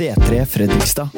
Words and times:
C3 0.00 0.44
Fredrikstad. 0.48 1.08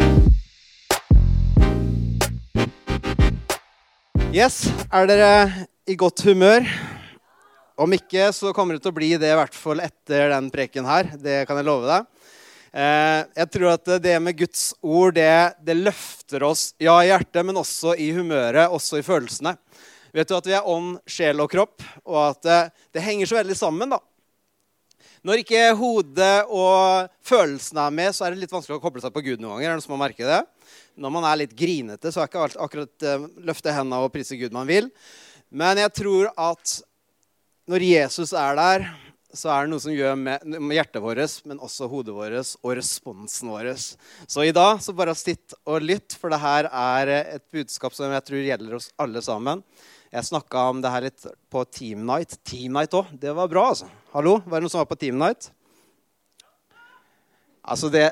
Yes, 4.35 4.64
er 4.90 5.06
dere 5.06 5.29
i 5.87 5.95
godt 5.95 6.24
humør? 6.27 6.66
Om 7.79 7.95
ikke, 7.95 8.32
så 8.34 8.50
kommer 8.50 8.74
det 8.74 8.82
til 8.82 8.90
å 8.90 8.96
bli 8.96 9.12
det 9.22 9.30
i 9.30 9.38
hvert 9.38 9.54
fall 9.54 9.84
etter 9.84 10.34
den 10.34 10.50
preken 10.50 10.88
her. 10.90 11.12
Det 11.14 11.45
kan 11.46 11.60
jeg 11.60 11.68
love 11.68 11.87
deg. 11.87 12.34
Eh, 12.75 13.21
jeg 13.45 13.53
tror 13.55 13.68
at 13.77 13.95
det 14.03 14.18
med 14.18 14.41
Guds 14.43 14.73
ord, 14.83 15.14
det, 15.14 15.30
det 15.62 15.79
løfter 15.79 16.43
oss 16.51 16.73
ja, 16.83 16.99
i 17.05 17.12
hjertet, 17.12 17.46
men 17.46 17.62
også 17.62 17.95
i 17.95 18.11
humøret, 18.19 18.67
også 18.67 18.99
i 18.99 19.07
følelsene. 19.07 19.55
Vet 20.11 20.27
du 20.27 20.41
at 20.41 20.51
vi 20.51 20.59
er 20.59 20.67
ånd, 20.67 20.96
sjel 21.07 21.39
og 21.39 21.55
kropp, 21.55 21.87
og 22.03 22.19
at 22.33 22.43
det, 22.51 22.62
det 22.99 23.07
henger 23.07 23.30
så 23.30 23.45
veldig 23.45 23.62
sammen, 23.62 23.95
da. 23.95 24.03
Når 25.23 25.45
ikke 25.45 25.66
hodet 25.79 26.48
og 26.50 27.11
følelsene 27.22 27.85
er 27.86 27.93
med, 27.94 28.11
så 28.11 28.26
er 28.26 28.35
det 28.35 28.43
litt 28.43 28.53
vanskelig 28.53 28.81
å 28.81 28.82
koble 28.82 29.03
seg 29.04 29.12
på 29.14 29.22
Gud 29.22 29.43
noen 29.43 29.54
ganger. 29.54 29.71
Er 29.71 29.79
det 29.79 29.85
som 29.85 29.95
har 29.95 30.03
merket 30.03 30.26
det? 30.26 30.40
Når 30.98 31.12
man 31.14 31.26
er 31.29 31.39
litt 31.45 31.53
grinete, 31.54 32.11
så 32.11 32.25
er 32.25 32.31
ikke 32.31 32.42
alt 32.42 32.58
akkurat 32.58 33.06
uh, 33.06 33.28
løfte 33.47 33.75
hendene 33.75 34.03
og 34.03 34.11
prise 34.14 34.39
Gud 34.41 34.55
man 34.56 34.67
vil. 34.67 34.91
Men 35.55 35.78
jeg 35.78 35.95
tror 35.95 36.33
at 36.34 36.75
når 37.70 37.86
Jesus 37.86 38.34
er 38.34 38.58
der, 38.58 38.89
så 39.33 39.48
er 39.55 39.64
det 39.64 39.72
noe 39.72 39.81
som 39.81 39.95
gjør 39.95 40.19
med 40.19 40.75
hjertet 40.75 41.00
vårt, 41.05 41.39
men 41.48 41.62
også 41.62 41.86
hodet 41.89 42.19
vårt 42.19 42.53
og 42.59 42.75
responsen 42.77 43.55
vår. 43.55 43.70
Så 43.78 44.45
i 44.45 44.53
dag 44.53 44.83
så 44.83 44.92
bare 44.97 45.14
sitt 45.17 45.55
og 45.62 45.86
lytt, 45.86 46.19
for 46.19 46.34
det 46.34 46.42
her 46.42 46.67
er 46.69 47.14
et 47.23 47.47
budskap 47.55 47.95
som 47.97 48.12
jeg 48.12 48.27
tror 48.27 48.42
gjelder 48.50 48.77
oss 48.77 48.91
alle 49.00 49.23
sammen. 49.25 49.62
Jeg 50.12 50.28
snakka 50.28 50.69
om 50.75 50.83
det 50.83 50.92
her 50.92 51.06
litt 51.06 51.31
på 51.48 51.64
Team 51.70 52.03
Night. 52.11 52.36
Team 52.45 52.75
Night 52.75 52.98
òg. 52.98 53.14
Det 53.23 53.33
var 53.39 53.48
bra, 53.48 53.70
altså. 53.70 53.89
Hallo? 54.12 54.42
Var 54.44 54.61
det 54.61 54.66
noen 54.66 54.70
som 54.75 54.83
var 54.83 54.89
på 54.91 54.97
Team 55.00 55.16
Night? 55.16 55.47
Altså 57.64 57.89
det, 57.89 58.11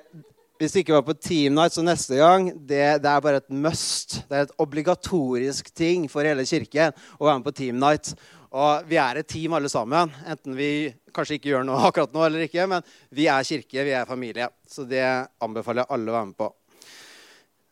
Hvis 0.57 0.73
det 0.73 0.81
ikke 0.81 0.95
var 0.95 1.03
på 1.05 1.15
Team 1.21 1.59
Night, 1.59 1.75
så 1.77 1.85
neste 1.85 2.17
gang 2.17 2.47
det, 2.55 3.03
det, 3.05 3.11
er 3.11 3.21
bare 3.21 3.43
et 3.43 3.53
must. 3.53 4.23
Det 4.31 4.39
er 4.39 4.47
et 4.47 4.55
obligatorisk 4.65 5.69
ting 5.77 6.07
for 6.09 6.25
hele 6.25 6.47
kirken 6.49 6.97
å 7.19 7.29
være 7.29 7.43
med 7.43 7.51
på 7.51 7.55
Team 7.61 7.77
Night. 7.85 8.15
Og 8.49 8.89
vi 8.89 8.97
er 8.97 9.21
et 9.21 9.29
team 9.29 9.59
alle 9.59 9.69
sammen. 9.69 10.09
Enten 10.25 10.57
vi 10.57 10.71
kanskje 11.13 11.37
ikke 11.37 11.53
gjør 11.53 11.69
noe 11.69 11.85
akkurat 11.91 12.17
nå 12.17 12.25
eller 12.31 12.49
ikke. 12.49 12.65
Men 12.73 12.91
vi 13.13 13.29
er 13.29 13.45
kirke, 13.53 13.85
vi 13.85 13.93
er 14.01 14.09
familie. 14.09 14.49
Så 14.65 14.89
det 14.89 15.05
anbefaler 15.05 15.85
jeg 15.85 15.99
alle 15.99 16.15
å 16.15 16.17
være 16.17 16.33
med 16.33 16.41
på. 16.41 16.53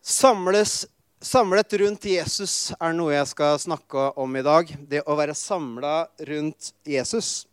Samles 0.04 0.82
Samlet 1.24 1.72
rundt 1.80 2.04
Jesus 2.06 2.74
er 2.76 2.92
noe 2.94 3.16
jeg 3.16 3.26
skal 3.32 3.56
snakke 3.58 4.10
om 4.20 4.36
i 4.38 4.44
dag. 4.46 4.68
Det 4.86 5.00
å 5.02 5.16
være 5.18 5.34
samla 5.34 6.02
rundt 6.28 6.74
Jesus. 6.86 7.47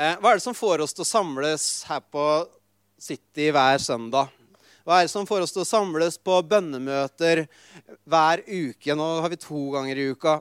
Eh, 0.00 0.14
hva 0.16 0.30
er 0.30 0.38
det 0.38 0.46
som 0.46 0.56
får 0.56 0.80
oss 0.80 0.94
til 0.96 1.04
å 1.04 1.10
samles 1.10 1.64
her 1.84 2.00
på 2.08 2.24
City 2.96 3.50
hver 3.52 3.82
søndag? 3.84 4.30
Hva 4.80 4.96
er 4.96 5.04
det 5.04 5.12
som 5.12 5.26
får 5.28 5.44
oss 5.44 5.52
til 5.52 5.60
å 5.60 5.68
samles 5.68 6.16
på 6.16 6.38
bønnemøter 6.48 7.42
hver 8.08 8.40
uke? 8.46 8.96
Nå 8.96 9.08
har 9.20 9.28
vi 9.28 9.36
to 9.42 9.66
ganger 9.74 10.00
i 10.00 10.06
uka. 10.14 10.38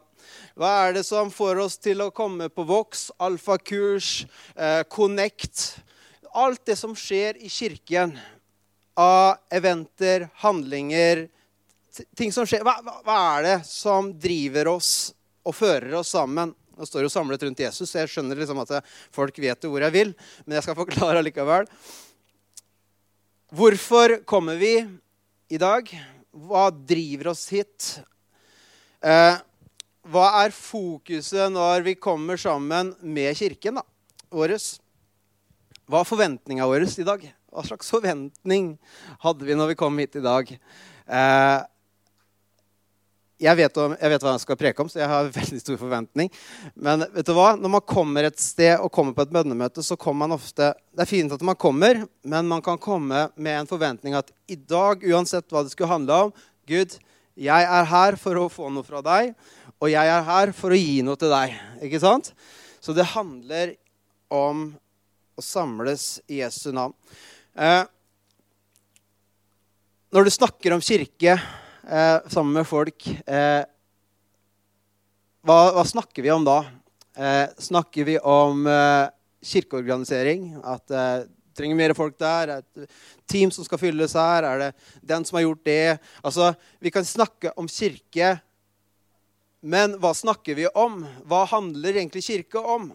Hva 0.55 0.69
er 0.85 0.95
det 0.95 1.03
som 1.03 1.27
får 1.33 1.59
oss 1.65 1.75
til 1.75 2.05
å 2.05 2.07
komme 2.15 2.47
på 2.47 2.63
Vox, 2.69 3.09
alfakurs, 3.19 4.23
eh, 4.55 4.85
Connect? 4.87 5.81
Alt 6.31 6.63
det 6.71 6.77
som 6.79 6.95
skjer 6.95 7.35
i 7.43 7.51
kirken 7.51 8.15
av 8.95 9.43
eventer, 9.51 10.29
handlinger, 10.39 11.25
ting 12.15 12.31
som 12.31 12.47
skjer. 12.47 12.63
Hva, 12.63 12.79
hva, 13.03 13.19
er 13.35 13.43
det 13.43 13.59
som 13.67 14.13
driver 14.15 14.71
oss 14.77 15.11
og 15.43 15.57
fører 15.59 15.99
oss 15.99 16.15
sammen? 16.15 16.55
Nå 16.79 16.87
står 16.87 17.03
jo 17.03 17.11
samlet 17.11 17.41
rundt 17.43 17.59
Jesus, 17.59 17.89
så 17.91 17.99
jeg 17.99 18.11
skjønner 18.13 18.39
liksom 18.39 18.61
at 18.63 18.77
folk 19.11 19.35
vet 19.43 19.65
hvor 19.67 19.83
jeg 19.83 19.91
vil. 19.91 20.13
Men 20.45 20.55
jeg 20.55 20.63
skal 20.63 20.77
forklare 20.79 21.19
allikevel. 21.21 21.67
Hvorfor 23.51 24.13
kommer 24.29 24.55
vi 24.61 24.77
i 25.51 25.59
dag? 25.59 25.89
Hva 26.31 26.69
driver 26.71 27.33
oss 27.33 27.49
hit? 27.51 27.89
Eh, 29.03 29.41
hva 30.07 30.27
er 30.45 30.55
fokuset 30.55 31.51
når 31.51 31.83
vi 31.89 31.97
kommer 31.99 32.39
sammen 32.39 32.93
med 33.03 33.35
kirken 33.35 33.81
da, 33.81 33.83
vår? 34.31 34.55
Hva 35.89 36.05
er 36.05 36.07
forventninga 36.07 36.69
vår 36.69 36.87
i 36.87 37.07
dag? 37.09 37.25
Hva 37.49 37.65
slags 37.67 37.91
forventning 37.91 38.71
hadde 39.25 39.49
vi 39.49 39.57
når 39.57 39.73
vi 39.73 39.79
kom 39.83 39.99
hit 39.99 40.15
i 40.15 40.23
dag? 40.23 40.55
Eh, 41.09 41.59
jeg 43.39 43.55
vet, 43.55 43.77
jeg 43.79 44.11
vet, 44.11 44.23
hva 44.23 44.33
jeg 44.35 44.43
skal 44.43 44.57
preke 44.59 44.83
om, 44.83 44.89
så 44.91 44.99
jeg 44.99 45.09
har 45.09 45.29
veldig 45.39 45.59
stor 45.61 45.77
forventning. 45.79 46.31
Men 46.75 47.05
vet 47.13 47.27
du 47.27 47.33
hva? 47.37 47.53
når 47.59 47.73
man 47.77 47.85
kommer 47.87 48.27
et 48.27 48.39
sted 48.41 48.75
og 48.77 48.91
kommer 48.95 49.15
på 49.15 49.23
et 49.23 49.35
bønnemøte, 49.35 49.83
så 49.85 49.97
kommer 49.99 50.27
man 50.27 50.35
ofte 50.35 50.73
Det 50.91 51.05
er 51.05 51.09
fint 51.09 51.35
at 51.35 51.45
man 51.45 51.57
kommer, 51.59 52.03
men 52.23 52.49
man 52.49 52.63
kan 52.65 52.79
komme 52.81 53.27
med 53.35 53.61
en 53.61 53.69
forventning 53.69 54.17
at 54.19 54.33
i 54.51 54.57
dag, 54.59 55.05
uansett 55.07 55.47
hva 55.51 55.63
det 55.63 55.71
skulle 55.71 55.91
handle 55.91 56.25
om 56.27 56.33
Gud, 56.69 56.97
jeg 57.39 57.67
er 57.71 57.87
her 57.87 58.17
for 58.19 58.35
å 58.35 58.49
få 58.51 58.67
noe 58.73 58.83
fra 58.83 58.99
deg, 59.05 59.31
og 59.79 59.87
jeg 59.87 60.11
er 60.11 60.25
her 60.27 60.51
for 60.55 60.75
å 60.75 60.79
gi 60.79 60.99
noe 61.07 61.15
til 61.19 61.31
deg. 61.31 61.55
Ikke 61.87 62.01
sant? 62.03 62.33
Så 62.83 62.91
det 62.95 63.07
handler 63.13 63.77
om 64.27 64.67
å 65.39 65.43
samles 65.43 66.17
i 66.27 66.41
Jesu 66.41 66.73
navn. 66.75 66.93
Eh, 67.55 67.85
når 70.11 70.27
du 70.27 70.31
snakker 70.33 70.75
om 70.75 70.83
kirke 70.83 71.37
eh, 71.89 72.19
sammen 72.29 72.53
med 72.53 72.67
folk. 72.67 73.07
Eh, 73.25 73.63
hva, 75.45 75.59
hva, 75.73 75.85
snakker 75.87 76.25
vi 76.25 76.31
om 76.31 76.45
da? 76.45 76.61
Eh, 77.17 77.47
snakker 77.57 78.07
vi 78.07 78.17
om 78.19 78.67
eh, 78.67 79.09
kirkeorganisering? 79.51 80.51
At 80.63 80.87
det 80.91 81.03
eh, 81.03 81.27
trenger 81.59 81.75
mer 81.75 81.91
folk 81.97 82.15
der? 82.21 82.53
Er 82.53 82.61
Et 82.63 82.91
team 83.27 83.51
som 83.51 83.65
skal 83.67 83.81
fylles 83.81 84.13
her? 84.15 84.45
Er 84.47 84.61
det 84.61 84.69
den 85.03 85.25
som 85.27 85.35
har 85.35 85.43
gjort 85.43 85.65
det? 85.67 85.97
Altså, 86.23 86.53
Vi 86.79 86.91
kan 86.91 87.03
snakke 87.03 87.51
om 87.57 87.67
kirke, 87.67 88.39
men 89.59 89.97
hva 89.99 90.13
snakker 90.15 90.55
vi 90.55 90.69
om? 90.71 91.01
Hva 91.27 91.43
handler 91.51 91.97
egentlig 91.97 92.23
kirke 92.23 92.63
om? 92.63 92.93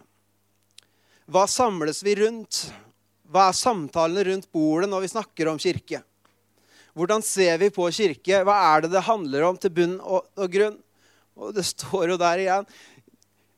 Hva 1.29 1.45
samles 1.45 2.01
vi 2.05 2.15
rundt? 2.17 2.63
Hva 3.29 3.49
er 3.49 3.57
samtalene 3.57 4.25
rundt 4.25 4.49
bordet 4.53 4.89
når 4.89 5.05
vi 5.05 5.13
snakker 5.13 5.49
om 5.49 5.61
kirke? 5.61 6.01
Hvordan 6.95 7.23
ser 7.25 7.59
vi 7.59 7.71
på 7.73 7.89
kirke? 7.91 8.41
Hva 8.47 8.55
er 8.71 8.85
det 8.85 8.93
det 8.93 9.03
handler 9.03 9.49
om 9.49 9.57
til 9.59 9.73
bunn 9.75 9.95
og, 9.99 10.27
og 10.39 10.51
grunn? 10.51 10.77
Og 11.35 11.51
det 11.55 11.65
står 11.67 12.13
jo 12.13 12.19
der 12.19 12.43
igjen. 12.43 12.67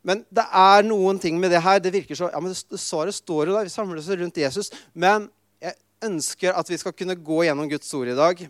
Men 0.08 0.24
det 0.34 0.46
er 0.56 0.86
noen 0.88 1.20
ting 1.22 1.38
med 1.38 1.52
det 1.53 1.62
her. 1.62 1.81
Det 1.84 1.94
virker 1.94 2.18
så, 2.18 2.31
ja, 2.34 2.42
men 2.42 2.56
Svaret 2.56 3.16
står 3.16 3.50
jo 3.50 3.58
der. 3.58 3.68
Vi 3.68 3.74
samler 3.74 4.00
oss 4.02 4.09
rundt 4.09 4.40
Jesus. 4.42 4.72
Men 4.97 5.28
jeg 5.62 5.78
ønsker 6.08 6.58
at 6.58 6.70
vi 6.72 6.80
skal 6.81 6.96
kunne 6.97 7.18
gå 7.20 7.44
gjennom 7.46 7.70
Guds 7.70 7.94
ord 7.97 8.09
i 8.09 8.18
dag 8.18 8.47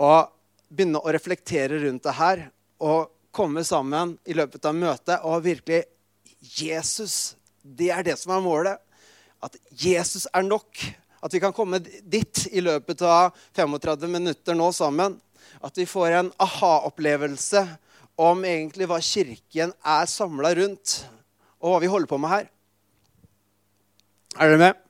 og 0.00 0.30
begynne 0.70 1.00
å 1.02 1.12
reflektere 1.12 1.80
rundt 1.82 2.06
det 2.06 2.14
her. 2.20 2.44
Og 2.80 3.10
komme 3.34 3.64
sammen 3.66 4.16
i 4.26 4.36
løpet 4.36 4.64
av 4.66 4.76
møtet 4.76 5.26
og 5.26 5.44
virkelig 5.44 5.84
Jesus, 6.40 7.36
det 7.62 7.90
er 7.94 8.06
det 8.06 8.16
som 8.20 8.32
er 8.36 8.44
målet. 8.44 8.80
At 9.42 9.56
Jesus 9.72 10.26
er 10.30 10.44
nok. 10.46 10.68
At 11.20 11.34
vi 11.34 11.40
kan 11.42 11.52
komme 11.52 11.80
dit 11.80 12.46
i 12.50 12.62
løpet 12.64 13.02
av 13.04 13.36
35 13.56 14.08
minutter 14.08 14.56
nå 14.56 14.70
sammen. 14.72 15.18
At 15.60 15.76
vi 15.76 15.86
får 15.88 16.16
en 16.16 16.30
aha-opplevelse 16.40 17.64
om 18.20 18.44
egentlig 18.44 18.88
hva 18.88 19.00
Kirken 19.04 19.72
er 19.80 20.08
samla 20.08 20.52
rundt, 20.56 21.00
og 21.60 21.74
hva 21.74 21.80
vi 21.82 21.90
holder 21.92 22.10
på 22.10 22.20
med 22.20 22.32
her. 22.32 22.48
Er 24.38 24.52
dere 24.52 24.60
med? 24.60 24.86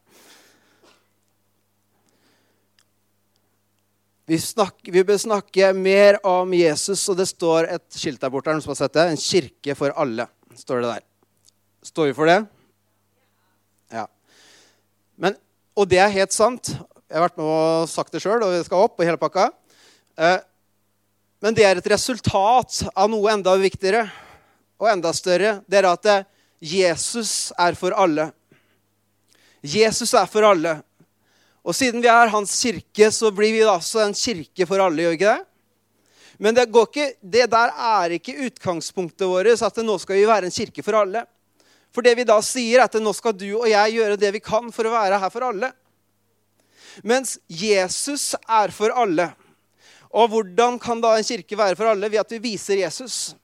Vi, 4.30 4.38
snakker, 4.38 4.92
vi, 4.94 5.02
bør 5.02 5.18
snakke 5.18 5.72
mer 5.74 6.20
om 6.26 6.52
Jesus, 6.54 7.02
og 7.10 7.16
det 7.18 7.26
står 7.26 7.66
et 7.66 7.98
skilt 7.98 8.20
der 8.22 8.30
borte. 8.30 8.52
som 8.62 8.70
har 8.70 8.78
sett 8.78 8.94
det? 8.94 9.06
En 9.10 9.18
kirke 9.18 9.74
for 9.74 9.94
alle, 9.98 10.28
står 10.54 10.84
det 10.84 10.90
der. 10.92 11.06
Står 11.82 12.10
vi 12.10 12.14
for 12.14 12.30
det? 12.30 12.36
Ja. 13.90 14.04
Men 15.18 15.34
og 15.80 15.88
det 15.88 16.00
er 16.02 16.12
helt 16.12 16.34
sant. 16.36 16.74
Jeg 17.08 17.16
har 17.16 17.24
vært 17.24 17.38
med 17.40 17.46
og 17.48 17.88
sagt 17.88 18.12
det 18.12 18.20
sjøl, 18.22 18.42
og 18.44 18.52
det 18.52 18.66
skal 18.66 18.84
opp. 18.84 18.98
og 19.00 19.06
hele 19.06 19.20
pakka. 19.20 19.48
Eh, 20.20 20.36
men 21.40 21.56
det 21.56 21.64
er 21.64 21.80
et 21.80 21.88
resultat 21.94 22.82
av 22.92 23.08
noe 23.08 23.32
enda 23.32 23.54
viktigere 23.56 24.04
og 24.80 24.90
enda 24.92 25.12
større. 25.16 25.56
Det 25.64 25.80
er 25.80 25.88
at 25.88 26.10
eh, 26.12 26.26
Jesus 26.60 27.50
er 27.56 27.78
for 27.78 27.96
alle. 27.96 28.28
Jesus 29.64 30.12
er 30.12 30.28
for 30.28 30.44
alle. 30.50 30.76
Og 31.64 31.76
siden 31.76 32.04
vi 32.04 32.12
er 32.12 32.32
hans 32.32 32.52
kirke, 32.60 33.08
så 33.12 33.32
blir 33.32 33.56
vi 33.56 33.64
altså 33.64 34.04
en 34.04 34.16
kirke 34.16 34.68
for 34.68 34.84
alle. 34.84 35.06
gjør 35.06 35.16
ikke 35.16 35.32
det? 35.32 35.46
Men 36.40 36.56
det, 36.56 36.68
ikke, 36.68 37.10
det 37.20 37.50
der 37.52 37.72
er 37.72 38.16
ikke 38.16 38.38
utgangspunktet 38.46 39.28
vårt, 39.28 39.60
at 39.60 39.82
nå 39.84 39.96
skal 40.00 40.16
vi 40.16 40.28
være 40.28 40.48
en 40.48 40.54
kirke 40.54 40.84
for 40.84 40.96
alle. 41.02 41.26
For 41.94 42.06
det 42.06 42.14
vi 42.20 42.26
da 42.28 42.38
sier, 42.44 42.78
er 42.78 42.86
at 42.86 42.98
nå 43.02 43.12
skal 43.16 43.34
du 43.36 43.48
og 43.58 43.68
jeg 43.70 43.96
gjøre 43.96 44.18
det 44.20 44.32
vi 44.36 44.42
kan 44.44 44.70
for 44.74 44.86
å 44.86 44.94
være 44.94 45.18
her 45.22 45.32
for 45.32 45.48
alle. 45.48 45.72
Mens 47.06 47.38
Jesus 47.46 48.32
er 48.46 48.72
for 48.74 48.94
alle. 48.94 49.30
Og 50.10 50.30
hvordan 50.32 50.78
kan 50.82 51.02
da 51.02 51.16
en 51.16 51.26
kirke 51.26 51.58
være 51.58 51.78
for 51.78 51.90
alle? 51.90 52.10
Ved 52.10 52.22
at 52.22 52.34
vi 52.34 52.42
viser 52.50 52.82
Jesus. 52.82 53.34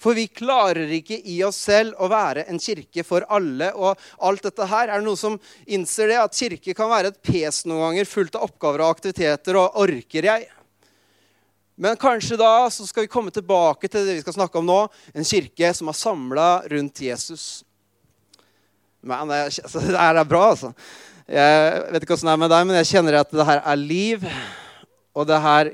For 0.00 0.16
vi 0.16 0.26
klarer 0.28 0.90
ikke 0.98 1.16
i 1.16 1.38
oss 1.46 1.62
selv 1.64 1.96
å 2.02 2.10
være 2.12 2.44
en 2.52 2.60
kirke 2.60 3.04
for 3.06 3.24
alle. 3.32 3.70
Og 3.72 3.96
alt 4.28 4.44
dette 4.44 4.66
her 4.68 4.90
er 4.90 5.00
det 5.00 5.06
noe 5.06 5.20
som 5.20 5.38
innser 5.64 6.12
det, 6.12 6.18
at 6.20 6.36
kirke 6.36 6.76
kan 6.76 6.90
være 6.92 7.12
et 7.12 7.22
pes 7.24 7.62
noen 7.64 7.88
ganger, 7.88 8.10
fullt 8.10 8.36
av 8.36 8.44
oppgaver 8.50 8.84
og 8.84 8.98
aktiviteter, 8.98 9.56
og 9.60 9.78
orker 9.84 10.28
jeg? 10.28 10.48
Men 11.80 11.96
kanskje 11.98 12.36
da 12.38 12.68
så 12.70 12.84
skal 12.86 13.06
vi 13.06 13.10
komme 13.10 13.32
tilbake 13.34 13.88
til 13.88 14.04
det 14.06 14.18
vi 14.18 14.22
skal 14.22 14.36
snakke 14.36 14.60
om 14.60 14.68
nå, 14.68 14.82
en 15.14 15.26
kirke 15.26 15.72
som 15.74 15.88
er 15.90 15.98
samla 15.98 16.48
rundt 16.70 17.00
Jesus. 17.02 17.64
Men 19.04 19.28
det, 19.30 19.40
altså, 19.62 19.82
det 19.84 19.96
er 20.00 20.20
bra, 20.28 20.44
altså. 20.54 20.72
Jeg 21.24 21.80
vet 21.94 22.04
ikke 22.04 22.16
åssen 22.18 22.28
det 22.28 22.36
er 22.36 22.42
med 22.42 22.52
deg, 22.52 22.68
men 22.68 22.78
jeg 22.82 22.90
kjenner 22.90 23.20
at 23.22 23.32
det 23.32 23.48
her 23.48 23.62
er 23.64 23.80
liv. 23.80 24.28
Og 25.14 25.28
det 25.28 25.40
her 25.44 25.72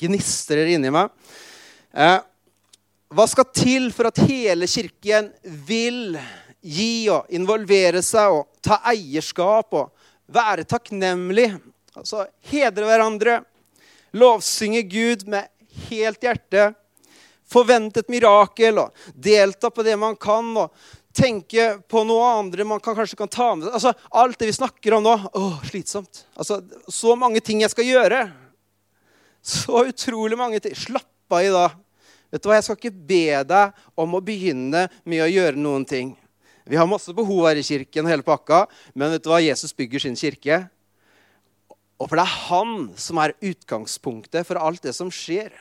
gnistrer 0.00 0.68
inni 0.74 0.92
meg. 0.94 1.12
Eh, 1.96 2.18
hva 3.16 3.26
skal 3.30 3.48
til 3.54 3.88
for 3.94 4.10
at 4.10 4.20
hele 4.28 4.68
kirken 4.68 5.30
vil 5.66 6.18
gi 6.66 7.06
og 7.14 7.30
involvere 7.34 8.02
seg 8.04 8.34
og 8.34 8.48
ta 8.64 8.80
eierskap 8.90 9.76
og 9.78 10.10
være 10.26 10.66
takknemlig? 10.68 11.48
Altså 11.96 12.26
hedre 12.50 12.84
hverandre, 12.84 13.38
lovsynge 14.16 14.82
Gud 14.90 15.24
med 15.30 15.48
helt 15.88 16.22
hjerte, 16.22 16.72
forvente 17.46 18.02
et 18.02 18.10
mirakel 18.12 18.82
og 18.82 19.06
delta 19.14 19.70
på 19.70 19.84
det 19.86 19.96
man 19.98 20.18
kan. 20.18 20.50
og 20.56 20.74
tenke 21.16 21.68
på 21.88 22.02
noe 22.06 22.26
andre 22.42 22.66
man 22.68 22.82
kan, 22.82 22.96
kanskje 22.96 23.18
kan 23.18 23.30
ta 23.32 23.48
med 23.56 23.70
altså, 23.70 23.94
Alt 24.10 24.38
det 24.40 24.50
vi 24.50 24.56
snakker 24.58 24.96
om 24.96 25.06
nå 25.06 25.14
Å, 25.16 25.46
slitsomt. 25.66 26.26
Altså, 26.36 26.60
så 26.92 27.16
mange 27.18 27.40
ting 27.44 27.62
jeg 27.64 27.72
skal 27.72 27.88
gjøre. 27.88 28.20
Så 29.46 29.86
utrolig 29.88 30.38
mange 30.38 30.60
ting. 30.62 30.76
Slapp 30.76 31.32
av 31.32 31.42
i 31.44 31.50
dag. 31.54 31.74
Vet 32.30 32.42
du 32.42 32.48
hva, 32.50 32.58
Jeg 32.58 32.66
skal 32.66 32.78
ikke 32.80 33.06
be 33.08 33.42
deg 33.46 33.82
om 33.98 34.16
å 34.18 34.22
begynne 34.24 34.86
med 35.06 35.24
å 35.24 35.30
gjøre 35.30 35.60
noen 35.60 35.86
ting. 35.88 36.14
Vi 36.66 36.78
har 36.78 36.88
masse 36.90 37.12
behov 37.14 37.44
her 37.46 37.60
i 37.60 37.66
kirken, 37.66 38.08
hele 38.10 38.26
pakka, 38.26 38.64
men 38.92 39.12
vet 39.14 39.22
du 39.22 39.30
hva? 39.30 39.38
Jesus 39.38 39.74
bygger 39.76 40.02
sin 40.02 40.18
kirke. 40.18 40.64
Og 41.96 42.08
for 42.08 42.18
det 42.18 42.24
er 42.26 42.40
han 42.50 42.72
som 42.98 43.20
er 43.22 43.36
utgangspunktet 43.38 44.48
for 44.48 44.58
alt 44.60 44.82
det 44.84 44.92
som 44.96 45.12
skjer. 45.14 45.52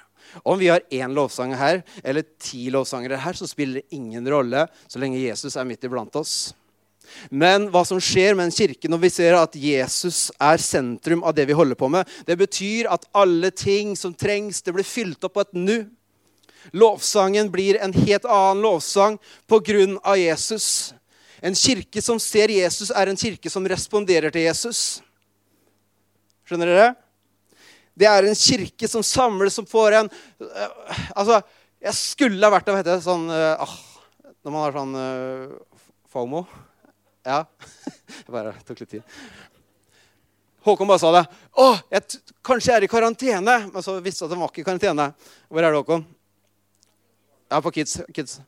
Om 0.43 0.59
vi 0.59 0.69
har 0.71 0.83
én 0.91 1.13
lovsanger 1.15 1.59
her 1.59 1.81
eller 2.03 2.25
ti 2.41 2.67
lovsangere 2.73 3.19
her, 3.21 3.37
så 3.37 3.47
spiller 3.47 3.81
det 3.81 3.95
ingen 3.95 4.27
rolle 4.29 4.67
så 4.87 5.01
lenge 5.01 5.21
Jesus 5.23 5.55
er 5.55 5.67
midt 5.67 5.83
iblant 5.87 6.15
oss. 6.19 6.53
Men 7.29 7.67
hva 7.73 7.83
som 7.85 7.99
skjer 8.01 8.35
med 8.35 8.49
en 8.49 8.55
kirke 8.55 8.89
når 8.89 9.03
vi 9.03 9.11
ser 9.13 9.37
at 9.37 9.55
Jesus 9.59 10.31
er 10.41 10.61
sentrum 10.61 11.23
av 11.23 11.35
det 11.37 11.47
vi 11.49 11.57
holder 11.57 11.77
på 11.79 11.89
med, 11.91 12.09
det 12.27 12.37
betyr 12.39 12.89
at 12.91 13.07
alle 13.15 13.51
ting 13.51 13.93
som 13.99 14.13
trengs, 14.13 14.61
det 14.65 14.73
blir 14.75 14.87
fylt 14.87 15.23
opp 15.23 15.37
på 15.37 15.45
et 15.45 15.55
nu. 15.57 15.77
Lovsangen 16.73 17.51
blir 17.53 17.77
en 17.77 17.93
helt 17.93 18.25
annen 18.25 18.63
lovsang 18.65 19.19
pga. 19.47 20.15
Jesus. 20.17 20.93
En 21.41 21.55
kirke 21.55 22.01
som 22.01 22.19
ser 22.19 22.49
Jesus, 22.49 22.89
er 22.89 23.07
en 23.07 23.19
kirke 23.19 23.51
som 23.53 23.67
responderer 23.67 24.33
til 24.33 24.47
Jesus. 24.47 25.01
Skjønner 26.45 26.71
dere? 26.71 26.93
Det 27.95 28.07
er 28.09 28.27
en 28.27 28.35
kirke 28.35 28.89
som 28.91 29.03
samles, 29.05 29.55
som 29.55 29.67
får 29.67 29.99
en 30.01 30.09
uh, 30.11 30.99
Altså, 31.15 31.39
jeg 31.79 31.95
skulle 31.97 32.43
ha 32.43 32.51
vært 32.51 32.67
der, 32.67 32.79
vet 32.81 32.89
du, 32.89 32.95
sånn 33.03 33.29
uh, 33.31 33.75
Når 34.43 34.51
man 34.51 34.63
har 34.65 34.75
sånn 34.75 34.95
uh, 34.99 35.81
FOMO. 36.11 36.45
Ja. 37.25 37.43
jeg 38.25 38.31
bare 38.31 38.53
tok 38.67 38.83
litt 38.83 38.97
tid. 38.97 39.19
Håkon 40.65 40.89
bare 40.89 41.01
sa 41.01 41.11
det. 41.13 41.23
'Å, 41.53 41.65
jeg 41.93 42.21
kanskje 42.45 42.71
jeg 42.71 42.77
er 42.79 42.85
i 42.87 42.89
karantene.' 42.89 43.57
Men 43.69 43.83
så 43.85 43.99
visste 44.01 44.23
jeg 44.23 44.31
at 44.31 44.35
han 44.35 44.41
var 44.41 44.53
ikke 44.53 44.63
i 44.63 44.67
karantene. 44.69 45.11
Hvor 45.49 45.61
er 45.61 45.69
det, 45.69 45.81
Håkon? 45.81 46.05
Ja, 47.51 47.59
på 47.61 47.71
Kids. 47.75 47.99
kids. 48.13 48.39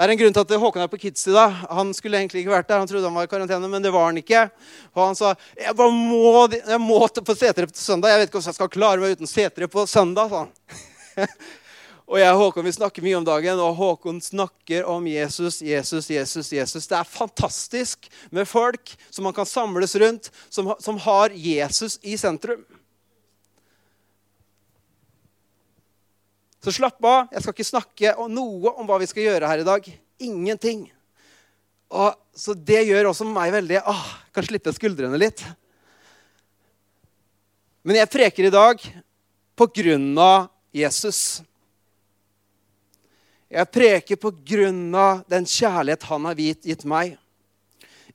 Det 0.00 0.06
er 0.06 0.14
en 0.14 0.16
grunn 0.16 0.32
til 0.32 0.40
at 0.40 0.52
Håkon 0.62 0.80
er 0.80 0.88
på 0.88 0.96
Kids 0.96 1.26
i 1.28 1.32
dag. 1.34 1.56
Han 1.68 1.90
skulle 1.92 2.16
egentlig 2.16 2.40
ikke 2.40 2.54
vært 2.54 2.70
der. 2.70 2.78
Han 2.80 2.88
trodde 2.88 3.04
han 3.04 3.18
var 3.18 3.26
i 3.26 3.28
karantene, 3.28 3.68
men 3.68 3.84
det 3.84 3.90
var 3.92 4.06
han 4.06 4.16
ikke. 4.16 4.46
Og 4.94 5.00
han 5.02 5.18
sa 5.18 5.34
jeg 5.60 5.76
bare 5.76 5.92
må, 5.92 6.46
jeg 6.56 6.80
må 6.80 7.00
på 7.04 7.34
setere 7.36 7.68
på 7.68 7.76
søndag. 7.76 8.14
Jeg 8.14 8.22
vet 8.22 8.30
ikke 8.30 8.38
hvordan 8.38 8.48
jeg 8.48 8.56
skal 8.56 8.70
klare 8.72 9.02
meg 9.02 9.12
uten 9.12 9.28
setere 9.28 9.68
på 9.68 9.84
søndag. 9.84 10.32
sa 10.32 10.46
han. 10.46 11.28
og 12.14 12.16
jeg 12.16 12.32
og 12.32 12.40
Håkon 12.46 12.68
vi 12.70 12.74
snakker 12.78 13.04
mye 13.04 13.18
om 13.20 13.28
dagen, 13.28 13.60
og 13.60 13.76
Håkon 13.76 14.24
snakker 14.24 14.88
om 14.88 15.04
Jesus, 15.12 15.60
Jesus, 15.60 16.08
Jesus. 16.16 16.48
Jesus. 16.48 16.88
Det 16.88 16.96
er 16.96 17.14
fantastisk 17.20 18.08
med 18.32 18.48
folk 18.48 18.96
som 19.10 19.28
man 19.28 19.36
kan 19.36 19.52
samles 19.52 19.98
rundt, 20.00 20.32
som, 20.48 20.72
som 20.80 21.04
har 21.04 21.36
Jesus 21.36 22.00
i 22.00 22.16
sentrum. 22.16 22.64
Så 26.60 26.74
slapp 26.76 27.00
av. 27.04 27.28
Jeg 27.32 27.42
skal 27.42 27.56
ikke 27.56 27.68
snakke 27.68 28.14
noe 28.28 28.74
om 28.76 28.88
hva 28.88 28.98
vi 29.00 29.08
skal 29.08 29.24
gjøre 29.24 29.48
her 29.48 29.62
i 29.62 29.66
dag. 29.66 29.86
Ingenting. 30.20 30.84
Og, 31.90 32.14
så 32.36 32.54
det 32.54 32.84
gjør 32.86 33.10
også 33.10 33.26
meg 33.26 33.50
veldig 33.54 33.80
åh, 33.90 34.08
Kan 34.30 34.46
slippe 34.46 34.72
skuldrene 34.76 35.18
litt. 35.18 35.42
Men 37.82 38.02
jeg 38.02 38.12
preker 38.12 38.46
i 38.46 38.52
dag 38.52 38.82
på 39.56 39.66
grunn 39.80 40.12
av 40.20 40.50
Jesus. 40.76 41.40
Jeg 43.50 43.66
preker 43.72 44.20
på 44.20 44.30
grunn 44.46 44.92
av 44.94 45.24
den 45.32 45.48
kjærlighet 45.48 46.04
han 46.06 46.28
har 46.28 46.38
gitt 46.38 46.84
meg. 46.86 47.16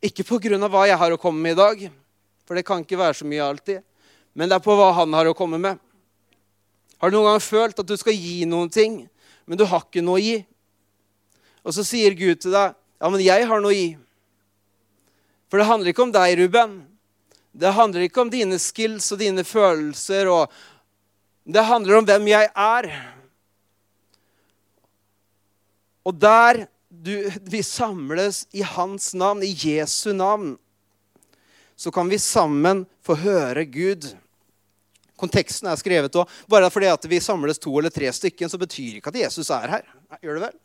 Ikke 0.06 0.24
på 0.27 0.38
grunn 0.39 0.63
av 0.63 0.71
hva 0.71 0.86
jeg 0.88 1.00
har 1.01 1.12
å 1.12 1.19
komme 1.19 1.42
med 1.42 1.57
i 1.57 1.59
dag, 1.59 1.81
for 2.45 2.56
det 2.56 2.63
kan 2.68 2.86
ikke 2.86 3.00
være 3.00 3.18
så 3.19 3.27
mye 3.27 3.44
alltid. 3.44 3.81
Men 4.38 4.51
det 4.51 4.59
er 4.59 4.63
på 4.63 4.75
hva 4.77 4.92
han 4.95 5.18
har 5.18 5.27
å 5.27 5.36
komme 5.36 5.59
med. 5.59 5.81
Har 6.97 7.12
du 7.12 7.18
noen 7.18 7.33
gang 7.33 7.44
følt 7.44 7.80
at 7.80 7.88
du 7.88 7.95
skal 8.00 8.15
gi 8.15 8.45
noen 8.50 8.71
ting, 8.71 9.03
men 9.45 9.59
du 9.59 9.65
har 9.68 9.83
ikke 9.86 10.03
noe 10.06 10.19
å 10.19 10.24
gi? 10.24 10.39
Og 11.65 11.75
så 11.75 11.83
sier 11.86 12.15
Gud 12.18 12.42
til 12.42 12.53
deg, 12.53 12.75
'Ja, 13.01 13.09
men 13.09 13.19
jeg 13.19 13.47
har 13.47 13.62
noe 13.62 13.74
å 13.74 13.75
gi.' 13.75 13.97
For 15.50 15.57
det 15.57 15.68
handler 15.68 15.92
ikke 15.92 16.03
om 16.03 16.12
deg, 16.12 16.38
Ruben. 16.39 16.88
Det 17.53 17.71
handler 17.71 18.01
ikke 18.01 18.21
om 18.21 18.30
dine 18.30 18.57
skills 18.59 19.12
og 19.13 19.19
dine 19.19 19.44
følelser. 19.44 20.27
Og 20.27 20.51
det 21.45 21.63
handler 21.63 22.00
om 22.00 22.07
hvem 22.07 22.27
jeg 22.27 22.50
er. 22.51 22.89
Og 26.06 26.19
der 26.19 26.65
du, 26.89 27.31
vi 27.42 27.62
samles 27.63 28.45
i 28.51 28.65
hans 28.65 29.13
navn, 29.13 29.44
i 29.44 29.53
Jesu 29.53 30.13
navn, 30.13 30.57
så 31.75 31.92
kan 31.92 32.09
vi 32.09 32.19
sammen 32.21 32.86
få 33.03 33.18
høre 33.19 33.65
Gud. 33.65 34.07
Konteksten 35.19 35.69
er 35.71 35.79
skrevet 35.79 36.15
Og 36.19 36.31
Bare 36.51 36.69
fordi 36.73 36.89
at 36.91 37.09
vi 37.09 37.21
samles 37.23 37.62
to 37.62 37.73
eller 37.79 37.94
tre 37.94 38.12
stykker, 38.12 38.50
så 38.51 38.59
betyr 38.59 39.00
ikke 39.00 39.13
at 39.13 39.21
Jesus 39.25 39.51
er 39.53 39.77
her. 39.77 39.91
Gjør 40.21 40.39
det 40.39 40.47
vel? 40.50 40.57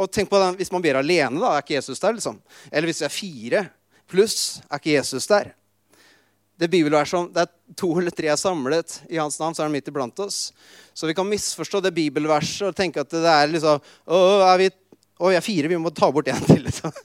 Og 0.00 0.10
tenk 0.12 0.30
på 0.30 0.40
den, 0.40 0.56
Hvis 0.56 0.72
man 0.72 0.82
ber 0.82 1.00
alene, 1.00 1.40
da 1.40 1.54
er 1.54 1.64
ikke 1.64 1.78
Jesus 1.78 2.00
der. 2.00 2.16
liksom. 2.16 2.40
Eller 2.70 2.88
hvis 2.88 3.02
vi 3.02 3.08
er 3.08 3.16
fire 3.16 3.64
pluss, 4.10 4.60
er 4.70 4.80
ikke 4.80 4.96
Jesus 4.96 5.26
der. 5.30 5.54
Det 6.60 6.68
bibelverset 6.68 7.16
om 7.16 7.28
det 7.32 7.46
er 7.46 7.76
to 7.76 7.88
eller 7.96 8.12
tre 8.12 8.34
samlet 8.36 8.98
i 9.08 9.16
hans 9.16 9.38
navn, 9.40 9.54
så 9.54 9.62
er 9.62 9.70
han 9.70 9.72
midt 9.72 9.88
iblant 9.88 10.18
oss. 10.20 10.52
Så 10.92 11.08
vi 11.08 11.14
kan 11.16 11.28
misforstå 11.28 11.80
det 11.80 11.94
bibelverset 11.96 12.68
og 12.68 12.76
tenke 12.76 13.00
at 13.00 13.10
det 13.10 13.24
er 13.24 13.48
liksom 13.48 13.80
Å, 13.80 14.18
er 14.50 14.58
vi, 14.60 14.68
å, 15.16 15.30
vi 15.30 15.38
er 15.38 15.44
fire, 15.44 15.70
vi 15.72 15.78
må 15.80 15.92
ta 15.94 16.10
bort 16.12 16.28
en 16.28 16.44
til. 16.44 16.60
liksom. 16.66 16.92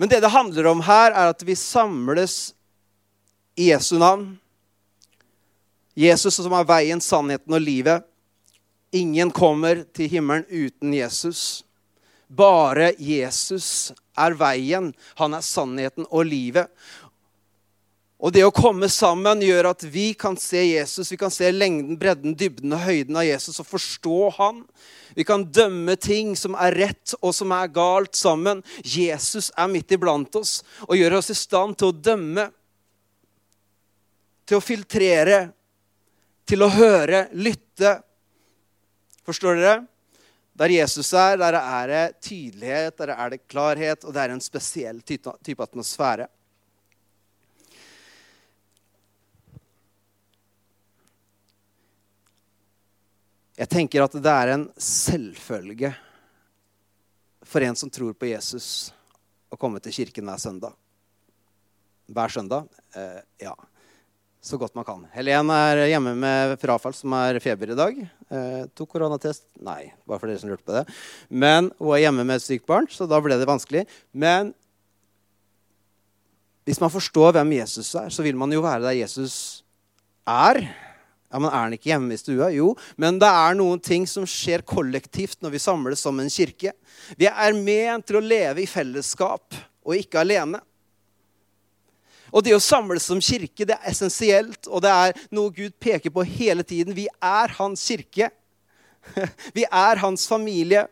Men 0.00 0.08
det 0.08 0.20
det 0.20 0.32
handler 0.32 0.68
om 0.70 0.80
her, 0.84 1.12
er 1.12 1.32
at 1.32 1.42
vi 1.44 1.56
samles 1.56 2.52
i 3.60 3.68
Jesu 3.68 3.98
navn. 3.98 4.38
Jesus 5.94 6.38
som 6.40 6.54
er 6.56 6.64
veien, 6.64 7.02
sannheten 7.02 7.52
og 7.52 7.60
livet. 7.60 8.06
Ingen 8.96 9.30
kommer 9.34 9.82
til 9.94 10.08
himmelen 10.08 10.46
uten 10.48 10.94
Jesus. 10.96 11.62
Bare 12.26 12.94
Jesus 12.96 13.92
er 14.16 14.36
veien. 14.38 14.92
Han 15.20 15.36
er 15.36 15.44
sannheten 15.44 16.08
og 16.08 16.24
livet. 16.30 16.70
Og 18.20 18.32
det 18.36 18.42
å 18.44 18.52
komme 18.52 18.88
sammen 18.92 19.40
gjør 19.44 19.70
at 19.70 19.84
vi 19.88 20.10
kan 20.12 20.36
se 20.40 20.60
Jesus, 20.60 21.08
vi 21.08 21.16
kan 21.20 21.32
se 21.32 21.48
lengden, 21.52 21.96
bredden, 22.00 22.34
dybden 22.36 22.74
og 22.76 22.82
høyden 22.84 23.16
av 23.16 23.24
Jesus 23.24 23.62
og 23.62 23.68
forstå 23.68 24.18
han. 24.36 24.62
Vi 25.16 25.24
kan 25.26 25.46
dømme 25.48 25.96
ting 26.00 26.34
som 26.36 26.56
er 26.60 26.76
rett 26.76 27.14
og 27.20 27.32
som 27.36 27.52
er 27.56 27.72
galt, 27.72 28.12
sammen. 28.16 28.60
Jesus 28.84 29.48
er 29.56 29.72
midt 29.72 29.96
iblant 29.96 30.36
oss 30.36 30.60
og 30.86 30.96
gjør 31.00 31.18
oss 31.20 31.32
i 31.32 31.38
stand 31.40 31.78
til 31.80 31.90
å 31.90 31.96
dømme 31.96 32.50
til 34.50 34.58
å 34.58 34.64
filtrere, 34.64 35.44
til 36.42 36.64
å 36.66 36.68
høre, 36.74 37.28
lytte. 37.38 38.00
Forstår 39.22 39.60
dere? 39.60 39.76
Der 40.58 40.74
Jesus 40.74 41.12
er, 41.14 41.36
der 41.38 41.54
er 41.60 41.86
det 41.92 42.02
tydelighet, 42.26 42.96
der 42.98 43.12
er 43.14 43.30
det 43.30 43.44
klarhet, 43.46 44.02
og 44.02 44.10
det 44.10 44.24
er 44.24 44.34
en 44.34 44.42
spesiell 44.42 44.98
type 45.06 45.62
atmosfære. 45.62 46.26
Jeg 53.54 53.70
tenker 53.70 54.02
at 54.02 54.18
det 54.18 54.34
er 54.34 54.56
en 54.56 54.68
selvfølge 54.74 55.94
for 57.46 57.62
en 57.62 57.78
som 57.78 57.90
tror 57.92 58.18
på 58.18 58.34
Jesus, 58.34 58.90
å 59.46 59.58
komme 59.60 59.78
til 59.84 59.94
kirken 59.94 60.26
hver 60.26 60.42
søndag. 60.42 60.78
Hver 62.10 62.40
søndag? 62.40 62.80
Eh, 62.98 63.20
ja. 63.46 63.54
Så 64.40 64.56
godt 64.56 64.74
man 64.74 64.86
kan. 64.88 65.02
Helen 65.12 65.50
er 65.52 65.82
hjemme 65.90 66.14
med 66.16 66.54
frafall, 66.62 66.94
som 66.96 67.12
er 67.18 67.36
feber 67.44 67.74
i 67.74 67.76
dag. 67.76 67.98
Eh, 68.32 68.62
tok 68.72 68.94
koronatest? 68.94 69.44
Nei, 69.60 69.90
bare 70.08 70.22
for 70.22 70.30
dere 70.30 70.40
som 70.40 70.48
lurte 70.48 70.64
på 70.64 70.78
det. 70.78 70.86
Men 71.28 71.68
hun 71.76 71.92
er 71.92 72.06
hjemme 72.06 72.24
med 72.24 72.40
et 72.40 72.46
sykt 72.46 72.64
barn, 72.68 72.88
så 72.88 73.04
da 73.10 73.20
ble 73.20 73.36
det 73.36 73.48
vanskelig. 73.48 73.84
Men 74.16 74.54
hvis 76.64 76.80
man 76.80 76.92
forstår 76.92 77.34
hvem 77.36 77.52
Jesus 77.58 77.92
er, 77.98 78.08
så 78.08 78.24
vil 78.24 78.38
man 78.40 78.52
jo 78.54 78.62
være 78.64 78.86
der 78.86 78.96
Jesus 79.02 79.34
er. 80.28 80.62
Ja, 81.30 81.38
men 81.38 81.50
Er 81.50 81.66
han 81.66 81.76
ikke 81.76 81.92
hjemme 81.92 82.16
i 82.16 82.20
stua? 82.20 82.48
Jo. 82.54 82.72
Men 82.96 83.20
det 83.20 83.28
er 83.28 83.58
noen 83.58 83.80
ting 83.82 84.06
som 84.08 84.24
skjer 84.26 84.64
kollektivt 84.66 85.44
når 85.44 85.52
vi 85.54 85.62
samles 85.62 86.00
som 86.00 86.18
en 86.18 86.32
kirke. 86.32 86.72
Vi 87.20 87.28
er 87.28 87.60
ment 87.60 88.08
til 88.08 88.18
å 88.18 88.24
leve 88.24 88.64
i 88.64 88.70
fellesskap 88.70 89.54
og 89.84 89.96
ikke 90.00 90.24
alene. 90.24 90.62
Og 92.30 92.44
det 92.46 92.54
å 92.56 92.62
samles 92.62 93.06
som 93.10 93.20
kirke 93.22 93.66
det 93.68 93.76
er 93.76 93.90
essensielt, 93.90 94.68
og 94.68 94.84
det 94.84 94.92
er 94.92 95.26
noe 95.34 95.52
Gud 95.54 95.74
peker 95.82 96.12
på 96.14 96.24
hele 96.26 96.64
tiden. 96.66 96.94
Vi 96.96 97.08
er 97.08 97.56
hans 97.58 97.82
kirke. 97.86 98.30
Vi 99.56 99.66
er 99.66 100.02
hans 100.02 100.26
familie. 100.28 100.86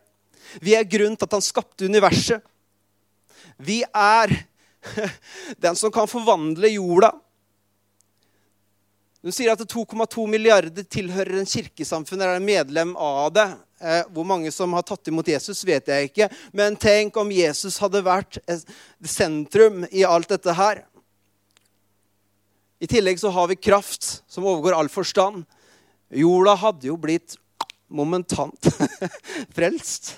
Vi 0.63 0.75
er 0.75 0.87
grunnen 0.87 1.17
til 1.17 1.29
at 1.29 1.37
han 1.37 1.45
skapte 1.45 1.87
universet. 1.87 2.43
Vi 3.59 3.81
er 3.83 4.33
den 5.63 5.75
som 5.75 5.91
kan 5.93 6.09
forvandle 6.09 6.71
jorda. 6.73 7.11
Hun 9.19 9.35
sier 9.35 9.51
at 9.51 9.59
2,2 9.67 10.23
milliarder 10.31 10.85
tilhører 10.87 11.41
en 11.41 11.49
kirkesamfunn, 11.49 12.21
eller 12.21 12.37
er 12.39 12.45
medlem 12.45 12.93
av 12.95 13.33
det. 13.35 13.49
Eh, 13.79 14.05
hvor 14.15 14.23
mange 14.27 14.51
som 14.51 14.71
har 14.75 14.85
tatt 14.87 15.11
imot 15.11 15.27
Jesus, 15.27 15.59
vet 15.67 15.91
jeg 15.91 16.07
ikke. 16.07 16.29
Men 16.55 16.77
tenk 16.79 17.19
om 17.19 17.31
Jesus 17.31 17.77
hadde 17.83 18.03
vært 18.05 18.39
sentrum 19.03 19.83
i 19.91 20.05
alt 20.07 20.31
dette 20.31 20.55
her. 20.55 20.85
I 22.79 22.87
tillegg 22.87 23.19
så 23.19 23.29
har 23.35 23.47
vi 23.51 23.59
kraft 23.59 24.23
som 24.27 24.45
overgår 24.47 24.77
all 24.77 24.89
forstand. 24.89 25.43
Jorda 26.09 26.55
hadde 26.55 26.87
jo 26.87 26.95
blitt 26.97 27.35
momentant 27.91 28.69
frelst. 29.55 30.13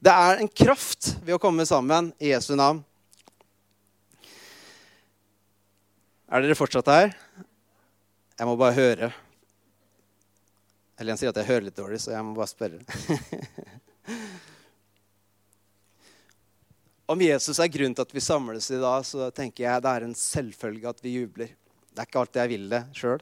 Det 0.00 0.12
er 0.12 0.40
en 0.40 0.48
kraft 0.48 1.16
ved 1.24 1.36
å 1.36 1.42
komme 1.42 1.66
sammen 1.68 2.12
i 2.22 2.30
Jesu 2.30 2.54
navn. 2.56 2.80
Er 6.26 6.42
dere 6.42 6.56
fortsatt 6.58 6.88
her? 6.90 7.12
Jeg 8.36 8.48
må 8.48 8.56
bare 8.58 8.76
høre. 8.76 9.12
Helen 10.96 11.18
sier 11.20 11.30
at 11.30 11.38
jeg 11.42 11.48
hører 11.50 11.68
litt 11.68 11.76
dårlig, 11.76 12.00
så 12.00 12.14
jeg 12.14 12.24
må 12.24 12.32
bare 12.38 12.50
spørre. 12.50 12.80
Om 17.06 17.20
Jesus 17.22 17.60
er 17.62 17.70
grunnen 17.70 17.94
til 17.94 18.02
at 18.02 18.12
vi 18.16 18.22
samles 18.24 18.66
i 18.74 18.80
dag, 18.82 19.04
så 19.06 19.28
tenker 19.30 19.62
jeg 19.62 19.82
det 19.84 19.90
er 19.94 20.04
en 20.08 20.14
selvfølge 20.18 20.90
at 20.90 21.02
vi 21.04 21.12
jubler. 21.20 21.52
Det 21.94 22.02
er 22.02 22.08
ikke 22.08 22.22
alltid 22.24 22.40
jeg 22.42 22.50
vil 22.50 22.64
det 22.72 22.80
sjøl. 22.98 23.20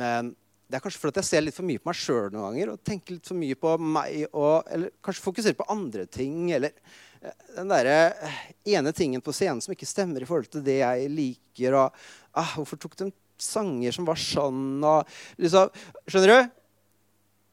Men 0.00 0.32
det 0.66 0.78
er 0.78 0.82
kanskje 0.82 1.02
fordi 1.02 1.22
jeg 1.22 1.28
ser 1.28 1.44
litt 1.44 1.54
for 1.54 1.66
mye 1.66 1.78
på 1.78 1.86
meg 1.86 2.00
sjøl 2.00 2.32
noen 2.32 2.48
ganger. 2.48 2.72
Og 2.72 2.82
tenker 2.86 3.14
litt 3.14 3.30
for 3.30 3.38
mye 3.38 3.58
på 3.62 3.76
meg, 3.78 4.24
og, 4.34 4.66
eller 4.74 4.90
kanskje 5.06 5.22
fokuserer 5.22 5.58
på 5.60 5.68
andre 5.70 6.08
ting. 6.10 6.50
Eller 6.56 6.74
eh, 7.22 7.36
den 7.60 7.70
derre 7.70 7.94
eh, 8.26 8.40
ene 8.74 8.94
tingen 8.96 9.22
på 9.22 9.34
scenen 9.38 9.62
som 9.62 9.76
ikke 9.76 9.86
stemmer 9.86 10.26
i 10.26 10.26
forhold 10.26 10.50
til 10.50 10.66
det 10.66 10.80
jeg 10.80 11.12
liker. 11.14 11.78
Og 11.84 12.02
ah, 12.42 12.56
hvorfor 12.56 12.82
tok 12.82 12.98
de 13.04 13.12
sanger 13.38 13.94
som 13.94 14.10
var 14.10 14.18
sånn? 14.18 14.82
Og, 14.82 15.14
liksom, 15.38 15.70
skjønner 16.10 16.34
du? 16.34 16.58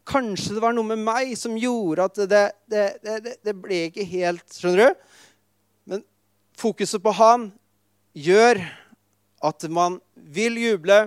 Kanskje 0.07 0.57
det 0.57 0.65
var 0.65 0.73
noe 0.73 0.95
med 0.95 1.05
meg 1.05 1.37
som 1.37 1.53
gjorde 1.61 2.09
at 2.09 2.25
det, 2.25 2.43
det, 2.73 2.89
det, 3.05 3.37
det 3.43 3.53
ble 3.59 3.83
ikke 3.91 4.05
helt 4.07 4.55
Skjønner 4.55 4.87
du? 4.87 5.07
Fokuset 6.57 7.03
på 7.03 7.13
han 7.13 7.51
gjør 8.17 8.59
at 9.45 9.65
man 9.69 9.99
vil 10.15 10.57
juble. 10.57 10.97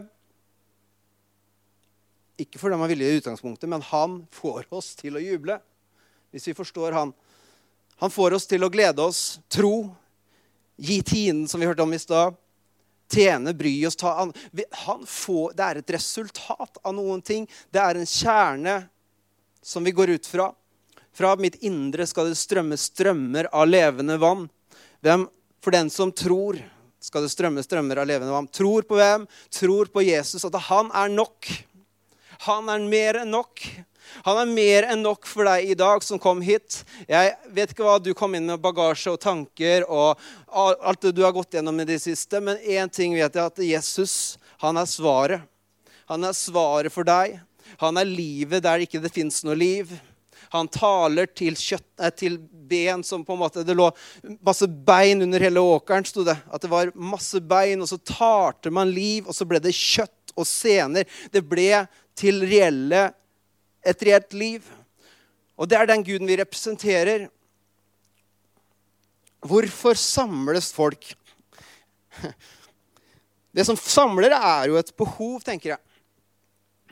Ikke 2.40 2.60
fordi 2.60 2.78
man 2.78 2.90
vil 2.90 3.02
i 3.02 3.16
utgangspunktet, 3.18 3.68
men 3.68 3.82
han 3.90 4.20
får 4.32 4.68
oss 4.70 4.94
til 4.98 5.18
å 5.18 5.22
juble. 5.22 5.58
Hvis 6.30 6.46
vi 6.48 6.54
forstår 6.54 6.94
han. 6.94 7.10
Han 8.00 8.14
får 8.14 8.38
oss 8.38 8.46
til 8.48 8.62
å 8.64 8.70
glede 8.72 9.02
oss, 9.02 9.40
tro, 9.50 9.90
gi 10.80 11.00
tiden, 11.02 11.42
som 11.50 11.60
vi 11.60 11.66
hørte 11.68 11.84
om 11.84 11.92
i 11.92 12.00
stad. 12.00 12.38
Tjene, 13.10 13.52
bry 13.58 13.74
oss, 13.86 13.98
ta 13.98 14.14
an. 14.22 14.30
Han 14.86 15.02
får, 15.02 15.56
det 15.58 15.66
er 15.66 15.80
et 15.80 15.92
resultat 15.98 16.78
av 16.86 16.94
noen 16.94 17.20
ting. 17.26 17.48
Det 17.74 17.82
er 17.82 17.98
en 17.98 18.06
kjerne 18.08 18.76
som 19.60 19.84
vi 19.84 19.92
går 19.92 20.14
ut 20.14 20.30
fra. 20.30 20.52
Fra 21.12 21.34
mitt 21.36 21.58
indre 21.66 22.06
skal 22.06 22.30
det 22.30 22.38
strømme 22.38 22.78
strømmer 22.78 23.50
av 23.50 23.66
levende 23.68 24.16
vann. 24.22 24.46
Hvem 25.02 25.26
for 25.60 25.74
den 25.74 25.90
som 25.92 26.12
tror, 26.12 26.58
skal 27.00 27.24
det 27.24 27.32
strømme 27.32 27.62
strømmer 27.64 28.00
av 28.02 28.08
levende 28.08 28.32
vann. 28.32 28.48
Tror 28.52 28.84
på 28.88 28.98
hvem? 28.98 29.26
Tror 29.52 29.88
på 29.92 30.04
Jesus. 30.04 30.44
At 30.44 30.56
han 30.68 30.90
er 30.96 31.12
nok. 31.12 31.48
Han 32.46 32.68
er 32.72 32.84
mer 32.88 33.22
enn 33.22 33.32
nok. 33.32 33.64
Han 34.26 34.40
er 34.42 34.50
mer 34.50 34.86
enn 34.90 35.04
nok 35.04 35.28
for 35.28 35.46
deg 35.48 35.70
i 35.70 35.76
dag 35.78 36.02
som 36.04 36.20
kom 36.20 36.40
hit. 36.44 36.80
Jeg 37.08 37.34
vet 37.54 37.72
ikke 37.72 37.86
hva 37.86 37.98
du 38.02 38.12
kom 38.16 38.34
inn 38.36 38.48
med 38.48 38.62
bagasje 38.62 39.12
og 39.14 39.20
tanker 39.22 39.86
og 39.86 40.18
alt 40.50 41.04
det 41.04 41.14
du 41.16 41.22
har 41.24 41.34
gått 41.36 41.54
gjennom 41.56 41.78
i 41.80 41.88
det 41.88 42.00
siste, 42.02 42.40
men 42.42 42.58
én 42.58 42.90
ting 42.90 43.14
vet 43.14 43.36
jeg, 43.36 43.44
at 43.44 43.62
Jesus, 43.64 44.14
han 44.64 44.80
er 44.80 44.88
svaret. 44.90 45.46
Han 46.10 46.26
er 46.26 46.34
svaret 46.34 46.92
for 46.92 47.06
deg. 47.06 47.38
Han 47.78 48.00
er 48.00 48.08
livet 48.08 48.64
der 48.66 48.82
ikke 48.82 49.00
det 49.02 49.12
fins 49.14 49.44
noe 49.46 49.54
liv. 49.54 49.92
Han 50.50 50.68
taler 50.72 51.30
til, 51.30 51.54
kjøtt, 51.58 51.86
eh, 52.00 52.10
til, 52.14 52.38
ben 52.70 53.02
som 53.02 53.24
på 53.26 53.34
en 53.34 53.40
måte 53.40 53.64
Det 53.66 53.74
lå 53.74 53.88
masse 54.46 54.66
bein 54.86 55.24
under 55.24 55.42
hele 55.42 55.62
åkeren, 55.62 56.06
sto 56.06 56.22
det. 56.26 56.36
At 56.50 56.62
det 56.62 56.70
var 56.70 56.92
masse 56.94 57.40
bein, 57.42 57.82
og 57.82 57.90
så 57.90 57.98
talte 57.98 58.70
man 58.74 58.92
liv, 58.94 59.26
og 59.26 59.34
så 59.34 59.46
ble 59.48 59.58
det 59.62 59.74
kjøtt 59.74 60.34
og 60.36 60.46
sener. 60.46 61.08
Det 61.34 61.42
ble 61.46 61.84
til 62.18 62.44
reelle, 62.46 63.08
et 63.82 64.06
reelt 64.06 64.36
liv. 64.36 64.66
Og 65.58 65.68
det 65.68 65.78
er 65.78 65.90
den 65.90 66.04
guden 66.06 66.30
vi 66.30 66.38
representerer. 66.40 67.28
Hvorfor 69.40 69.96
samles 69.98 70.70
folk? 70.76 71.14
Det 73.50 73.64
som 73.66 73.74
samler, 73.74 74.30
er 74.30 74.68
jo 74.70 74.76
et 74.78 74.92
behov, 74.94 75.40
tenker 75.42 75.72
jeg. 75.72 75.80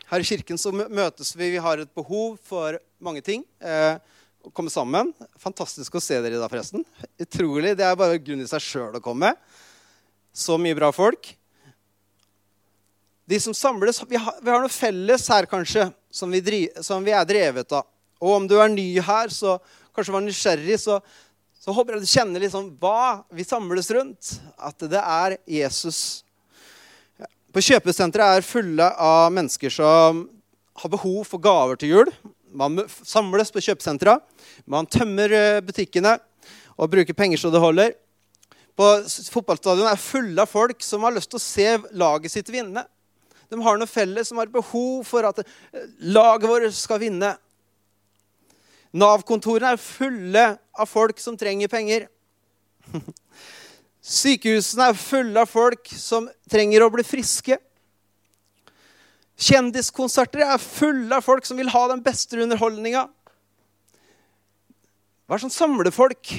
Her 0.09 0.23
i 0.23 0.25
kirken 0.25 0.57
så 0.57 0.71
møtes 0.73 1.35
vi. 1.37 1.51
Vi 1.53 1.61
har 1.61 1.83
et 1.83 1.91
behov 1.93 2.39
for 2.49 2.79
mange 3.05 3.21
ting. 3.25 3.43
Eh, 3.61 3.99
å 4.41 4.53
komme 4.57 4.73
sammen. 4.73 5.11
Fantastisk 5.37 5.99
å 5.99 6.01
se 6.01 6.17
dere 6.17 6.39
i 6.39 6.41
dag, 6.41 6.49
forresten. 6.49 6.85
Utrolig. 7.21 7.75
Det 7.77 7.85
er 7.85 7.99
bare 7.99 8.21
grunn 8.23 8.41
i 8.41 8.49
seg 8.49 8.65
sjøl 8.65 8.97
å 8.97 9.03
komme. 9.05 9.35
Så 10.33 10.57
mye 10.57 10.77
bra 10.79 10.89
folk. 10.97 11.29
De 13.29 13.37
som 13.45 13.53
samles, 13.53 14.01
Vi 14.09 14.17
har, 14.17 14.39
vi 14.41 14.51
har 14.51 14.65
noe 14.65 14.73
felles 14.73 15.27
her, 15.29 15.45
kanskje, 15.45 15.91
som 16.11 16.33
vi, 16.33 16.41
driv, 16.41 16.81
som 16.81 17.05
vi, 17.05 17.13
er 17.13 17.29
drevet 17.29 17.73
av. 17.77 17.85
Og 18.17 18.33
om 18.39 18.47
du 18.49 18.57
er 18.57 18.73
ny 18.73 18.87
her, 19.05 19.29
så 19.29 19.59
kanskje 19.93 20.15
var 20.15 20.25
nysgjerrig, 20.25 20.79
så, 20.81 20.97
så 21.61 21.75
håper 21.77 21.99
jeg 21.99 22.07
du 22.07 22.15
kjenner 22.15 22.47
liksom 22.47 22.73
hva 22.81 23.27
vi 23.29 23.45
samles 23.45 23.93
rundt. 23.93 24.39
At 24.57 24.81
det 24.89 25.05
er 25.05 25.37
Jesus 25.45 26.25
på 27.59 27.65
kjøpesenteret 27.73 28.39
er 28.39 28.47
fulle 28.47 28.87
av 29.03 29.33
mennesker 29.35 29.73
som 29.73 30.21
har 30.79 30.91
behov 30.93 31.25
for 31.27 31.43
gaver 31.43 31.79
til 31.81 31.91
jul. 31.91 32.11
Man 32.55 32.85
samles 33.03 33.51
på 33.51 33.63
kjøpesentra. 33.65 34.19
Man 34.71 34.87
tømmer 34.87 35.35
eh, 35.35 35.63
butikkene 35.67 36.15
og 36.79 36.93
bruker 36.93 37.17
penger 37.19 37.41
så 37.43 37.51
det 37.51 37.63
holder. 37.63 37.97
På 38.79 38.87
Fotballstadion 39.35 39.91
er 39.91 39.99
fulle 39.99 40.45
av 40.45 40.53
folk 40.53 40.87
som 40.87 41.03
har 41.03 41.17
lyst 41.17 41.33
til 41.33 41.41
å 41.41 41.43
se 41.43 41.67
laget 41.99 42.37
sitt 42.37 42.53
vinne. 42.55 42.85
De 43.51 43.59
har 43.65 43.81
noe 43.81 43.91
felles, 43.91 44.29
som 44.31 44.39
har 44.39 44.53
behov 44.53 45.03
for 45.09 45.27
at 45.27 45.43
eh, 45.43 45.91
laget 46.15 46.47
vårt 46.53 46.79
skal 46.79 47.03
vinne. 47.03 47.35
Nav-kontorene 48.95 49.75
er 49.75 49.83
fulle 49.83 50.47
av 50.79 50.87
folk 50.87 51.19
som 51.19 51.35
trenger 51.41 51.75
penger. 51.75 52.07
Sykehusene 54.09 54.89
er 54.89 54.97
fulle 54.97 55.43
av 55.43 55.51
folk 55.51 55.91
som 55.93 56.31
trenger 56.49 56.85
å 56.85 56.93
bli 56.93 57.05
friske. 57.05 57.59
Kjendiskonserter 59.39 60.47
er 60.47 60.63
fulle 60.63 61.19
av 61.19 61.27
folk 61.27 61.45
som 61.47 61.61
vil 61.61 61.69
ha 61.71 61.83
den 61.93 62.01
beste 62.03 62.41
underholdninga. 62.41 63.05
Hva 65.29 65.37
er 65.37 65.43
det 65.43 65.45
som 65.45 65.53
samler 65.53 65.93
folk? 65.93 66.33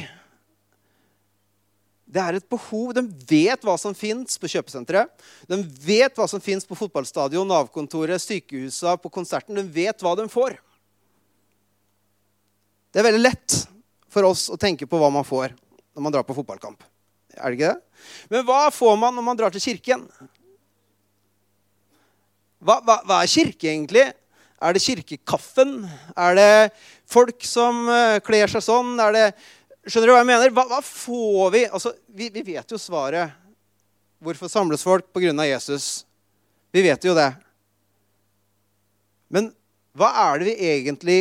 Det 2.09 2.23
er 2.23 2.39
et 2.39 2.49
behov. 2.49 2.95
De 2.97 3.05
vet 3.29 3.63
hva 3.63 3.77
som 3.77 3.93
fins 3.93 4.41
på 4.41 4.49
kjøpesenteret. 4.49 5.13
De 5.45 5.61
vet 5.85 6.17
hva 6.17 6.25
som 6.27 6.41
fins 6.41 6.65
på 6.65 6.75
fotballstadion, 6.75 7.47
Nav-kontoret, 7.47 8.17
sykehusa, 8.23 8.97
på 8.97 9.13
konserten. 9.13 9.61
De 9.61 9.63
vet 9.63 10.01
hva 10.01 10.15
de 10.17 10.25
får. 10.25 10.57
Det 12.89 13.03
er 13.03 13.11
veldig 13.11 13.27
lett 13.27 13.59
for 14.09 14.25
oss 14.25 14.49
å 14.49 14.57
tenke 14.57 14.89
på 14.89 14.97
hva 14.97 15.13
man 15.13 15.27
får 15.27 15.53
når 15.93 16.01
man 16.01 16.15
drar 16.15 16.25
på 16.25 16.33
fotballkamp. 16.33 16.81
Er 17.37 17.51
det 17.51 17.59
ikke 17.59 17.71
det? 17.73 18.05
Men 18.31 18.45
hva 18.47 18.61
får 18.73 18.97
man 18.99 19.15
når 19.15 19.25
man 19.25 19.39
drar 19.39 19.53
til 19.53 19.63
kirken? 19.63 20.05
Hva, 22.59 22.79
hva, 22.83 22.99
hva 23.07 23.21
er 23.23 23.31
kirke, 23.31 23.69
egentlig? 23.71 24.05
Er 24.59 24.75
det 24.75 24.83
kirkekaffen? 24.83 25.77
Er 26.19 26.35
det 26.35 26.51
folk 27.07 27.45
som 27.47 27.85
uh, 27.87 28.19
kler 28.25 28.51
seg 28.51 28.63
sånn? 28.65 28.97
Er 28.99 29.15
det, 29.15 29.25
skjønner 29.87 30.11
du 30.11 30.13
hva 30.13 30.23
jeg 30.23 30.29
mener? 30.31 30.55
Hva, 30.55 30.65
hva 30.67 30.81
får 30.83 31.53
vi? 31.55 31.63
Altså, 31.69 31.93
vi? 32.11 32.27
vi? 32.33 32.43
vet 32.51 32.75
jo 32.75 32.81
svaret. 32.81 33.37
Hvorfor 34.19 34.51
samles 34.51 34.83
folk 34.83 35.07
pga. 35.15 35.31
Jesus? 35.47 36.03
Vi 36.75 36.83
vet 36.83 37.07
jo 37.07 37.15
det. 37.15 37.31
Men 39.31 39.53
hva 39.95 40.11
er 40.27 40.41
det 40.41 40.49
vi 40.49 40.69
egentlig 40.73 41.19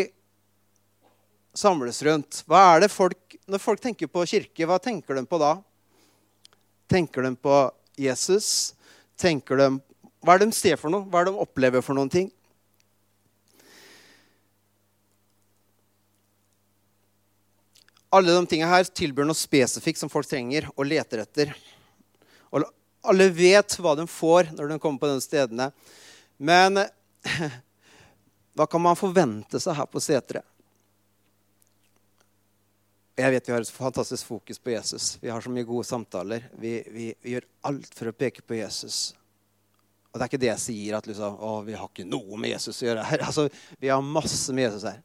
samles 1.56 2.02
rundt? 2.06 2.42
Hva 2.50 2.64
er 2.74 2.84
det 2.84 2.92
folk, 2.92 3.38
Når 3.48 3.62
folk 3.62 3.80
tenker 3.80 4.10
på 4.10 4.26
kirke, 4.28 4.66
hva 4.66 4.76
tenker 4.82 5.16
de 5.16 5.22
på 5.24 5.38
da? 5.40 5.54
Tenker 6.88 7.22
de 7.22 7.34
på 7.36 7.56
Jesus? 8.00 8.74
Tenker 9.20 9.60
de, 9.60 9.68
hva 10.24 10.34
er 10.34 10.42
det 10.42 10.50
de 10.50 10.56
ser 10.56 10.78
for 10.80 10.92
noe? 10.92 11.04
Hva 11.04 11.20
er 11.20 11.28
det 11.28 11.34
de 11.34 11.44
opplever 11.44 11.84
for 11.84 11.98
noen 11.98 12.10
ting? 12.12 12.30
Alle 18.08 18.32
de 18.32 18.48
tingene 18.48 18.70
her 18.72 18.88
tilbyr 18.88 19.26
noe 19.28 19.36
spesifikt 19.36 20.00
som 20.00 20.08
folk 20.08 20.28
trenger 20.30 20.70
og 20.74 20.86
leter 20.88 21.26
etter. 21.26 21.52
Og 22.48 22.64
alle 23.04 23.28
vet 23.36 23.76
hva 23.82 23.92
de 23.98 24.06
får 24.08 24.54
når 24.56 24.72
de 24.72 24.78
kommer 24.80 25.02
på 25.02 25.10
de 25.10 25.20
stedene. 25.20 25.68
Men 26.40 26.80
hva 28.56 28.66
kan 28.70 28.82
man 28.82 28.96
forvente 28.96 29.60
seg 29.60 29.76
her 29.76 29.90
på 29.92 30.00
Setre? 30.00 30.40
Jeg 33.18 33.34
vet 33.34 33.48
vi 33.48 33.52
har 33.52 33.64
et 33.64 33.74
fantastisk 33.74 34.28
fokus 34.30 34.60
på 34.62 34.70
Jesus. 34.70 35.16
Vi 35.18 35.30
har 35.32 35.42
så 35.42 35.50
mye 35.50 35.66
gode 35.66 35.86
samtaler. 35.88 36.44
Vi, 36.54 36.76
vi, 36.86 37.06
vi 37.18 37.32
gjør 37.32 37.48
alt 37.66 37.96
for 37.98 38.10
å 38.10 38.14
peke 38.14 38.44
på 38.46 38.60
Jesus. 38.60 39.16
Og 40.12 40.20
det 40.20 40.22
er 40.22 40.30
ikke 40.30 40.40
det 40.44 40.50
jeg 40.52 40.62
sier 40.62 40.98
at 41.00 41.08
liksom, 41.10 41.34
å, 41.42 41.56
vi 41.66 41.74
har 41.74 41.90
ikke 41.90 42.06
noe 42.06 42.38
med 42.38 42.52
Jesus 42.54 42.78
å 42.78 42.86
gjøre 42.86 43.08
her. 43.08 43.24
Altså, 43.28 43.48
vi 43.82 43.90
har 43.90 44.06
masse 44.06 44.54
med 44.54 44.68
Jesus 44.68 44.86
her. 44.86 45.02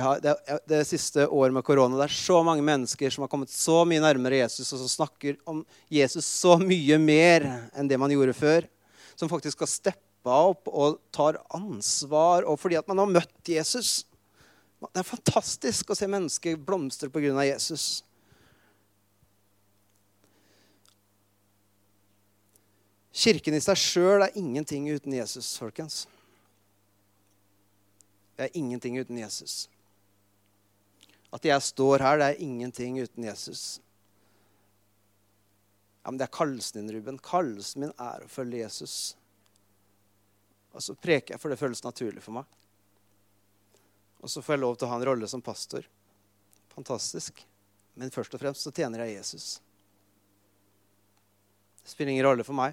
Har, 0.00 0.20
det, 0.20 0.36
det, 0.68 0.82
siste 0.88 1.24
året 1.24 1.56
med 1.56 1.64
korona 1.64 1.98
det 1.98 2.06
er 2.06 2.16
så 2.16 2.38
mange 2.44 2.64
mennesker 2.64 3.12
som 3.12 3.24
har 3.24 3.32
kommet 3.32 3.52
så 3.52 3.82
mye 3.88 4.00
nærmere 4.00 4.38
Jesus, 4.38 4.70
og 4.72 4.80
som 4.80 4.88
snakker 4.88 5.36
om 5.48 5.60
Jesus 5.92 6.24
så 6.28 6.56
mye 6.60 6.96
mer 7.00 7.44
enn 7.76 7.88
det 7.88 8.00
man 8.00 8.12
gjorde 8.12 8.36
før. 8.36 8.68
Som 9.16 9.32
faktisk 9.32 9.56
skal 9.56 9.72
steppe 9.72 10.36
opp 10.36 10.68
og 10.68 11.00
tar 11.12 11.40
ansvar, 11.56 12.44
og 12.44 12.60
fordi 12.60 12.76
at 12.80 12.88
man 12.92 13.00
har 13.00 13.16
møtt 13.20 13.56
Jesus. 13.56 14.02
Det 14.92 15.00
er 15.00 15.06
fantastisk 15.06 15.90
å 15.90 15.96
se 15.96 16.08
mennesker 16.10 16.58
blomstre 16.60 17.08
pga. 17.12 17.32
Jesus. 17.46 18.02
Kirken 23.14 23.54
i 23.54 23.62
seg 23.62 23.78
sjøl 23.78 24.24
er 24.26 24.34
ingenting 24.38 24.88
uten 24.90 25.14
Jesus, 25.14 25.52
folkens. 25.60 26.02
Det 28.34 28.48
er 28.48 28.58
ingenting 28.58 28.98
uten 28.98 29.20
Jesus. 29.20 29.68
At 31.34 31.46
jeg 31.46 31.62
står 31.62 32.02
her, 32.02 32.18
det 32.18 32.32
er 32.32 32.42
ingenting 32.42 32.98
uten 32.98 33.26
Jesus. 33.26 33.78
Ja, 36.02 36.10
Men 36.10 36.18
det 36.18 36.26
er 36.26 36.36
kallelsen 36.36 36.80
din, 36.80 36.96
Ruben. 36.96 37.18
Kallelsen 37.22 37.86
min 37.86 37.94
er 37.96 38.26
å 38.26 38.30
følge 38.30 38.64
Jesus. 38.64 39.14
Og 40.74 40.82
så 40.82 40.94
preker 40.98 41.34
jeg, 41.34 41.40
for 41.40 41.54
det 41.54 41.58
føles 41.60 41.84
naturlig 41.86 42.22
for 42.22 42.40
meg. 42.40 42.50
Og 44.24 44.30
så 44.32 44.40
får 44.40 44.56
jeg 44.56 44.62
lov 44.62 44.78
til 44.80 44.88
å 44.88 44.94
ha 44.94 44.96
en 44.96 45.04
rolle 45.04 45.28
som 45.28 45.42
pastor. 45.44 45.84
Fantastisk. 46.72 47.42
Men 47.94 48.12
først 48.14 48.32
og 48.34 48.40
fremst 48.40 48.64
så 48.64 48.72
tjener 48.72 49.04
jeg 49.04 49.18
Jesus. 49.18 49.48
Det 51.84 51.92
spiller 51.92 52.14
ingen 52.14 52.24
rolle 52.24 52.46
for 52.46 52.56
meg. 52.56 52.72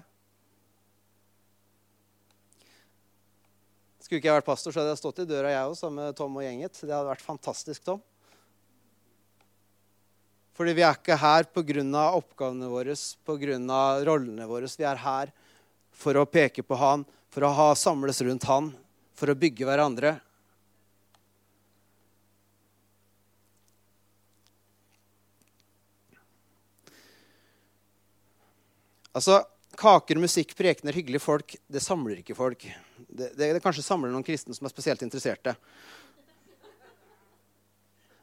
Skulle 4.00 4.22
ikke 4.22 4.30
jeg 4.30 4.40
vært 4.40 4.48
pastor, 4.48 4.72
så 4.72 4.80
hadde 4.80 4.94
jeg 4.94 5.02
stått 5.02 5.20
i 5.22 5.28
døra 5.28 5.52
jeg 5.52 5.68
òg, 5.68 5.76
sammen 5.76 6.08
med 6.08 6.16
Tom 6.16 6.40
og 6.40 6.46
gjenget. 6.46 6.80
Det 6.80 6.88
hadde 6.88 7.12
vært 7.12 7.26
fantastisk, 7.28 7.84
Tom. 7.84 8.00
Fordi 10.56 10.72
vi 10.76 10.84
er 10.84 10.96
ikke 10.96 11.20
her 11.20 11.46
pga. 11.52 12.08
oppgavene 12.16 12.72
våre, 12.72 12.96
pga. 12.96 13.78
rollene 14.08 14.48
våre. 14.48 14.72
Vi 14.72 14.88
er 14.88 15.04
her 15.04 15.32
for 15.92 16.16
å 16.16 16.24
peke 16.24 16.64
på 16.64 16.80
Han, 16.80 17.04
for 17.28 17.44
å 17.44 17.52
ha 17.52 17.74
samles 17.76 18.20
rundt 18.24 18.48
Han, 18.48 18.72
for 19.12 19.28
å 19.28 19.36
bygge 19.36 19.68
hverandre. 19.68 20.16
Altså, 29.12 29.42
Kaker, 29.78 30.18
musikk, 30.20 30.52
prekener, 30.56 30.92
hyggelige 30.92 31.22
folk, 31.22 31.54
det 31.72 31.80
samler 31.80 32.18
ikke 32.20 32.36
folk. 32.36 32.64
Det, 33.08 33.30
det, 33.38 33.54
det 33.56 33.62
kanskje 33.64 33.84
samler 33.84 34.12
noen 34.12 34.24
kristne 34.26 34.52
som 34.52 34.68
er 34.68 34.72
spesielt 34.72 35.04
interesserte. 35.04 35.54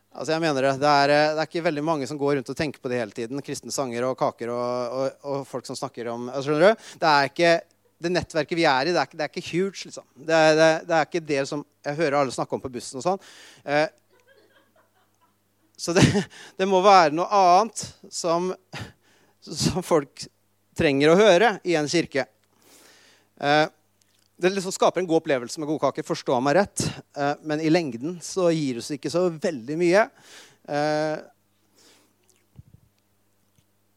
Altså 0.10 0.34
jeg 0.34 0.43
mener 0.43 0.65
det, 0.65 0.75
det 0.82 0.91
er, 0.91 1.13
eh, 1.13 1.32
det 1.34 1.41
er, 1.41 1.49
ikke 1.49 1.65
veldig 1.65 1.84
mange 1.86 2.08
som 2.10 2.19
går 2.19 2.38
rundt 2.38 2.49
og 2.54 2.58
tenker 2.58 2.82
på 2.82 2.91
det 2.91 2.99
hele 3.02 3.15
tiden. 3.15 3.41
Kristne 3.45 3.73
sanger 3.73 4.06
og 4.08 4.17
kaker 4.19 4.52
og, 4.54 4.95
og, 4.99 5.28
og 5.32 5.43
folk 5.47 5.69
som 5.69 5.78
snakker 5.78 6.10
om 6.13 6.28
altså 6.30 6.49
skjønner 6.49 6.73
du? 6.73 6.88
Det 7.02 7.12
er 7.13 7.30
ikke 7.30 7.54
det 7.99 8.12
nettverket 8.13 8.56
vi 8.56 8.65
er 8.69 8.89
i, 8.89 8.93
det 8.95 9.02
er, 9.02 9.15
det 9.15 9.25
er 9.25 9.32
ikke 9.32 9.47
huge. 9.49 9.86
liksom. 9.86 10.06
Det 10.15 10.36
er, 10.36 10.54
det, 10.56 10.69
det 10.88 10.95
er, 10.95 11.08
ikke 11.08 11.25
det 11.34 11.41
som 11.49 11.63
jeg 11.86 11.99
hører 11.99 12.21
alle 12.21 12.36
snakke 12.36 12.56
om 12.56 12.63
på 12.63 12.71
bussen 12.71 13.02
og 13.02 13.06
sånn. 13.06 13.23
Eh, 13.67 13.88
så 15.80 15.95
det, 15.95 16.06
må 16.71 16.82
være 16.84 17.15
noe 17.15 17.28
annet 17.36 17.86
som, 18.12 18.54
som, 19.43 19.84
folk 19.86 20.28
trenger 20.80 21.12
å 21.12 21.20
høre 21.20 21.58
i 21.68 21.76
en 21.80 21.89
kirke. 21.92 22.26
Eh, 23.39 23.65
det 24.39 24.52
liksom 24.54 24.72
skaper 24.72 25.02
en 25.02 25.10
god 25.10 25.22
opplevelse 25.22 25.60
med 25.60 25.68
gode 25.68 25.84
kaker. 25.84 26.08
Forstå 26.08 26.39
meg 26.44 26.60
rett. 26.60 26.86
Eh, 27.18 27.34
men 27.44 27.63
i 27.63 27.72
lengden 27.72 28.20
så 28.24 28.50
gir 28.56 28.78
det 28.78 28.84
oss 28.84 28.94
ikke 28.96 29.12
så 29.12 29.26
veldig 29.34 29.80
mye. 29.80 30.06
Eh, 30.70 31.18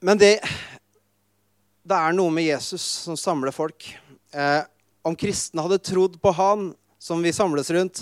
men 0.03 0.18
det, 0.18 0.35
det 1.87 1.99
er 1.99 2.16
noe 2.16 2.35
med 2.35 2.49
Jesus 2.49 2.83
som 3.07 3.18
samler 3.18 3.55
folk. 3.55 3.87
Om 5.07 5.14
kristne 5.18 5.62
hadde 5.62 5.79
trodd 5.85 6.16
på 6.18 6.33
han 6.35 6.73
som 6.99 7.23
vi 7.23 7.31
samles 7.37 7.71
rundt, 7.75 8.01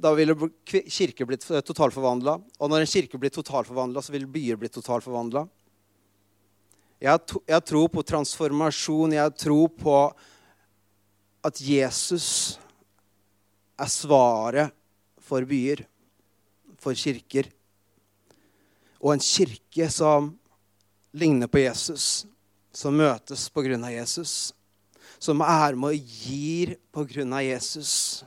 da 0.00 0.12
ville 0.16 0.36
kirke 0.62 1.26
blitt 1.28 1.44
totalforvandla. 1.44 2.38
Og 2.56 2.70
når 2.70 2.84
en 2.84 2.92
kirke 2.94 3.20
blir 3.20 3.34
totalforvandla, 3.34 4.00
så 4.00 4.14
vil 4.14 4.24
byer 4.30 4.60
bli 4.60 4.70
totalforvandla. 4.72 5.44
Jeg, 7.02 7.18
jeg 7.50 7.64
tror 7.66 7.88
på 7.90 8.04
transformasjon. 8.06 9.16
Jeg 9.16 9.34
tror 9.42 9.72
på 9.74 9.96
at 11.42 11.58
Jesus 11.58 12.28
er 13.74 13.90
svaret 13.90 14.70
for 15.22 15.42
byer, 15.48 15.82
for 16.78 16.94
kirker. 16.94 17.48
Og 19.02 19.16
en 19.16 19.24
kirke 19.24 19.88
som 19.90 20.30
ligner 21.10 21.50
på 21.50 21.64
Jesus, 21.64 22.24
som 22.70 22.94
møtes 22.94 23.48
på 23.50 23.66
grunn 23.66 23.82
av 23.82 23.96
Jesus. 23.96 24.52
Som 25.18 25.42
er 25.42 25.74
med 25.74 25.98
og 25.98 26.14
gir 26.22 26.76
på 26.94 27.02
grunn 27.10 27.34
av 27.34 27.42
Jesus. 27.42 28.22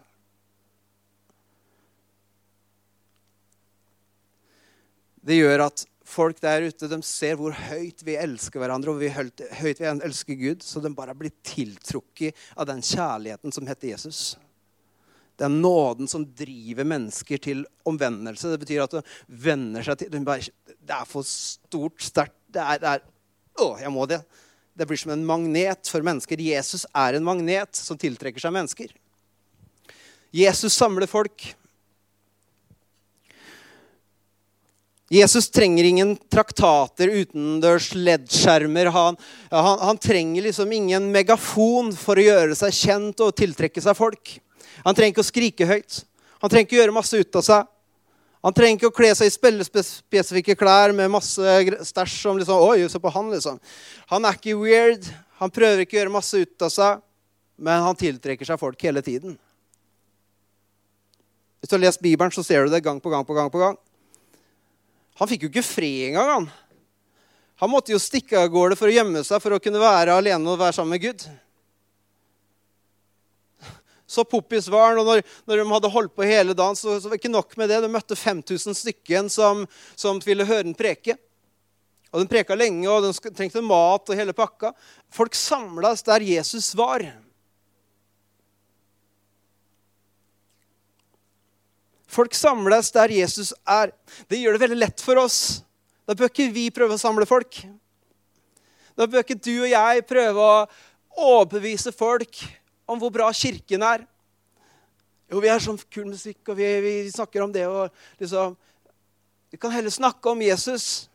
Det 5.24 5.40
gjør 5.40 5.70
at 5.72 5.88
folk 6.06 6.40
der 6.44 6.68
ute 6.70 6.90
de 6.90 7.00
ser 7.06 7.38
hvor 7.40 7.56
høyt 7.56 8.04
vi 8.06 8.18
elsker 8.20 8.62
hverandre, 8.62 8.94
og 8.94 9.02
hvor 9.02 9.30
høyt 9.60 9.82
vi 9.82 9.90
elsker 9.90 10.40
Gud, 10.40 10.66
så 10.66 10.82
de 10.84 10.94
bare 10.96 11.16
blir 11.18 11.34
tiltrukket 11.46 12.38
av 12.56 12.70
den 12.70 12.84
kjærligheten 12.86 13.54
som 13.56 13.68
heter 13.68 13.92
Jesus. 13.96 14.36
Den 15.42 15.60
nåden 15.64 16.08
som 16.08 16.24
driver 16.38 16.88
mennesker 16.88 17.42
til 17.44 17.66
omvendelse. 17.84 18.54
Det 18.54 18.62
betyr 18.62 18.86
at 18.86 18.94
de 18.96 19.04
venner 19.28 19.84
seg 19.84 20.00
til 20.00 20.14
de 20.14 20.24
bare, 20.24 20.48
Det 20.64 20.96
er 20.96 21.10
for 21.10 21.28
stort, 21.28 22.00
sterkt. 22.00 22.38
Det 22.48 22.62
er, 22.62 22.80
det 22.80 22.94
er 22.94 23.06
Å, 23.60 23.78
jeg 23.80 23.92
må 23.92 24.06
det. 24.08 24.22
Det 24.76 24.88
blir 24.88 25.00
som 25.00 25.14
en 25.14 25.26
magnet 25.28 25.88
for 25.88 26.04
mennesker. 26.04 26.40
Jesus 26.44 26.84
er 26.92 27.16
en 27.16 27.24
magnet 27.24 27.76
som 27.80 28.00
tiltrekker 28.00 28.44
seg 28.44 28.52
mennesker. 28.56 28.92
Jesus 30.36 30.76
samler 30.76 31.08
folk. 31.08 31.54
Jesus 35.10 35.52
trenger 35.54 35.86
ingen 35.86 36.16
traktater, 36.18 37.12
utendørs 37.14 37.92
leddskjermer. 37.94 38.90
Han, 38.90 39.18
han, 39.52 39.80
han, 39.80 40.00
trenger 40.02 40.48
liksom 40.48 40.72
ingen 40.74 41.12
megafon 41.14 41.92
for 41.94 42.18
å 42.18 42.26
gjøre 42.26 42.58
seg 42.58 42.74
kjent 42.74 43.22
og 43.22 43.36
tiltrekke 43.38 43.84
seg 43.86 43.98
folk. 43.98 44.40
Han 44.82 44.98
trenger 44.98 45.14
ikke 45.14 45.26
å 45.26 45.30
skrike 45.30 45.70
høyt. 45.70 46.02
Han 46.42 46.50
trenger 46.50 46.66
ikke 46.66 46.80
å 46.80 46.82
gjøre 46.82 46.98
masse 46.98 47.22
ut 47.22 47.38
av 47.38 47.46
seg. 47.46 47.70
Han 48.46 48.54
trenger 48.54 48.78
ikke 48.78 48.90
å 48.92 48.98
kle 48.98 49.14
seg 49.18 49.30
i 49.30 49.34
spillespesifikke 49.34 50.58
klær 50.58 50.92
med 50.94 51.14
masse 51.14 51.56
stæsj 51.90 52.18
som 52.20 52.42
liksom, 52.42 52.66
Oi, 52.66 52.84
se 52.90 53.02
på 53.02 53.14
han, 53.14 53.32
liksom. 53.34 53.62
Han 54.12 54.26
er 54.26 54.38
ikke 54.38 54.58
weird. 54.58 55.08
Han 55.42 55.54
prøver 55.54 55.86
ikke 55.86 55.98
å 55.98 56.02
gjøre 56.02 56.14
masse 56.14 56.42
ut 56.42 56.66
av 56.66 56.74
seg, 56.74 57.02
men 57.58 57.82
han 57.86 57.98
tiltrekker 57.98 58.48
seg 58.48 58.62
folk 58.62 58.86
hele 58.86 59.02
tiden. 59.06 59.38
Hvis 61.62 61.72
du 61.72 61.78
har 61.78 61.86
lest 61.88 62.02
Bibelen, 62.02 62.34
så 62.34 62.46
ser 62.46 62.66
du 62.66 62.74
det 62.74 62.86
gang 62.86 63.02
på 63.02 63.14
gang 63.14 63.26
på 63.26 63.38
gang. 63.38 63.50
på 63.54 63.62
gang. 63.62 63.78
Han 65.20 65.30
fikk 65.32 65.46
jo 65.46 65.52
ikke 65.54 65.66
fred 65.66 66.12
engang. 66.12 66.46
Han 66.46 66.54
Han 67.62 67.72
måtte 67.72 67.94
jo 67.94 68.00
stikke 68.02 68.36
av 68.36 68.50
gårde 68.52 68.76
for 68.76 68.92
å 68.92 68.96
gjemme 68.96 69.22
seg 69.24 69.40
for 69.40 69.56
å 69.56 69.62
kunne 69.64 69.80
være 69.80 70.16
alene 70.20 70.52
og 70.52 70.60
være 70.60 70.76
sammen 70.76 70.98
med 70.98 71.06
Gud. 71.06 71.24
Så 74.06 74.26
poppis 74.28 74.68
var 74.70 74.90
han, 74.92 75.00
og 75.00 75.08
når, 75.08 75.22
når, 75.48 75.62
de 75.62 75.72
hadde 75.72 75.92
holdt 75.94 76.14
på 76.16 76.28
hele 76.28 76.54
dagen, 76.54 76.76
så, 76.78 76.98
så 77.00 77.08
var 77.08 77.16
det 77.16 77.24
ikke 77.24 77.32
nok 77.32 77.56
med 77.58 77.72
det. 77.72 77.80
De 77.82 77.92
møtte 77.92 78.18
5000 78.20 78.76
stykker 78.78 79.32
som, 79.32 79.64
som 79.96 80.20
ville 80.24 80.46
høre 80.46 80.68
en 80.68 80.78
preke. 80.78 81.16
Og 82.12 82.22
den 82.22 82.30
preka 82.32 82.56
lenge, 82.60 82.86
og 82.92 83.08
den 83.08 83.16
trengte 83.36 83.64
mat 83.66 84.12
og 84.12 84.20
hele 84.20 84.36
pakka. 84.36 84.74
Folk 85.12 85.36
samlas 85.36 86.06
der 86.06 86.28
Jesus 86.28 86.70
var. 86.78 87.08
Folk 92.16 92.36
samles 92.38 92.94
der 92.96 93.12
Jesus 93.12 93.52
er. 93.68 93.92
Det 94.32 94.40
gjør 94.40 94.56
det 94.56 94.64
veldig 94.64 94.80
lett 94.80 95.04
for 95.04 95.20
oss. 95.20 95.40
Da 96.08 96.16
bør 96.16 96.30
ikke 96.32 96.52
vi 96.54 96.70
prøve 96.72 96.96
å 96.96 97.02
samle 97.02 97.28
folk. 97.28 97.60
Da 98.96 99.08
bør 99.10 99.26
ikke 99.26 99.40
du 99.42 99.66
og 99.66 99.72
jeg 99.72 100.06
prøve 100.08 100.44
å 100.44 100.68
overbevise 101.16 101.92
folk 101.96 102.40
om 102.88 103.02
hvor 103.02 103.12
bra 103.12 103.28
kirken 103.36 103.84
er. 103.84 104.06
Jo, 105.32 105.42
vi 105.42 105.50
har 105.50 105.60
sånn 105.60 105.80
kul 105.92 106.06
musikk, 106.08 106.40
og 106.48 106.60
vi, 106.60 106.68
vi 106.86 106.94
snakker 107.12 107.44
om 107.44 107.52
det. 107.52 107.66
og 107.68 107.90
liksom, 108.22 108.56
Vi 109.52 109.60
kan 109.60 109.74
heller 109.74 109.92
snakke 109.92 110.32
om 110.32 110.44
Jesus. 110.46 111.10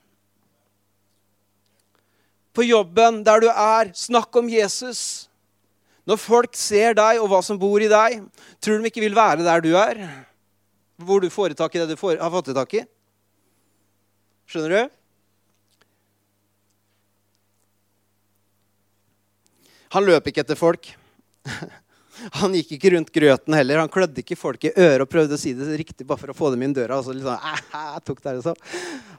På 2.52 2.66
jobben, 2.66 3.22
der 3.24 3.46
du 3.46 3.48
er, 3.52 3.92
snakk 3.94 4.34
om 4.36 4.50
Jesus. 4.50 5.30
Når 6.04 6.18
folk 6.18 6.58
ser 6.58 6.98
deg 6.98 7.20
og 7.22 7.30
hva 7.30 7.38
som 7.46 7.60
bor 7.60 7.80
i 7.80 7.88
deg, 7.88 8.18
tror 8.58 8.80
de 8.80 8.90
ikke 8.90 9.04
vil 9.06 9.16
være 9.16 9.46
der 9.46 9.62
du 9.64 9.70
er. 9.78 10.02
Hvor 11.00 11.22
du 11.22 11.30
får 11.32 11.54
tak 11.58 11.74
i 11.74 11.82
det 11.82 11.92
du 11.92 11.98
får, 11.98 12.18
har 12.20 12.32
fått 12.32 12.52
tak 12.54 12.74
i. 12.76 12.84
Skjønner 14.50 14.74
du? 14.74 14.96
Han 19.94 20.06
løp 20.06 20.28
ikke 20.30 20.44
etter 20.44 20.58
folk. 20.58 20.92
Han 22.36 22.52
gikk 22.52 22.74
ikke 22.76 22.90
rundt 22.94 23.12
grøten 23.14 23.54
heller. 23.56 23.80
Han 23.80 23.90
klødde 23.90 24.20
ikke 24.20 24.36
folk 24.36 24.66
i 24.68 24.72
øret 24.74 25.06
og 25.06 25.10
prøvde 25.10 25.38
å 25.38 25.40
si 25.40 25.54
det 25.56 25.78
riktig 25.80 26.04
bare 26.06 26.20
for 26.20 26.32
å 26.32 26.36
få 26.36 26.50
dem 26.52 26.66
inn 26.66 26.74
døra. 26.76 26.98
Altså 26.98 27.14
liksom, 27.16 27.38
tok 28.04 28.20
det 28.26 28.34
liksom. 28.36 28.58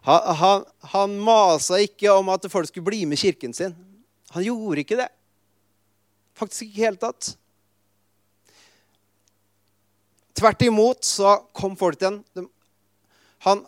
han, 0.05 0.27
han, 0.41 0.67
han 0.93 1.15
masa 1.25 1.79
ikke 1.81 2.13
om 2.13 2.29
at 2.33 2.45
folk 2.51 2.69
skulle 2.69 2.91
bli 2.91 3.01
med 3.09 3.19
kirken 3.19 3.55
sin. 3.57 3.73
Han 4.35 4.45
gjorde 4.45 4.83
ikke 4.83 4.99
det. 5.01 5.09
Faktisk 6.37 6.67
ikke 6.67 6.75
i 6.75 6.77
det 6.77 6.87
hele 6.91 7.01
tatt. 7.01 7.33
Tvert 10.37 10.61
imot 10.65 11.05
så 11.05 11.37
kom 11.53 11.75
folk 11.79 11.99
til 11.99 12.19
ham. 12.19 12.49
Han, 13.41 13.63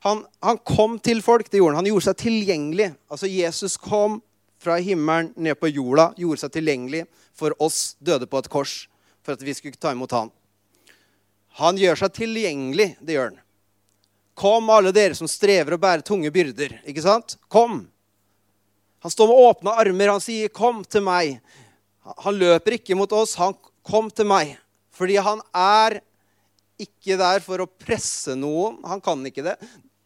han, 0.00 0.22
han, 0.40 0.58
kom 0.64 0.96
til 1.04 1.20
folk. 1.22 1.50
det 1.50 1.60
gjorde 1.60 1.76
Han 1.76 1.84
Han 1.84 1.90
gjorde 1.90 2.06
seg 2.08 2.16
tilgjengelig. 2.22 2.92
Altså 3.12 3.28
Jesus 3.28 3.76
kom 3.76 4.20
fra 4.58 4.78
himmelen 4.82 5.32
ned 5.36 5.58
på 5.60 5.68
jorda, 5.70 6.12
gjorde 6.16 6.40
seg 6.42 6.54
tilgjengelig 6.56 7.04
for 7.36 7.54
oss 7.62 7.96
døde 8.00 8.26
på 8.26 8.40
et 8.40 8.48
kors 8.50 8.88
for 9.22 9.36
at 9.36 9.44
vi 9.44 9.54
skulle 9.54 9.78
ta 9.78 9.92
imot 9.92 10.14
han. 10.16 10.32
Han 11.60 11.78
gjør 11.78 12.00
seg 12.00 12.14
tilgjengelig, 12.16 12.94
det 13.04 13.18
gjør 13.18 13.30
han. 13.30 13.38
Kom, 14.38 14.70
alle 14.70 14.92
dere 14.94 15.16
som 15.18 15.28
strever 15.30 15.74
og 15.74 15.82
bærer 15.82 16.04
tunge 16.06 16.30
byrder. 16.30 16.76
Ikke 16.86 17.02
sant? 17.02 17.34
Kom. 17.50 17.80
Han 19.02 19.12
står 19.12 19.30
med 19.30 19.40
åpne 19.48 19.74
armer. 19.82 20.12
Han 20.14 20.22
sier, 20.22 20.48
'Kom 20.48 20.84
til 20.84 21.02
meg'. 21.02 21.40
Han 22.24 22.38
løper 22.38 22.78
ikke 22.78 22.94
mot 22.94 23.12
oss. 23.12 23.34
Han 23.34 23.54
kom 23.82 24.10
til 24.10 24.26
meg. 24.26 24.56
Fordi 24.98 25.18
han 25.22 25.42
er 25.54 26.00
ikke 26.78 27.18
der 27.18 27.42
for 27.44 27.62
å 27.62 27.70
presse 27.70 28.34
noen. 28.38 28.80
Han 28.86 29.02
kan 29.02 29.22
ikke 29.26 29.46
det. 29.46 29.56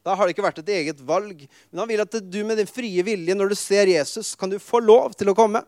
Da 0.03 0.17
har 0.19 0.27
det 0.27 0.35
ikke 0.35 0.45
vært 0.45 0.61
et 0.65 0.73
eget 0.75 1.01
valg. 1.07 1.45
Men 1.71 1.83
han 1.83 1.91
vil 1.91 2.03
at 2.03 2.17
du 2.27 2.41
med 2.45 2.59
din 2.59 2.71
frie 2.71 3.05
vilje, 3.07 3.37
når 3.39 3.53
du 3.53 3.59
ser 3.59 3.91
Jesus, 3.91 4.35
kan 4.39 4.51
du 4.51 4.59
få 4.61 4.83
lov 4.83 5.15
til 5.19 5.31
å 5.31 5.37
komme. 5.39 5.63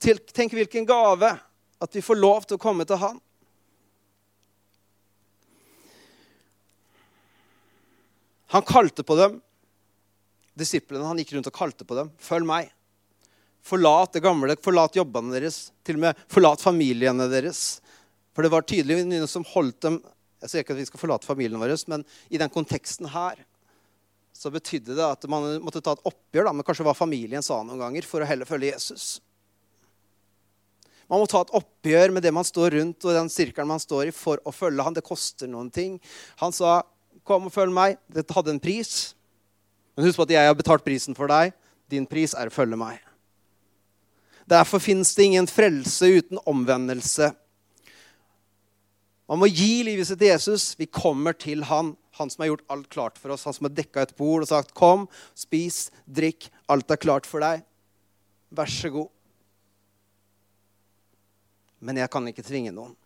Tenk 0.00 0.54
hvilken 0.56 0.86
gave 0.88 1.34
at 1.80 1.96
vi 1.96 2.04
får 2.04 2.20
lov 2.20 2.46
til 2.46 2.58
å 2.58 2.62
komme 2.62 2.86
til 2.88 3.00
han. 3.00 3.18
Han 8.50 8.66
kalte 8.66 9.04
på 9.06 9.14
dem, 9.18 9.36
disiplene. 10.58 11.06
Han 11.06 11.18
gikk 11.22 11.36
rundt 11.36 11.50
og 11.50 11.54
kalte 11.54 11.86
på 11.86 11.98
dem. 11.98 12.10
Følg 12.18 12.46
meg. 12.46 12.70
Forlat 13.62 14.16
det 14.16 14.22
gamle, 14.24 14.56
forlat 14.62 14.96
jobbene 14.98 15.36
deres. 15.36 15.68
Til 15.86 15.98
og 15.98 16.06
med 16.06 16.22
forlat 16.30 16.62
familiene 16.62 17.28
deres. 17.30 17.78
For 18.34 18.46
det 18.46 18.52
var 18.52 18.66
tydelig 18.66 19.02
noen 19.04 19.28
som 19.30 19.46
holdt 19.54 19.80
dem 19.86 20.00
Jeg 20.40 20.50
sier 20.50 20.64
ikke 20.64 20.72
at 20.72 20.80
vi 20.80 20.88
skal 20.88 21.02
forlate 21.02 21.28
familien 21.28 21.60
vår, 21.60 21.74
men 21.92 22.04
i 22.32 22.38
den 22.40 22.48
konteksten 22.52 23.10
her 23.12 23.42
så 24.32 24.48
betydde 24.48 24.94
det 24.96 25.04
at 25.04 25.26
man 25.28 25.58
måtte 25.60 25.82
ta 25.84 25.92
et 25.92 26.06
oppgjør 26.08 26.46
da, 26.48 26.54
med 26.56 26.64
kanskje 26.64 26.86
hva 26.86 26.94
familien 26.96 27.44
sa 27.44 27.58
noen 27.60 27.82
ganger, 27.82 28.06
for 28.08 28.24
å 28.24 28.28
heller 28.28 28.48
følge 28.48 28.70
Jesus. 28.70 29.18
Man 31.10 31.20
må 31.20 31.26
ta 31.28 31.42
et 31.44 31.52
oppgjør 31.58 32.14
med 32.14 32.24
det 32.24 32.32
man 32.32 32.46
står 32.46 32.78
rundt, 32.78 33.04
og 33.04 33.16
den 33.18 33.28
sirkelen 33.28 33.68
man 33.68 33.82
står 33.82 34.08
i, 34.08 34.14
for 34.16 34.40
å 34.46 34.54
følge 34.54 34.86
han. 34.86 34.94
Det 34.96 35.04
koster 35.04 35.50
noen 35.50 35.68
ting. 35.68 35.98
Han 36.40 36.56
sa, 36.56 36.84
'Kom 37.24 37.46
og 37.46 37.52
følg 37.52 37.72
meg.' 37.74 37.98
Dette 38.08 38.32
hadde 38.32 38.50
en 38.50 38.60
pris. 38.60 39.14
Men 39.96 40.06
husk 40.06 40.16
på 40.16 40.22
at 40.22 40.30
jeg 40.30 40.46
har 40.46 40.54
betalt 40.54 40.84
prisen 40.84 41.14
for 41.14 41.26
deg. 41.26 41.52
Din 41.90 42.06
pris 42.06 42.32
er 42.32 42.46
å 42.46 42.54
følge 42.54 42.78
meg. 42.78 43.00
Derfor 44.48 44.78
fins 44.78 45.14
det 45.14 45.24
ingen 45.24 45.46
frelse 45.46 46.06
uten 46.06 46.38
omvendelse. 46.46 47.34
Man 49.30 49.38
må 49.38 49.46
gi 49.46 49.84
livet 49.86 50.08
sitt 50.08 50.18
til 50.18 50.32
Jesus. 50.32 50.72
Vi 50.74 50.88
kommer 50.90 51.36
til 51.38 51.62
han. 51.68 51.92
Han 52.18 52.32
som 52.32 52.42
har 52.42 52.50
gjort 52.50 52.64
alt 52.74 52.88
klart 52.90 53.18
for 53.20 53.30
oss. 53.30 53.44
Han 53.46 53.54
som 53.54 53.68
har 53.68 53.76
dekka 53.76 54.02
et 54.02 54.16
bord 54.18 54.42
og 54.42 54.48
sagt, 54.50 54.74
'Kom, 54.74 55.06
spis, 55.38 55.92
drikk. 56.04 56.50
Alt 56.68 56.90
er 56.90 56.96
klart 56.96 57.26
for 57.26 57.38
deg. 57.38 57.62
Vær 58.50 58.66
så 58.66 58.90
god.' 58.90 59.10
Men 61.80 61.96
jeg 61.96 62.10
kan 62.10 62.26
ikke 62.26 62.42
tvinge 62.42 62.72
noen. 62.74 62.96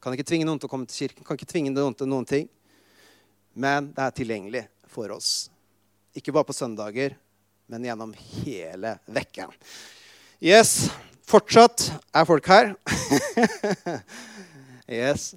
Kan 0.00 0.14
ikke 0.16 0.24
tvinge 0.24 0.46
noen 0.46 0.58
til 0.58 0.66
å 0.66 0.70
komme 0.70 0.86
til 0.86 1.08
kirken. 1.08 1.24
Kan 1.24 1.36
ikke 1.36 1.52
tvinge 1.52 1.70
noen 1.70 1.94
til 1.94 2.08
noen 2.08 2.24
ting. 2.24 2.48
Men 3.54 3.92
det 3.92 4.02
er 4.02 4.10
tilgjengelig 4.10 4.68
for 4.88 5.12
oss. 5.12 5.50
Ikke 6.16 6.32
bare 6.32 6.48
på 6.48 6.56
søndager, 6.56 7.14
men 7.68 7.84
gjennom 7.84 8.14
hele 8.14 8.98
vekken. 9.06 9.52
Yes. 10.40 10.88
Fortsatt 11.22 11.92
er 12.14 12.24
folk 12.24 12.46
her. 12.46 12.74
yes. 14.88 15.36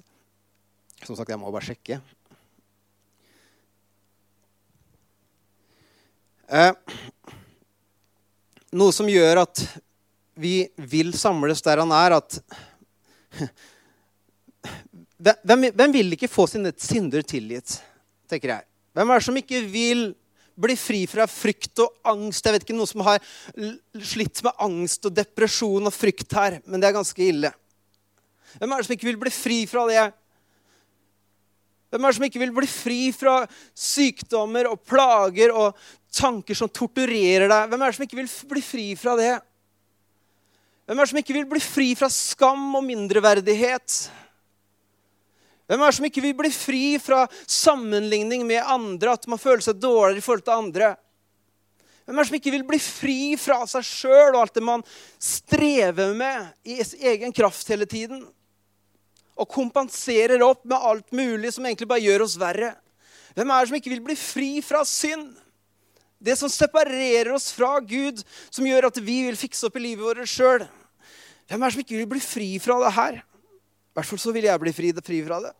Som 1.04 1.16
sagt, 1.18 1.28
jeg 1.28 1.40
må 1.40 1.52
bare 1.52 1.66
sjekke. 1.66 1.98
Eh, 6.48 6.72
noe 8.76 8.92
som 8.94 9.08
gjør 9.08 9.42
at 9.42 9.64
vi 10.40 10.64
vil 10.76 11.12
samles 11.16 11.62
der 11.64 11.80
han 11.82 11.92
er, 11.94 12.16
at 12.16 12.38
hvem, 15.44 15.68
hvem, 15.70 15.94
vil 15.94 16.16
ikke 16.16 16.30
få 16.30 16.46
sine 16.50 16.72
synder 16.80 17.24
tilgitt, 17.26 17.78
tenker 18.30 18.56
jeg. 18.56 18.68
Hvem 18.94 19.10
er 19.10 19.20
det 19.20 19.26
som 19.28 19.40
ikke 19.40 19.62
vil 19.68 20.06
bli 20.54 20.76
fri 20.78 21.04
fra 21.10 21.28
frykt 21.28 21.84
og 21.84 21.94
angst? 22.14 22.44
Jeg 22.44 22.56
vet 22.56 22.66
ikke 22.66 22.78
noen 22.78 22.90
som 22.90 23.04
har 23.06 23.20
slitt 24.00 24.42
med 24.46 24.64
angst 24.64 25.04
og 25.04 25.16
depresjon 25.16 25.90
og 25.90 25.94
frykt 25.94 26.32
her, 26.38 26.60
men 26.64 26.80
det 26.80 26.90
er 26.90 26.98
ganske 26.98 27.28
ille. 27.28 27.52
Hvem 28.56 28.72
er 28.72 28.80
det 28.80 28.86
som 28.88 28.96
ikke 28.96 29.10
vil 29.10 29.20
bli 29.20 29.32
fri 29.34 29.64
fra 29.70 29.88
det? 29.90 30.04
Hvem 31.94 32.02
er 32.02 32.10
det 32.10 32.16
som 32.16 32.24
ikke 32.26 32.40
vil 32.42 32.52
bli 32.56 32.66
fri 32.66 33.02
fra 33.14 33.32
sykdommer 33.78 34.66
og 34.66 34.80
plager 34.82 35.52
og 35.54 35.76
tanker 36.10 36.58
som 36.58 36.66
torturerer 36.66 37.46
deg? 37.46 37.68
Hvem 37.70 37.84
er 37.84 37.92
det 37.92 37.98
som 38.00 38.06
ikke 38.08 38.18
vil 38.18 38.30
bli 38.50 38.62
fri 38.66 38.86
fra 38.98 39.14
det? 39.20 39.36
Hvem 40.88 40.98
er 40.98 41.06
det 41.06 41.12
som 41.12 41.20
ikke 41.22 41.36
vil 41.38 41.46
bli 41.52 41.62
fri 41.62 41.86
fra 41.94 42.10
skam 42.10 42.66
og 42.80 42.82
mindreverdighet? 42.88 44.00
Hvem 45.70 45.80
er 45.80 45.86
det 45.86 45.98
som 46.00 46.10
ikke 46.10 46.26
vil 46.26 46.36
bli 46.42 46.50
fri 46.50 46.84
fra 46.98 47.22
sammenligning 47.46 48.42
med 48.50 48.66
andre, 48.66 49.14
at 49.14 49.30
man 49.30 49.38
føler 49.38 49.62
seg 49.62 49.78
dårligere 49.78 50.18
i 50.18 50.26
forhold 50.26 50.48
til 50.50 50.58
andre? 50.58 50.92
Hvem 52.04 52.18
er 52.18 52.24
det 52.24 52.28
som 52.32 52.42
ikke 52.42 52.58
vil 52.58 52.68
bli 52.74 52.82
fri 52.82 53.20
fra 53.38 53.62
seg 53.70 53.86
sjøl 53.86 54.34
og 54.34 54.42
alt 54.42 54.58
det 54.58 54.66
man 54.66 54.82
strever 55.22 56.10
med 56.18 56.50
i 56.66 56.82
egen 57.14 57.30
kraft 57.30 57.70
hele 57.70 57.86
tiden? 57.86 58.26
Og 59.34 59.50
kompenserer 59.50 60.42
opp 60.46 60.62
med 60.68 60.78
alt 60.78 61.10
mulig 61.14 61.50
som 61.54 61.66
egentlig 61.66 61.88
bare 61.90 62.04
gjør 62.04 62.26
oss 62.26 62.36
verre? 62.38 62.74
Hvem 63.34 63.50
er 63.50 63.60
det 63.60 63.70
som 63.70 63.78
ikke 63.80 63.92
vil 63.96 64.04
bli 64.04 64.16
fri 64.18 64.50
fra 64.62 64.84
synd? 64.86 65.32
Det 66.24 66.36
som 66.38 66.48
separerer 66.48 67.32
oss 67.34 67.50
fra 67.52 67.76
Gud, 67.84 68.22
som 68.48 68.66
gjør 68.66 68.88
at 68.88 69.00
vi 69.02 69.18
vil 69.26 69.36
fikse 69.36 69.66
opp 69.66 69.76
i 69.76 69.82
livet 69.90 70.06
vårt 70.06 70.30
sjøl. 70.30 70.64
Hvem 71.50 71.60
er 71.60 71.68
det 71.68 71.74
som 71.74 71.82
ikke 71.82 71.98
vil 71.98 72.10
bli 72.14 72.22
fri 72.22 72.48
fra 72.62 72.78
det 72.80 72.94
her? 72.96 73.18
I 73.20 73.98
hvert 73.98 74.08
fall 74.08 74.22
så 74.22 74.32
vil 74.34 74.46
jeg 74.48 74.62
bli 74.62 74.72
fri, 74.74 74.92
fri 75.04 75.20
fra 75.26 75.40
det. 75.44 75.52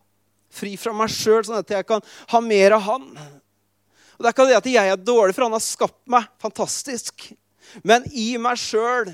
Fri 0.55 0.73
fra 0.79 0.95
meg 0.97 1.13
sjøl, 1.13 1.43
sånn 1.45 1.61
at 1.61 1.75
jeg 1.75 1.87
kan 1.87 2.03
ha 2.31 2.41
mer 2.43 2.77
av 2.79 2.87
Han. 2.87 3.11
Og 4.15 4.23
Det 4.23 4.31
er 4.31 4.35
ikke 4.35 4.47
det 4.49 4.57
at 4.61 4.71
jeg 4.71 4.91
er 4.95 5.03
dårlig, 5.03 5.35
for 5.35 5.47
Han 5.47 5.57
har 5.57 5.63
skapt 5.63 6.01
meg 6.11 6.31
fantastisk. 6.43 7.27
Men 7.83 8.07
i 8.15 8.37
meg 8.39 8.59
sjøl 8.61 9.11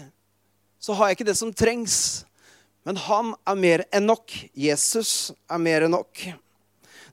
så 0.81 0.97
har 0.97 1.11
jeg 1.11 1.19
ikke 1.19 1.29
det 1.33 1.39
som 1.41 1.53
trengs. 1.53 2.25
Men 2.89 2.97
han 2.97 3.35
er 3.49 3.59
mer 3.61 3.85
enn 3.93 4.07
nok. 4.09 4.33
Jesus 4.57 5.33
er 5.51 5.61
mer 5.61 5.87
enn 5.87 5.95
nok. 5.95 6.23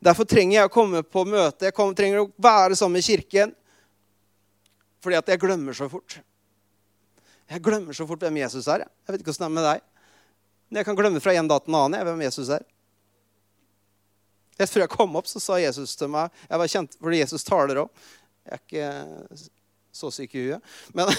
Derfor 0.03 0.27
trenger 0.29 0.59
jeg 0.59 0.69
å 0.69 0.73
komme 0.73 1.01
på 1.03 1.25
møte. 1.27 1.67
Jeg 1.67 1.75
trenger 1.97 2.23
å 2.23 2.29
være 2.41 2.77
sammen 2.77 2.99
med 2.99 3.07
kirken. 3.07 3.53
Fordi 5.03 5.19
at 5.19 5.29
jeg 5.31 5.41
glemmer 5.41 5.75
så 5.77 5.89
fort. 5.91 6.19
Jeg 7.47 7.63
glemmer 7.63 7.95
så 7.95 8.07
fort 8.07 8.23
hvem 8.23 8.39
Jesus 8.41 8.67
er. 8.71 8.85
Jeg 8.85 9.13
vet 9.13 9.21
ikke 9.21 9.31
hvordan 9.33 9.45
det 9.45 9.51
er 9.51 9.57
med 9.57 9.69
deg. 9.69 9.85
Men 10.67 10.81
jeg 10.81 10.87
kan 10.89 10.97
glemme 10.99 11.21
fra 11.23 11.35
en 11.37 11.47
dag 11.47 11.63
til 11.63 11.73
en 11.73 11.79
annen 11.81 12.09
hvem 12.09 12.25
Jesus 12.27 12.51
er. 12.51 12.65
Rett 14.57 14.73
før 14.73 14.83
jeg 14.83 14.93
kom 14.93 15.15
opp, 15.19 15.27
så 15.29 15.39
sa 15.41 15.59
Jesus 15.61 15.91
til 15.99 16.09
meg 16.09 16.33
Jeg 16.47 16.57
var 16.57 16.71
kjent 16.71 16.95
fordi 16.97 17.19
Jesus 17.21 17.45
taler 17.45 17.83
òg. 17.83 18.07
Jeg 18.47 18.55
er 18.55 18.63
ikke 18.63 19.37
Så 19.97 20.11
syk 20.13 20.35
i 20.35 20.47
huet. 20.47 20.73
Men 20.97 21.11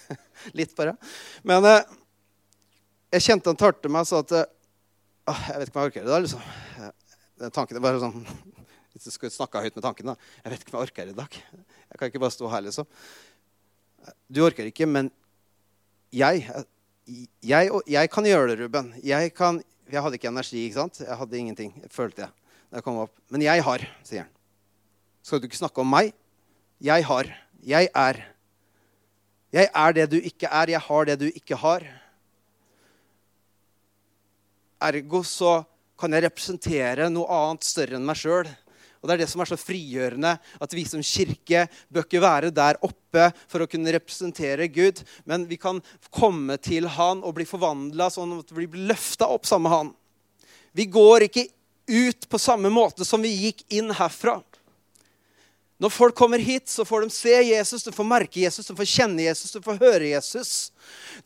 Litt, 0.58 0.74
bare. 0.76 0.96
Men 1.46 1.66
eh, 1.68 1.92
jeg 3.14 3.24
kjente 3.28 3.52
han 3.52 3.58
tørte 3.58 3.90
meg 3.92 4.04
og 4.04 4.10
sa 4.10 4.20
at 4.24 4.34
ah, 5.30 5.40
Jeg 5.50 5.60
vet 5.60 5.70
ikke 5.70 5.78
om 5.78 5.82
jeg 5.82 5.90
orker 5.90 6.06
det 6.06 6.12
da. 6.12 6.20
liksom. 6.24 6.92
Den 7.44 7.54
tanken 7.54 7.78
er 7.78 7.84
bare 7.84 8.02
sånn 8.02 8.18
Hvis 8.94 9.08
du 9.08 9.14
skulle 9.14 9.34
snakka 9.34 9.62
høyt 9.64 9.74
med 9.74 9.82
tanken, 9.86 10.12
da. 10.12 10.14
Jeg 10.44 10.52
vet 10.52 10.62
ikke 10.62 10.74
om 10.74 10.78
jeg 10.78 10.88
orker 10.88 11.08
det 11.08 11.16
i 11.16 11.18
dag. 11.18 11.38
Jeg 11.90 11.98
kan 11.98 12.10
ikke 12.10 12.22
bare 12.22 12.34
stå 12.34 12.50
her, 12.52 12.62
liksom. 12.62 12.86
Du 14.30 14.38
orker 14.44 14.68
ikke, 14.68 14.86
men 14.86 15.08
jeg, 16.14 16.44
jeg, 17.42 17.72
jeg 17.90 18.10
kan 18.14 18.28
gjøre 18.28 18.52
det, 18.52 18.56
Ruben. 18.60 18.92
Jeg, 19.02 19.32
kan, 19.34 19.58
jeg 19.90 20.04
hadde 20.04 20.20
ikke 20.20 20.30
energi. 20.30 20.62
ikke 20.68 20.78
sant? 20.78 21.02
Jeg 21.02 21.18
hadde 21.18 21.40
ingenting, 21.40 21.74
følte 21.90 22.22
jeg. 22.22 22.30
da 22.30 22.44
jeg 22.74 22.86
kom 22.86 23.00
opp. 23.04 23.14
Men 23.30 23.44
jeg 23.44 23.62
har, 23.66 23.82
sier 24.06 24.24
han. 24.24 24.32
Skal 25.24 25.40
du 25.40 25.48
ikke 25.48 25.60
snakke 25.60 25.82
om 25.82 25.90
meg? 25.90 26.12
Jeg 26.82 27.06
har. 27.06 27.30
Jeg 27.64 27.90
er. 27.94 28.20
Jeg 29.54 29.70
er 29.70 29.94
det 29.96 30.08
du 30.10 30.16
ikke 30.18 30.50
er. 30.50 30.74
Jeg 30.74 30.82
har 30.86 31.10
det 31.10 31.18
du 31.22 31.28
ikke 31.30 31.58
har. 31.60 31.86
Ergo 34.84 35.22
så 35.26 35.62
kan 36.00 36.12
jeg 36.14 36.26
representere 36.26 37.08
noe 37.12 37.30
annet 37.30 37.66
større 37.66 37.98
enn 37.98 38.06
meg 38.06 38.18
sjøl. 38.18 38.48
Og 39.04 39.08
Det 39.08 39.14
er 39.14 39.20
det 39.20 39.28
som 39.28 39.42
er 39.44 39.48
så 39.50 39.58
frigjørende, 39.60 40.30
at 40.64 40.72
vi 40.72 40.86
som 40.88 41.02
kirke 41.04 41.66
bør 41.92 42.06
ikke 42.06 42.22
være 42.24 42.48
der 42.56 42.78
oppe 42.80 43.26
for 43.52 43.60
å 43.60 43.68
kunne 43.68 43.92
representere 43.92 44.70
Gud, 44.72 45.02
men 45.28 45.44
vi 45.44 45.58
kan 45.60 45.82
komme 46.08 46.56
til 46.56 46.88
Han 46.96 47.20
og 47.20 47.34
bli 47.36 47.44
forvandla 47.44 48.08
sånn 48.08 48.38
at 48.38 48.54
vi 48.56 48.64
blir 48.64 48.88
løfta 48.88 49.28
opp 49.28 49.44
sammen 49.44 49.68
med 49.68 49.74
Han. 49.76 49.92
Vi 50.72 50.88
går 50.88 51.28
ikke 51.28 51.44
ut 51.84 52.24
på 52.32 52.40
samme 52.40 52.72
måte 52.72 53.04
som 53.04 53.20
vi 53.20 53.34
gikk 53.44 53.60
inn 53.76 53.92
herfra. 53.92 54.38
Når 55.84 55.92
folk 55.92 56.14
kommer 56.16 56.40
hit, 56.40 56.64
så 56.72 56.84
får 56.88 57.02
de 57.04 57.10
se 57.12 57.32
Jesus, 57.44 57.82
de 57.84 57.92
får 57.92 58.06
merke 58.08 58.40
Jesus, 58.40 58.64
de 58.70 58.76
får 58.76 58.86
kjenne 58.88 59.26
Jesus, 59.26 59.50
de 59.52 59.60
får 59.60 59.76
høre 59.82 60.06
Jesus. 60.14 60.52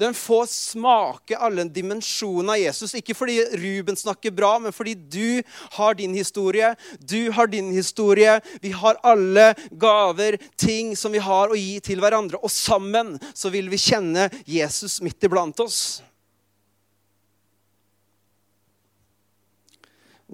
De 0.01 0.09
får 0.19 0.49
smake 0.51 1.39
alle 1.39 1.63
dimensjonene 1.71 2.57
av 2.57 2.59
Jesus. 2.59 2.97
Ikke 2.99 3.15
fordi 3.15 3.37
Ruben 3.55 3.99
snakker 4.01 4.35
bra, 4.35 4.57
men 4.59 4.75
fordi 4.75 4.97
du 4.99 5.47
har 5.77 5.95
din 5.95 6.17
historie. 6.19 6.73
Du 6.99 7.31
har 7.39 7.47
din 7.47 7.71
historie. 7.71 8.41
Vi 8.59 8.75
har 8.75 8.99
alle 9.07 9.53
gaver, 9.71 10.41
ting 10.59 10.97
som 10.99 11.15
vi 11.15 11.23
har 11.23 11.55
å 11.55 11.63
gi 11.63 11.79
til 11.93 12.03
hverandre. 12.03 12.43
Og 12.43 12.51
sammen 12.51 13.15
så 13.39 13.55
vil 13.55 13.71
vi 13.71 13.79
kjenne 13.79 14.27
Jesus 14.43 14.99
midt 15.07 15.23
iblant 15.31 15.63
oss. 15.63 16.01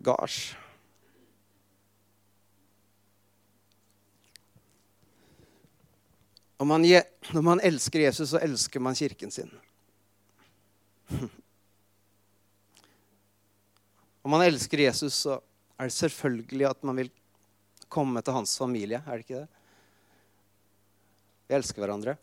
Gosh. 0.00 0.54
Når 6.58 6.66
man, 6.70 6.82
når 7.34 7.42
man 7.42 7.60
elsker 7.66 8.00
Jesus, 8.06 8.30
så 8.30 8.38
elsker 8.42 8.80
man 8.80 8.94
kirken 8.94 9.30
sin. 9.34 9.50
Om 14.24 14.30
man 14.30 14.46
elsker 14.46 14.78
Jesus, 14.86 15.14
så 15.26 15.40
er 15.76 15.84
det 15.90 15.96
selvfølgelig 15.98 16.66
at 16.70 16.82
man 16.86 16.96
vil 17.02 17.10
komme 17.92 18.22
til 18.22 18.32
hans 18.38 18.58
familie. 18.58 19.02
Er 19.02 19.12
det 19.12 19.24
ikke 19.26 19.40
det? 19.42 19.48
Vi 21.48 21.54
elsker 21.58 21.80
hverandre. 21.82 22.14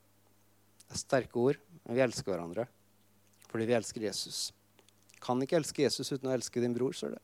Det 0.88 0.96
er 0.96 1.04
sterke 1.04 1.38
ord, 1.39 1.58
men 1.84 1.96
vi 1.98 2.02
elsker 2.08 2.32
hverandre 2.34 2.65
fordi 3.52 3.67
vi 3.67 3.76
elsker 3.76 4.06
Jesus. 4.06 4.54
Kan 5.22 5.41
ikke 5.44 5.58
elske 5.60 5.84
Jesus 5.84 6.13
uten 6.13 6.30
å 6.30 6.36
elske 6.36 6.62
din 6.63 6.76
bror, 6.76 6.96
så 6.96 7.10
er 7.10 7.17
det. 7.17 7.24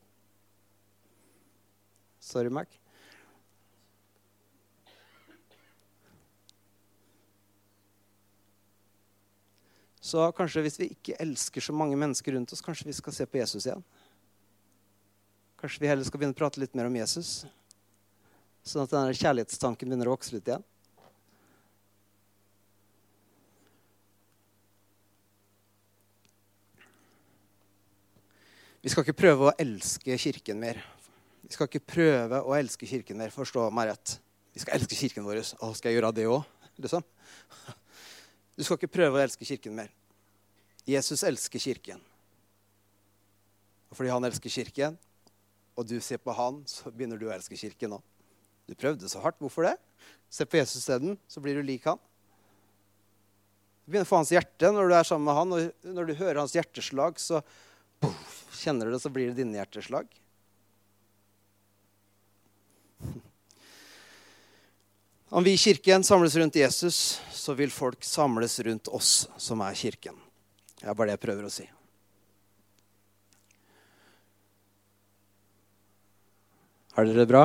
Sorry, 2.20 2.52
Mac. 2.52 2.74
Så 10.08 10.24
kanskje 10.32 10.64
hvis 10.64 10.78
vi 10.80 10.92
ikke 10.94 11.18
elsker 11.20 11.64
så 11.64 11.74
mange 11.76 11.98
mennesker 12.00 12.32
rundt 12.38 12.54
oss, 12.56 12.64
kanskje 12.64 12.88
vi 12.88 12.96
skal 12.96 13.16
se 13.16 13.26
på 13.28 13.42
Jesus 13.42 13.66
igjen. 13.68 13.84
Kanskje 15.60 15.82
vi 15.84 15.90
heller 15.90 16.08
skal 16.08 16.22
begynne 16.22 16.38
å 16.38 16.38
prate 16.38 16.62
litt 16.62 16.76
mer 16.78 16.88
om 16.88 16.96
Jesus, 16.96 17.42
sånn 18.64 18.86
at 18.86 18.94
denne 18.94 19.16
kjærlighetstanken 19.18 19.90
begynner 19.90 20.08
å 20.08 20.14
vokse 20.14 20.36
litt 20.36 20.48
igjen. 20.48 20.64
Vi 28.86 28.94
skal 28.94 29.04
ikke 29.04 29.18
prøve 29.26 29.50
å 29.50 29.56
elske 29.60 30.16
Kirken 30.22 30.62
mer. 30.62 30.80
Vi 31.44 31.52
skal 31.58 31.68
ikke 31.68 31.84
prøve 31.84 32.40
å 32.48 32.54
elske 32.56 32.88
Kirken 32.88 33.20
mer. 33.20 33.34
Forstå 33.36 33.66
meg 33.76 33.90
rett. 33.90 34.14
Vi 34.56 34.64
skal 34.64 34.78
elske 34.78 34.96
Kirken 34.96 35.28
vår. 35.28 35.42
Å, 35.44 35.74
skal 35.76 35.92
jeg 35.92 36.00
gjøre 36.00 36.14
det 36.16 36.30
òg? 36.32 36.48
Liksom. 36.80 37.04
Du 38.58 38.66
skal 38.66 38.80
ikke 38.80 38.90
prøve 38.90 39.20
å 39.20 39.22
elske 39.22 39.46
Kirken 39.46 39.76
mer. 39.78 39.92
Jesus 40.88 41.22
elsker 41.28 41.62
Kirken. 41.62 42.02
Og 43.92 44.00
fordi 44.00 44.12
han 44.12 44.26
elsker 44.28 44.52
Kirken, 44.52 44.98
og 45.78 45.86
du 45.86 46.00
ser 46.02 46.18
på 46.18 46.34
han, 46.34 46.64
så 46.66 46.90
begynner 46.90 47.22
du 47.22 47.28
å 47.30 47.34
elske 47.36 47.58
Kirken 47.60 48.00
òg. 48.00 48.06
Du 48.68 48.74
prøvde 48.76 49.08
så 49.08 49.22
hardt. 49.24 49.38
Hvorfor 49.40 49.68
det? 49.70 49.76
Se 50.34 50.48
på 50.50 50.58
Jesus 50.58 50.82
isteden, 50.82 51.20
så 51.30 51.40
blir 51.44 51.56
du 51.56 51.64
lik 51.64 51.86
han. 51.88 52.02
Du 53.86 53.94
begynner 53.94 54.08
å 54.08 54.10
få 54.10 54.20
hans 54.20 54.34
hjerte 54.34 54.74
når 54.74 54.90
du 54.90 54.96
er 54.98 55.08
sammen 55.08 55.30
med 55.30 55.38
han, 55.38 55.54
og 55.54 55.94
når 55.96 56.10
du 56.10 56.18
hører 56.20 56.42
hans 56.42 56.56
hjerteslag, 56.58 57.22
så 57.22 57.40
boom, 58.02 58.18
kjenner 58.58 58.90
du 58.90 58.98
det, 58.98 59.04
så 59.06 59.12
blir 59.14 59.30
det 59.30 59.38
dine 59.38 59.62
hjerteslag. 59.62 60.10
Om 65.30 65.44
vi 65.44 65.54
i 65.54 65.58
kirken 65.58 66.04
samles 66.04 66.36
rundt 66.36 66.56
Jesus, 66.56 67.22
så 67.32 67.54
vil 67.54 67.72
folk 67.72 68.04
samles 68.04 68.60
rundt 68.60 68.88
oss 68.88 69.30
som 69.38 69.62
er 69.62 69.74
kirken. 69.76 70.16
Det 70.80 70.88
er 70.88 70.94
bare 70.96 71.08
det 71.10 71.18
jeg 71.18 71.26
prøver 71.26 71.48
å 71.48 71.50
si. 71.52 71.66
Har 76.96 77.06
dere 77.10 77.26
det 77.26 77.28
bra? 77.28 77.44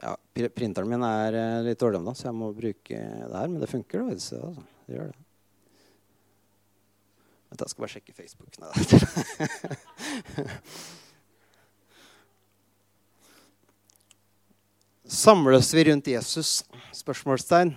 Ja, 0.00 0.16
printeren 0.56 0.88
min 0.88 1.04
er 1.04 1.36
eh, 1.36 1.60
litt 1.68 1.84
dårlig 1.84 2.00
om 2.00 2.08
så 2.16 2.30
jeg 2.30 2.40
må 2.40 2.48
bruke 2.56 2.96
det 2.96 3.28
her. 3.28 3.52
Men 3.52 3.60
det 3.60 3.68
funker, 3.68 4.00
da. 4.00 4.16
Altså. 4.16 4.56
Det 4.88 4.96
gjør 4.96 5.12
det. 5.12 5.20
Vent, 7.52 7.60
jeg 7.60 7.68
skal 7.76 7.84
bare 7.84 7.94
sjekke 7.98 8.20
Facebook. 8.24 8.52
Nei, 8.64 8.72
Samles 15.04 15.74
vi 15.74 15.84
rundt 15.84 16.06
Jesus? 16.06 16.64
Spørsmålstegn. 16.92 17.74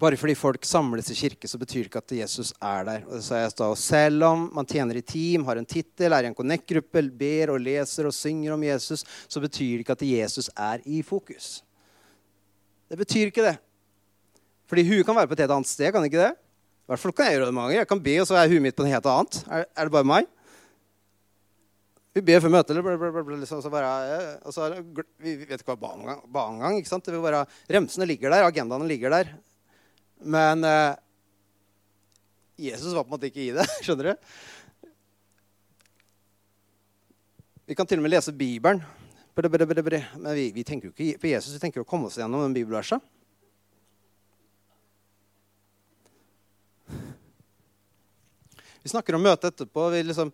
Bare 0.00 0.16
fordi 0.18 0.34
folk 0.34 0.64
samles 0.66 1.10
i 1.12 1.14
kirke, 1.14 1.46
så 1.46 1.58
betyr 1.58 1.84
det 1.84 1.90
ikke 1.90 2.00
at 2.02 2.14
Jesus 2.18 2.50
er 2.58 2.84
der. 2.86 3.04
Og 3.06 3.22
da, 3.58 3.68
selv 3.78 4.26
om 4.26 4.48
man 4.54 4.66
tjener 4.66 4.98
i 4.98 5.04
team, 5.06 5.44
har 5.46 5.60
en 5.60 5.66
tittel, 5.66 6.10
er 6.12 6.26
i 6.26 6.30
en 6.30 6.34
connect-gruppe, 6.34 7.04
ber 7.14 7.54
og 7.54 7.62
leser 7.62 8.08
og 8.10 8.14
synger 8.14 8.56
om 8.56 8.66
Jesus, 8.66 9.04
så 9.28 9.42
betyr 9.42 9.76
det 9.78 9.84
ikke 9.84 9.98
at 9.98 10.02
Jesus 10.02 10.50
er 10.56 10.82
i 10.84 11.02
fokus. 11.06 11.62
Det 12.90 12.98
betyr 12.98 13.30
ikke 13.30 13.46
det. 13.46 13.56
Fordi 14.66 14.86
huet 14.90 15.06
kan 15.06 15.14
være 15.14 15.30
på 15.30 15.38
et 15.38 15.44
helt 15.44 15.58
annet 15.60 15.70
sted. 15.70 15.92
kan 15.92 16.02
det 16.02 16.10
ikke 16.10 16.24
det? 16.26 16.34
I 16.34 16.90
hvert 16.90 17.04
fall 17.04 17.14
kan 17.14 17.26
jeg 17.26 17.38
gjøre 17.38 17.46
det 17.46 17.54
mange 17.54 17.68
ganger. 17.68 17.84
Jeg 17.84 17.92
kan 17.94 18.02
be, 18.02 18.18
og 18.18 18.26
så 18.26 18.34
er 18.34 18.50
huet 18.50 18.66
mitt 18.66 18.74
på 18.74 18.82
noe 18.82 18.94
helt 18.96 19.06
annet. 19.06 19.42
Er, 19.46 19.64
er 19.76 19.86
det 19.86 19.94
bare 19.94 20.10
meg? 20.10 20.26
Vi 22.10 22.22
ber 22.26 22.40
før 22.42 22.50
møtet, 22.50 22.78
liksom, 22.80 23.60
så 23.62 23.70
bare, 23.70 23.90
og 24.42 24.54
så, 24.54 24.66
Vi 25.22 25.36
vet 25.44 25.60
ikke 25.60 25.76
hva 25.76 25.94
ba 26.26 26.46
engang. 26.48 26.78
ikke 26.80 26.90
sant? 26.90 27.04
Det 27.06 27.14
vil 27.14 27.22
bare, 27.22 27.44
Remsene 27.70 28.08
ligger 28.08 28.34
der, 28.34 28.48
agendaene 28.48 28.88
ligger 28.90 29.14
der. 29.14 29.30
Men 30.20 30.66
eh, 30.66 30.96
Jesus 32.66 32.96
var 32.96 33.04
på 33.04 33.12
en 33.12 33.14
måte 33.14 33.30
ikke 33.30 33.44
i 33.44 33.52
det. 33.54 33.66
Skjønner 33.86 34.10
du? 34.10 34.26
Vi 37.70 37.78
kan 37.78 37.86
til 37.86 38.02
og 38.02 38.08
med 38.08 38.10
lese 38.10 38.34
Bibelen. 38.34 38.82
Men 39.40 40.34
vi, 40.34 40.50
vi 40.52 40.66
tenker 40.66 40.90
jo 40.90 40.92
ikke 40.92 41.22
på 41.22 41.30
Jesus, 41.30 41.54
vi 41.54 41.62
tenker 41.62 41.80
å 41.80 41.88
komme 41.88 42.10
oss 42.10 42.18
gjennom 42.18 42.42
den 42.42 42.56
bibelverset. 42.58 42.98
Vi 48.82 48.90
snakker 48.90 49.16
om 49.16 49.22
møtet 49.24 49.52
etterpå. 49.52 49.86
Vi 49.92 50.02
liksom, 50.08 50.32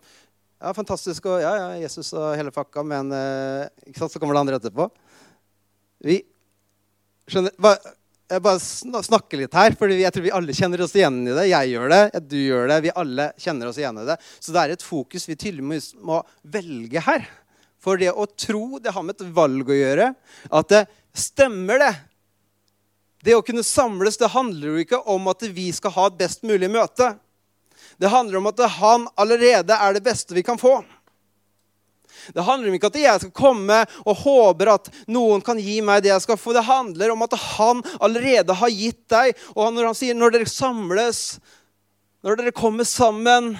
ja, 0.63 0.73
fantastisk. 0.77 1.29
Og 1.29 1.43
ja, 1.43 1.53
ja, 1.61 1.69
Jesus 1.83 2.13
og 2.17 2.33
hele 2.39 2.53
fakka, 2.55 2.85
men 2.87 3.13
eh, 3.15 3.69
ikke 3.91 4.03
sant, 4.03 4.15
så 4.15 4.23
kommer 4.23 4.37
det 4.37 4.43
andre 4.45 4.59
etterpå. 4.61 4.89
Vi 6.07 6.21
skjønner, 7.31 7.55
bare, 7.61 7.95
Jeg 8.27 8.43
bare 8.43 8.59
snakker 9.07 9.39
litt 9.39 9.55
her, 9.55 9.77
for 9.79 9.93
jeg 9.93 10.11
tror 10.11 10.25
vi 10.25 10.35
alle 10.35 10.55
kjenner 10.57 10.81
oss 10.83 10.97
igjen 10.99 11.21
i 11.29 11.35
det. 11.37 11.45
Jeg 11.47 11.75
gjør 11.77 11.93
det, 11.93 12.23
du 12.27 12.39
gjør 12.41 12.71
det, 12.73 12.81
vi 12.89 12.95
alle 13.03 13.29
kjenner 13.39 13.71
oss 13.71 13.79
igjen 13.79 14.01
i 14.03 14.07
det. 14.09 14.17
Så 14.41 14.55
det 14.55 14.63
er 14.65 14.75
et 14.75 14.83
fokus 14.83 15.29
vi 15.29 15.37
tydeligvis 15.39 15.93
må 16.03 16.19
velge 16.43 17.05
her. 17.07 17.29
For 17.79 18.01
det 18.01 18.11
å 18.11 18.27
tro, 18.27 18.81
det 18.83 18.91
har 18.97 19.05
med 19.07 19.15
et 19.15 19.31
valg 19.37 19.71
å 19.71 19.77
gjøre. 19.79 20.09
At 20.51 20.73
det 20.73 20.83
stemmer, 21.15 21.79
det. 21.79 21.93
Det 23.27 23.37
å 23.37 23.45
kunne 23.47 23.63
samles, 23.67 24.19
det 24.19 24.33
handler 24.35 24.73
jo 24.73 24.83
ikke 24.83 25.01
om 25.15 25.31
at 25.31 25.47
vi 25.55 25.69
skal 25.75 25.95
ha 25.95 26.09
et 26.11 26.19
best 26.19 26.43
mulig 26.47 26.71
møte. 26.73 27.13
Det 27.97 28.13
handler 28.13 28.39
om 28.39 28.51
at 28.51 28.61
han 28.79 29.09
allerede 29.17 29.75
er 29.75 29.97
det 29.97 30.05
beste 30.05 30.37
vi 30.37 30.45
kan 30.47 30.59
få. 30.61 30.79
Det 32.35 32.43
handler 32.43 32.69
om 32.69 32.75
ikke 32.75 32.91
at 32.91 32.99
jeg 32.99 33.23
skal 33.23 33.35
komme 33.37 33.79
og 34.03 34.23
håper 34.25 34.73
at 34.73 34.91
noen 35.13 35.43
kan 35.45 35.61
gi 35.61 35.79
meg 35.85 36.03
det 36.05 36.11
jeg 36.11 36.25
skal 36.25 36.39
få. 36.41 36.55
Det 36.57 36.67
handler 36.67 37.13
om 37.15 37.25
at 37.27 37.37
han 37.57 37.83
allerede 38.01 38.57
har 38.57 38.73
gitt 38.73 39.05
deg. 39.13 39.37
Og 39.55 39.73
når 39.75 39.91
han 39.91 39.99
sier 39.99 40.19
når 40.19 40.35
dere 40.35 40.51
samles, 40.51 41.23
når 42.27 42.41
dere 42.41 42.57
kommer 42.57 42.89
sammen, 42.89 43.55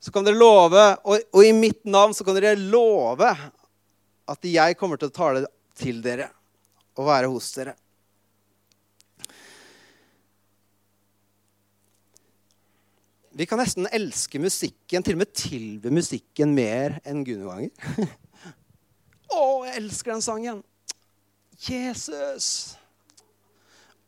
så 0.00 0.12
kan 0.14 0.24
dere 0.24 0.40
love, 0.40 0.84
og, 1.04 1.24
og 1.36 1.44
i 1.44 1.52
mitt 1.52 1.82
navn 1.84 2.14
så 2.16 2.24
kan 2.24 2.38
dere 2.38 2.56
love 2.56 3.28
at 4.30 4.46
jeg 4.46 4.78
kommer 4.80 5.00
til 5.00 5.10
å 5.10 5.16
tale 5.16 5.44
til 5.76 6.00
dere 6.04 6.30
og 6.96 7.08
være 7.08 7.28
hos 7.32 7.50
dere. 7.56 7.74
Vi 13.30 13.46
kan 13.46 13.60
nesten 13.62 13.86
elske 13.94 14.40
musikken, 14.42 15.04
til 15.06 15.14
og 15.14 15.22
med 15.22 15.30
tilby 15.36 15.92
musikken 15.94 16.54
mer 16.56 16.98
enn 17.06 17.22
Gud 17.26 17.38
noen 17.38 17.70
ganger. 17.70 18.10
Å, 19.30 19.42
jeg 19.68 19.76
elsker 19.78 20.16
den 20.16 20.24
sangen! 20.24 20.60
Jesus! 21.60 22.50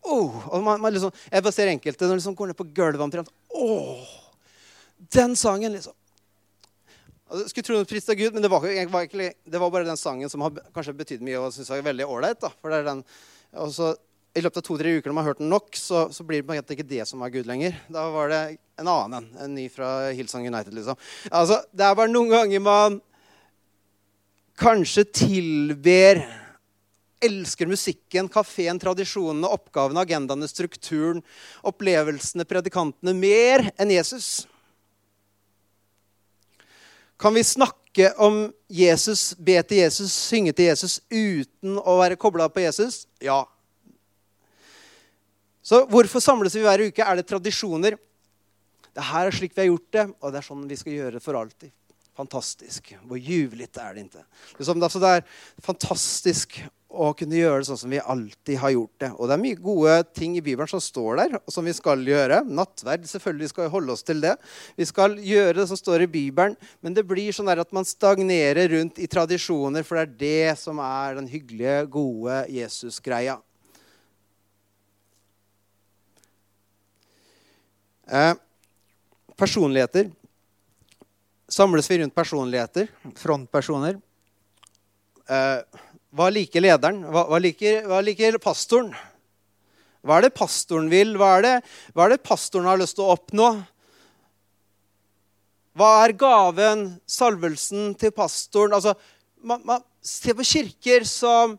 Oh, 0.02 0.34
og 0.50 0.64
man, 0.66 0.80
man 0.82 0.90
liksom, 0.90 1.12
jeg 1.30 1.44
bare 1.44 1.54
ser 1.54 1.70
enkelte 1.70 2.08
når 2.08 2.16
de 2.16 2.18
liksom 2.18 2.34
går 2.38 2.50
ned 2.50 2.58
på 2.58 2.66
gulvet 2.74 3.04
omtrent. 3.04 3.30
Å, 3.54 3.68
den 5.14 5.36
sangen, 5.38 5.76
liksom. 5.76 5.94
Jeg 7.32 7.52
skulle 7.52 7.64
tro 7.64 7.78
det 7.78 8.00
av 8.02 8.18
Gud, 8.18 8.34
men 8.34 8.44
det 8.44 8.50
var, 8.52 8.66
egentlig, 8.68 9.30
det 9.46 9.60
var, 9.62 9.70
bare 9.72 9.86
den 9.88 10.00
sangen 10.00 10.28
som 10.28 10.42
har 10.44 10.58
kanskje 10.74 10.96
betydd 10.98 11.22
mye 11.24 11.38
og 11.40 11.54
synes 11.54 11.70
jeg 11.70 11.80
er 11.80 11.86
veldig 11.86 12.08
ålreit. 12.10 12.42
For 12.58 12.72
det 12.72 12.82
er 12.82 12.88
den, 12.90 13.04
og 13.62 13.70
så 13.72 13.92
i 14.32 14.40
løpet 14.40 14.62
av 14.62 14.64
to-tre 14.64 14.94
uker 14.96 15.10
når 15.10 15.16
man 15.16 15.24
har 15.24 15.34
hørt 15.34 15.42
den 15.42 15.50
nok, 15.52 15.74
så, 15.76 16.06
så 16.12 16.24
blir 16.24 16.44
det 16.44 16.76
ikke 16.76 16.88
det 16.88 17.04
som 17.08 17.22
er 17.24 17.32
Gud 17.34 17.48
lenger. 17.48 17.76
Da 17.92 18.06
var 18.14 18.32
det 18.32 18.42
en 18.80 18.88
annen 18.88 19.18
en. 19.18 19.26
En 19.44 19.56
ny 19.58 19.66
fra 19.72 20.10
Hillsong 20.16 20.46
United, 20.48 20.72
liksom. 20.76 20.96
Altså, 21.30 21.60
det 21.72 21.84
er 21.84 21.98
bare 21.98 22.12
noen 22.12 22.32
ganger 22.32 22.62
man 22.64 23.00
kanskje 24.60 25.04
tilber 25.08 26.22
Elsker 27.22 27.68
musikken, 27.70 28.26
kafeen, 28.26 28.80
tradisjonene, 28.82 29.46
oppgavene, 29.46 30.02
agendaene, 30.02 30.48
strukturen, 30.50 31.20
opplevelsene, 31.62 32.42
predikantene 32.50 33.14
mer 33.14 33.68
enn 33.78 33.92
Jesus. 33.94 34.48
Kan 37.22 37.38
vi 37.38 37.44
snakke 37.46 38.08
om 38.18 38.48
Jesus, 38.66 39.36
be 39.38 39.54
til 39.62 39.84
Jesus, 39.84 40.10
synge 40.10 40.50
til 40.50 40.72
Jesus 40.72 40.98
uten 41.14 41.78
å 41.78 41.94
være 42.00 42.18
kobla 42.18 42.48
på 42.50 42.64
Jesus? 42.64 43.04
Ja. 43.22 43.44
Så 45.62 45.84
hvorfor 45.90 46.22
samles 46.22 46.56
vi 46.58 46.64
hver 46.64 46.88
uke? 46.88 47.04
Er 47.04 47.18
det 47.18 47.28
tradisjoner? 47.30 47.98
Det 48.92 49.06
her 49.08 49.28
er 49.28 49.34
slik 49.34 49.54
vi 49.54 49.62
har 49.64 49.70
gjort 49.70 49.94
det, 49.94 50.08
og 50.20 50.32
det 50.32 50.42
er 50.42 50.46
sånn 50.50 50.66
vi 50.68 50.76
skal 50.76 50.98
gjøre 50.98 51.16
det 51.16 51.24
for 51.24 51.38
alltid. 51.38 51.72
Fantastisk. 52.18 52.90
Hvor 53.08 53.16
jublete 53.16 53.80
er 53.80 53.94
det 53.96 54.02
ikke? 54.04 54.24
Det 54.58 55.08
er 55.08 55.22
fantastisk 55.64 56.58
å 56.92 57.06
kunne 57.16 57.38
gjøre 57.38 57.62
det 57.62 57.68
sånn 57.70 57.78
som 57.80 57.92
vi 57.94 58.02
alltid 58.02 58.58
har 58.60 58.74
gjort 58.74 58.98
det. 59.00 59.08
Og 59.16 59.30
det 59.30 59.36
er 59.36 59.40
mye 59.40 59.60
gode 59.64 59.94
ting 60.12 60.34
i 60.36 60.42
Bibelen 60.44 60.68
som 60.68 60.82
står 60.82 61.22
der, 61.22 61.38
og 61.40 61.54
som 61.54 61.64
vi 61.64 61.72
skal 61.72 62.02
gjøre. 62.04 62.42
Nattverd, 62.44 63.06
selvfølgelig 63.08 63.48
skal 63.48 63.64
vi 63.64 63.72
holde 63.72 63.94
oss 63.96 64.04
til 64.04 64.20
det. 64.20 64.34
Vi 64.76 64.88
skal 64.90 65.16
gjøre 65.24 65.56
det 65.62 65.66
som 65.70 65.80
står 65.80 66.04
i 66.04 66.10
Bibelen, 66.18 66.58
men 66.84 66.98
det 66.98 67.06
blir 67.08 67.32
sånn 67.32 67.48
at 67.54 67.72
man 67.72 67.88
stagnerer 67.88 68.68
rundt 68.74 69.00
i 69.00 69.08
tradisjoner, 69.08 69.86
for 69.88 69.96
det 69.96 70.04
er 70.04 70.20
det 70.26 70.60
som 70.60 70.82
er 70.84 71.16
den 71.22 71.32
hyggelige, 71.32 71.78
gode 71.96 72.42
Jesus-greia. 72.52 73.38
Eh, 78.06 78.34
personligheter. 79.36 80.10
Samles 81.48 81.90
vi 81.90 81.98
rundt 81.98 82.14
personligheter, 82.14 82.88
frontpersoner? 83.16 84.00
Eh, 85.28 85.58
hva 86.12 86.28
liker 86.32 86.64
lederen? 86.64 87.02
Hva, 87.06 87.26
hva, 87.30 87.38
liker, 87.38 87.84
hva, 87.86 88.00
liker, 88.04 88.38
pastoren? 88.42 88.90
Hva 90.02 90.18
er 90.18 90.26
det 90.26 90.34
pastoren 90.34 90.90
vil? 90.90 91.14
Hva 91.20 91.36
er 91.38 91.46
det, 91.46 91.54
hva 91.94 92.06
er 92.06 92.14
det 92.14 92.24
pastoren 92.26 92.66
har 92.66 92.80
lyst 92.80 92.98
til 92.98 93.06
å 93.06 93.14
oppnå? 93.14 93.50
Hva 95.78 95.92
er 96.02 96.16
gaven, 96.18 96.86
salvelsen, 97.08 97.94
til 98.00 98.12
pastoren? 98.16 98.74
Altså, 98.76 98.96
man, 99.40 99.62
man 99.64 99.84
ser 100.04 100.34
på 100.36 100.44
kirker 100.44 101.06
som 101.08 101.54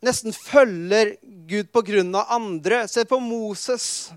nesten 0.00 0.32
følger 0.32 1.16
Gud 1.50 1.68
på 1.74 1.82
grunn 1.84 2.14
av 2.16 2.30
andre. 2.38 2.86
Se 2.88 3.04
på 3.08 3.18
Moses 3.20 4.12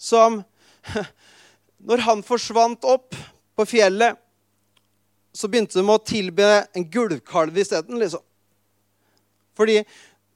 som 0.00 0.42
Når 1.80 2.02
han 2.04 2.22
forsvant 2.24 2.84
opp 2.84 3.14
på 3.56 3.64
fjellet, 3.64 4.18
så 5.32 5.48
begynte 5.48 5.78
de 5.78 5.84
å 5.88 6.02
tilbe 6.04 6.48
en 6.76 6.84
gulvkalv 6.92 7.56
isteden. 7.62 7.96
Liksom. 8.00 8.20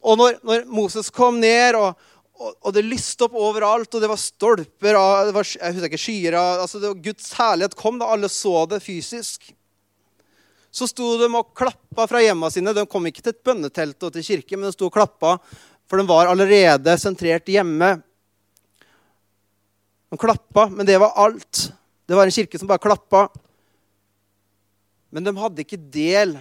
Og 0.04 0.20
når, 0.20 0.38
når, 0.44 0.64
Moses 0.72 1.10
kom 1.12 1.40
ned, 1.42 1.76
og, 1.76 1.98
og, 2.38 2.54
og, 2.54 2.70
det 2.76 2.84
lyste 2.86 3.26
opp 3.26 3.36
overalt, 3.36 3.92
og 3.92 4.00
det 4.04 4.10
var 4.10 4.20
stolper 4.20 4.98
av 5.00 5.28
det 5.28 5.36
var, 5.36 5.48
jeg 5.48 5.76
husker 5.76 5.90
ikke, 5.90 6.00
skyer 6.00 6.38
altså 6.38 6.80
det 6.82 6.94
Guds 7.04 7.28
herlighet 7.36 7.76
kom, 7.76 8.00
da 8.00 8.08
alle 8.14 8.30
så 8.32 8.64
det 8.70 8.80
fysisk. 8.84 9.50
Så 10.74 10.88
sto 10.90 11.12
de 11.20 11.28
og 11.30 11.52
klappa 11.56 12.08
fra 12.10 12.24
hjemma 12.24 12.50
sine. 12.50 12.72
De 12.74 12.82
kom 12.90 13.04
ikke 13.06 13.22
til 13.22 13.34
et 13.36 13.44
bønnetelt 13.46 14.00
og 14.02 14.16
til 14.16 14.26
kirke, 14.26 14.56
men 14.56 14.68
de 14.68 14.74
sto 14.74 14.88
og 14.88 14.96
klappa, 14.96 15.36
for 15.84 16.00
de 16.00 16.08
var 16.08 16.32
allerede 16.32 16.96
sentrert 16.98 17.52
hjemme. 17.52 17.94
De 20.14 20.18
klappa, 20.18 20.68
men 20.70 20.86
det 20.86 20.94
var 20.98 21.10
alt. 21.18 21.72
Det 22.06 22.14
var 22.14 22.28
en 22.28 22.30
kirke 22.30 22.58
som 22.58 22.68
bare 22.70 22.78
klappa. 22.78 23.24
Men 25.10 25.26
de 25.26 25.32
hadde 25.34 25.64
ikke 25.64 25.78
del 25.90 26.36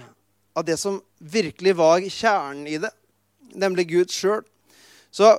av 0.54 0.62
det 0.68 0.76
som 0.78 1.00
virkelig 1.18 1.72
var 1.74 2.06
kjernen 2.06 2.68
i 2.70 2.76
det, 2.78 2.92
nemlig 3.58 3.88
Gud 3.90 4.14
sjøl. 4.14 4.44
Så 5.10 5.32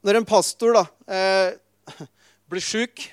når 0.00 0.22
en 0.22 0.28
pastor 0.32 0.78
da, 0.78 0.86
eh, 1.12 2.00
blir 2.48 2.64
sjuk, 2.64 3.04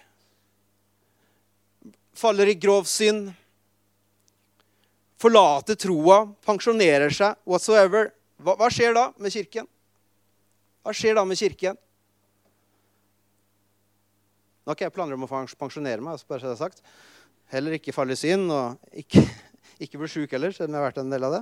faller 2.15 2.47
i 2.47 2.55
grov 2.55 2.88
synd, 2.88 3.33
forlater 5.19 5.75
troa, 5.75 6.29
pensjonerer 6.47 7.12
seg, 7.12 7.36
whatsoever, 7.43 8.13
hva, 8.39 8.55
hva 8.55 8.71
skjer 8.71 8.95
da 8.95 9.09
med 9.19 9.36
kirken? 9.36 9.67
Hva 10.79 10.95
skjer 10.95 11.19
da 11.19 11.27
med 11.27 11.43
kirken? 11.43 11.82
Nå 14.63 14.71
har 14.71 14.78
ikke 14.78 14.88
jeg 14.88 14.95
planer 14.95 15.17
om 15.17 15.26
å 15.28 15.30
pensjonere 15.60 15.99
meg. 15.99 16.15
Altså, 16.15 16.28
bare 16.30 16.39
så 16.39 16.47
det 16.47 16.56
er 16.56 16.62
sagt. 16.62 16.84
Heller 17.52 17.76
ikke 17.76 17.93
falle 17.95 18.15
i 18.15 18.19
syn, 18.19 18.45
og 18.47 18.80
ikke, 19.04 19.21
ikke 19.84 19.99
bli 19.99 20.10
sjuk 20.12 20.36
heller, 20.36 20.56
selv 20.56 20.71
om 20.71 20.78
jeg 20.78 20.80
har 20.80 20.88
vært 20.88 21.02
en 21.04 21.12
del 21.12 21.28
av 21.28 21.36
det. 21.36 21.41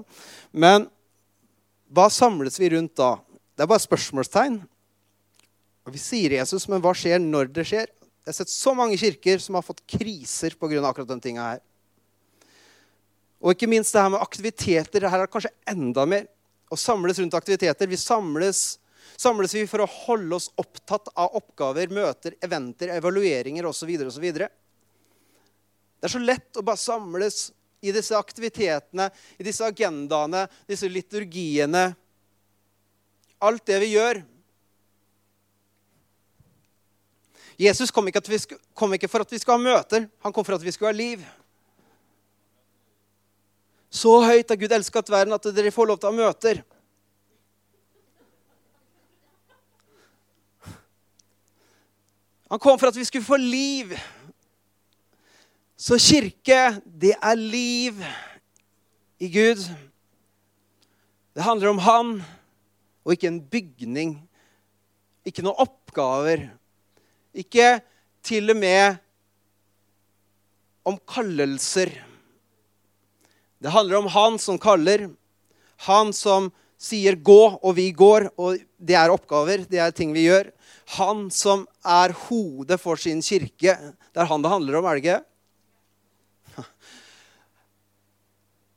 Men 0.52 0.88
hva 1.94 2.08
samles 2.10 2.58
vi 2.58 2.72
rundt 2.74 2.96
da? 2.98 3.14
Det 3.54 3.66
er 3.66 3.70
bare 3.70 3.84
spørsmålstegn. 3.84 4.58
Og 5.86 5.94
Vi 5.94 6.02
sier 6.02 6.38
Jesus, 6.40 6.66
men 6.72 6.82
hva 6.82 6.96
skjer 6.98 7.22
når 7.22 7.54
det 7.54 7.68
skjer? 7.70 7.90
Jeg 8.22 8.30
har 8.30 8.38
sett 8.38 8.54
så 8.54 8.74
mange 8.78 8.98
kirker 9.02 9.42
som 9.42 9.58
har 9.58 9.66
fått 9.66 9.82
kriser 9.90 10.54
pga. 10.58 10.82
akkurat 10.86 11.10
den 11.10 11.22
tinga 11.22 11.46
her. 11.54 11.62
Og 13.42 13.54
ikke 13.54 13.70
minst 13.70 13.94
det 13.94 14.02
her 14.02 14.10
med 14.14 14.22
aktiviteter. 14.22 15.10
Her 15.10 15.20
er 15.20 15.26
det 15.26 15.34
kanskje 15.34 15.54
enda 15.70 16.06
mer. 16.06 16.28
Å 16.70 16.78
samles 16.78 17.20
rundt 17.20 17.34
aktiviteter. 17.34 17.90
Vi 17.90 17.98
samles 17.98 18.80
samles 19.20 19.54
vi 19.56 19.66
for 19.70 19.84
å 19.84 19.90
holde 19.90 20.38
oss 20.38 20.50
opptatt 20.62 21.12
av 21.16 21.36
oppgaver, 21.40 21.92
møter, 21.94 22.36
eventer, 22.44 22.94
evalueringer 22.98 23.68
osv. 23.70 23.92
osv. 24.08 24.28
Det 24.32 24.50
er 26.08 26.14
så 26.14 26.22
lett 26.22 26.58
å 26.58 26.66
bare 26.66 26.82
samles 26.82 27.52
i 27.82 27.94
disse 27.94 28.18
aktivitetene, 28.18 29.10
i 29.38 29.46
disse 29.46 29.66
agendaene, 29.66 30.46
disse 30.70 30.90
liturgiene. 30.90 31.92
Alt 33.42 33.66
det 33.66 33.80
vi 33.82 33.94
gjør. 33.96 34.22
Jesus 37.62 37.92
kom 37.94 38.08
ikke, 38.10 38.22
kom 38.78 38.94
ikke, 38.98 39.10
for 39.10 39.26
at 39.26 39.34
vi 39.34 39.40
skal 39.42 39.58
ha 39.58 39.62
møter, 39.62 40.08
han 40.22 40.34
kom 40.34 40.46
for 40.46 40.58
at 40.58 40.66
vi 40.66 40.74
skulle 40.74 40.94
ha 40.94 40.98
liv. 40.98 41.26
Så 43.92 44.14
høyt 44.24 44.50
har 44.50 44.58
Gud 44.58 44.72
elsket 44.72 45.12
verden 45.12 45.36
at 45.36 45.50
dere 45.52 45.74
får 45.74 45.90
lov 45.90 46.00
til 46.00 46.10
å 46.10 46.14
ha 46.14 46.22
møter. 46.22 46.62
Han 52.52 52.60
kom 52.60 52.76
for 52.76 52.92
at 52.92 52.98
vi 53.00 53.06
skulle 53.08 53.24
få 53.24 53.38
liv. 53.40 53.94
Så 55.80 55.96
kirke, 55.96 56.82
det 56.84 57.14
er 57.16 57.38
liv 57.40 58.02
i 59.24 59.30
Gud. 59.32 59.64
Det 61.32 61.46
handler 61.48 61.72
om 61.72 61.80
Han 61.80 62.10
og 63.06 63.16
ikke 63.16 63.30
en 63.32 63.40
bygning. 63.40 64.18
Ikke 65.24 65.46
noen 65.46 65.64
oppgaver. 65.64 66.50
Ikke 67.32 67.80
til 68.20 68.52
og 68.52 68.60
med 68.60 69.00
om 70.84 71.00
kallelser. 71.08 71.96
Det 73.64 73.72
handler 73.72 74.04
om 74.04 74.12
Han 74.12 74.36
som 74.44 74.60
kaller. 74.60 75.08
Han 75.88 76.12
som 76.12 76.52
sier 76.78 77.16
'gå', 77.16 77.60
og 77.64 77.76
vi 77.76 77.92
går. 77.92 78.28
Og 78.38 78.60
det 78.76 78.96
er 78.96 79.10
oppgaver, 79.10 79.64
det 79.72 79.80
er 79.80 79.92
ting 79.92 80.12
vi 80.14 80.28
gjør. 80.28 80.52
Han 80.98 81.30
som 81.32 81.66
er 81.88 82.14
hodet 82.28 82.80
for 82.82 83.00
sin 83.00 83.22
kirke. 83.24 83.76
Det 84.12 84.20
er 84.20 84.28
han 84.28 84.44
det 84.44 84.52
handler 84.52 84.80
om, 84.80 84.88
er 84.90 84.98
det 84.98 85.04
ikke? 85.06 85.20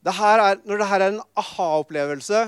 det 0.04 0.14
er, 0.14 0.62
når 0.62 0.80
det 0.80 0.88
her 0.92 1.00
er 1.02 1.12
en 1.14 1.24
aha-opplevelse, 1.40 2.46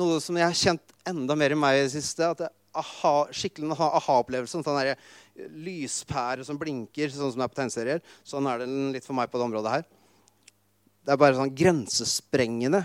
noe 0.00 0.20
som 0.24 0.38
jeg 0.38 0.48
har 0.48 0.56
kjent 0.56 0.96
enda 1.08 1.36
mer 1.36 1.52
i 1.52 1.58
meg 1.58 1.80
i 1.80 1.84
det 1.84 1.94
siste 1.96 2.24
at 2.24 2.44
det 2.44 2.52
aha, 2.78 3.26
skikkelig 3.36 3.76
aha-opplevelse, 3.76 4.62
sånn 4.64 4.78
der 4.78 4.96
lyspære 5.64 6.46
som 6.46 6.58
blinker, 6.60 7.10
sånn 7.12 7.32
som 7.32 7.42
det 7.42 7.46
er 7.46 7.52
på 7.52 7.58
tegneserier. 7.60 8.00
Sånn 8.24 8.48
er 8.48 8.62
det 8.62 8.68
litt 8.96 9.06
for 9.06 9.16
meg 9.16 9.32
på 9.32 9.40
det 9.40 9.48
området 9.48 9.74
her. 9.76 9.84
Det 11.02 11.12
er 11.12 11.20
bare 11.20 11.36
sånn 11.36 11.54
grensesprengende. 11.58 12.82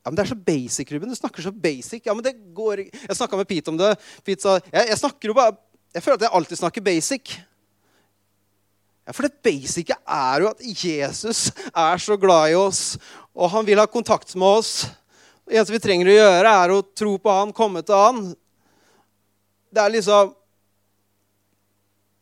Ja, 0.00 0.10
men 0.10 0.16
Det 0.16 0.24
er 0.24 0.32
så 0.32 0.38
basic, 0.48 0.92
Ruben. 0.92 1.10
Du 1.10 1.16
snakker 1.16 1.44
så 1.44 1.52
basic. 1.52 2.06
Ja, 2.06 2.14
men 2.14 2.24
det 2.24 2.38
går. 2.56 2.86
Jeg 2.88 3.16
snakka 3.16 3.36
med 3.36 3.48
Pete 3.48 3.68
om 3.68 3.76
det. 3.76 3.92
Pete 4.24 4.42
sa 4.42 4.56
jeg, 4.58 4.88
jeg 4.88 4.98
snakker 4.98 5.28
jo 5.28 5.36
bare 5.36 5.56
Jeg 5.92 6.04
føler 6.04 6.20
at 6.20 6.22
jeg 6.22 6.36
alltid 6.38 6.58
snakker 6.60 6.84
basic. 6.86 7.32
Ja, 9.06 9.12
For 9.12 9.26
det 9.26 9.42
basice 9.42 9.82
er 9.90 10.44
jo 10.44 10.50
at 10.52 10.60
Jesus 10.62 11.50
er 11.74 11.98
så 11.98 12.16
glad 12.16 12.52
i 12.52 12.54
oss, 12.54 12.94
og 13.34 13.50
han 13.50 13.66
vil 13.66 13.80
ha 13.82 13.86
kontakt 13.90 14.36
med 14.38 14.60
oss. 14.60 14.86
Det 15.42 15.58
eneste 15.58 15.74
vi 15.74 15.82
trenger 15.82 16.06
å 16.06 16.14
gjøre, 16.14 16.52
er 16.62 16.70
å 16.70 16.84
tro 16.94 17.16
på 17.18 17.32
han, 17.34 17.50
komme 17.50 17.82
til 17.82 17.98
han. 17.98 18.20
Det 19.70 19.82
er 19.82 19.96
liksom 19.96 20.36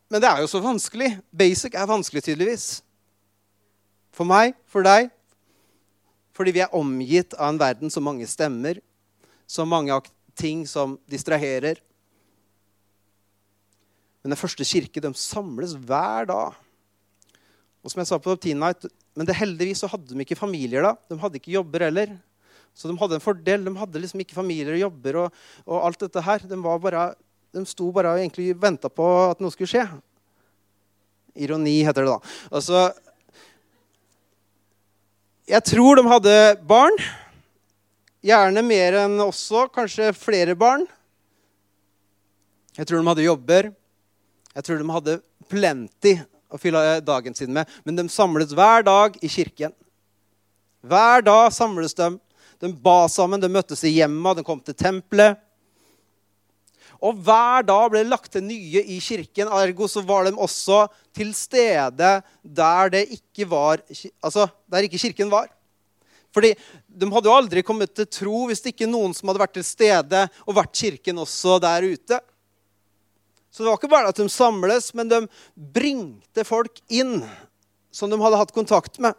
Men 0.09 0.23
det 0.25 0.29
er 0.31 0.41
jo 0.41 0.49
så 0.49 0.63
vanskelig. 0.65 1.11
Basic 1.29 1.75
er 1.77 1.85
vanskelig, 1.91 2.23
tydeligvis. 2.25 2.67
For 4.17 4.25
meg, 4.25 4.55
for 4.65 4.81
deg. 4.81 5.11
Fordi 6.39 6.55
vi 6.55 6.63
er 6.63 6.75
omgitt 6.79 7.35
av 7.35 7.51
en 7.51 7.59
verden 7.59 7.91
som 7.91 8.05
mange 8.07 8.27
stemmer, 8.31 8.79
så 9.49 9.65
mange 9.67 9.97
ting 10.39 10.63
som 10.71 10.95
distraherer. 11.11 11.81
Men 14.23 14.35
den 14.35 14.39
første 14.39 14.67
kirke 14.67 15.03
de 15.03 15.11
samles 15.19 15.75
hver 15.75 16.29
dag. 16.31 16.55
Og 17.83 17.91
som 17.91 18.03
jeg 18.03 18.11
sa 18.11 18.19
på 18.23 18.37
Teen 18.39 18.61
Night, 18.63 18.87
Men 19.19 19.27
det 19.27 19.35
heldigvis 19.35 19.81
så 19.83 19.89
hadde 19.91 20.15
de 20.15 20.23
ikke 20.23 20.39
familier 20.39 20.85
da. 20.87 20.93
De 21.11 21.17
hadde 21.19 21.41
ikke 21.41 21.57
jobber 21.57 21.83
heller. 21.89 22.13
Så 22.71 22.87
de 22.87 22.95
hadde 23.01 23.17
en 23.19 23.25
fordel. 23.25 23.65
De 23.67 23.73
hadde 23.75 23.99
liksom 23.99 24.21
ikke 24.23 24.37
familier 24.37 24.77
og 24.77 24.83
jobber 24.85 25.17
og, 25.25 25.41
og 25.67 25.87
alt 25.89 26.05
dette 26.05 26.23
her. 26.23 26.45
De, 26.47 26.59
bare, 26.63 27.07
de 27.51 27.65
sto 27.67 27.89
bare 27.91 28.13
og 28.15 28.23
egentlig 28.23 28.53
venta 28.55 28.87
på 28.87 29.09
at 29.33 29.43
noe 29.43 29.51
skulle 29.51 29.73
skje. 29.73 29.83
Ironi 31.35 31.81
heter 31.83 32.07
det 32.07 32.13
da. 32.13 32.21
Altså, 32.53 32.85
jeg 35.49 35.65
tror 35.65 35.97
de 35.97 36.05
hadde 36.09 36.37
barn. 36.69 36.97
Gjerne 38.25 38.63
mer 38.67 38.99
enn 39.05 39.17
også. 39.25 39.67
Kanskje 39.73 40.13
flere 40.17 40.57
barn. 40.59 40.85
Jeg 42.77 42.87
tror 42.87 43.01
de 43.01 43.09
hadde 43.09 43.25
jobber. 43.27 43.71
Jeg 44.55 44.67
tror 44.67 44.81
de 44.81 44.93
hadde 44.93 45.19
plenty 45.49 46.15
å 46.53 46.61
fylle 46.61 46.83
dagen 47.05 47.37
sin 47.37 47.53
med. 47.55 47.69
Men 47.85 47.97
de 47.97 48.07
samles 48.13 48.53
hver 48.57 48.85
dag 48.85 49.17
i 49.25 49.31
kirken. 49.33 49.73
Hver 50.85 51.25
dag 51.25 51.49
samles 51.57 51.97
de. 51.97 52.13
De 52.59 52.73
ba 52.75 53.07
sammen, 53.11 53.41
de 53.41 53.49
møttes 53.51 53.85
i 53.87 53.95
hjemma, 53.95 54.35
de 54.35 54.43
kom 54.45 54.61
til 54.61 54.75
tempelet. 54.75 55.39
Og 56.99 57.19
hver 57.23 57.67
dag 57.67 57.91
ble 57.93 58.03
det 58.03 58.11
lagt 58.11 58.33
til 58.35 58.43
nye 58.43 58.83
i 58.83 58.99
kirken. 59.03 59.51
Ergo 59.55 59.87
så 59.91 60.03
var 60.07 60.27
de 60.27 60.35
også 60.35 60.87
til 61.15 61.31
stede 61.37 62.11
der 62.43 62.91
det 62.95 63.05
ikke 63.15 63.47
var 63.51 63.83
Altså 64.23 64.49
der 64.67 64.87
ikke 64.87 64.99
kirken 64.99 65.31
var. 65.31 65.47
Fordi 66.35 66.53
de 66.89 67.11
hadde 67.13 67.31
jo 67.31 67.37
aldri 67.37 67.63
kommet 67.63 67.95
til 67.95 68.09
tro 68.11 68.47
hvis 68.49 68.61
det 68.65 68.75
ikke 68.75 68.91
noen 68.91 69.15
som 69.17 69.31
hadde 69.31 69.43
vært 69.43 69.55
til 69.57 69.67
stede 69.67 70.25
og 70.45 70.59
vært 70.59 70.75
kirken 70.77 71.23
også 71.23 71.57
der 71.63 71.87
ute. 71.87 72.19
Så 73.51 73.63
det 73.63 73.71
var 73.71 73.79
ikke 73.79 73.91
bare 73.91 74.11
at 74.13 74.19
de 74.19 74.29
samles, 74.31 74.93
men 74.95 75.09
de 75.09 75.23
bringte 75.57 76.45
folk 76.47 76.83
inn 76.93 77.23
som 77.95 78.11
de 78.13 78.19
hadde 78.21 78.39
hatt 78.39 78.55
kontakt 78.55 79.01
med. 79.03 79.17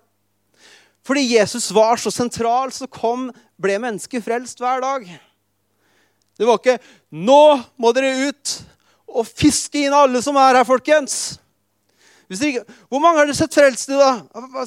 Fordi 1.08 1.24
Jesus 1.34 1.72
var 1.74 1.98
så 1.98 2.12
sentral, 2.14 2.72
så 2.72 2.86
kom, 2.92 3.30
ble 3.60 3.80
mennesket 3.82 4.24
frelst 4.24 4.62
hver 4.62 4.84
dag. 4.84 5.08
Det 6.40 6.48
var 6.48 6.60
ikke 6.62 6.80
'Nå 7.12 7.44
må 7.76 7.92
dere 7.92 8.30
ut 8.30 8.56
og 9.10 9.28
fiske 9.28 9.82
inn 9.84 9.96
alle 9.96 10.22
som 10.24 10.38
er 10.40 10.62
her, 10.62 10.68
folkens'. 10.68 11.38
Ikke, 12.30 12.62
hvor 12.88 13.02
mange 13.02 13.18
har 13.18 13.26
dere 13.28 13.36
sett 13.36 13.56
frelst 13.58 13.90
da? 13.90 14.12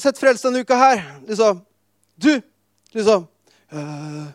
Sett 0.03 0.19
frelst 0.19 0.45
denne 0.45 0.65
uka 0.67 0.77
her? 0.77 1.05
Liksom. 1.29 1.63
Du! 2.19 2.33
Liksom. 2.93 3.29
Uh, 3.73 4.27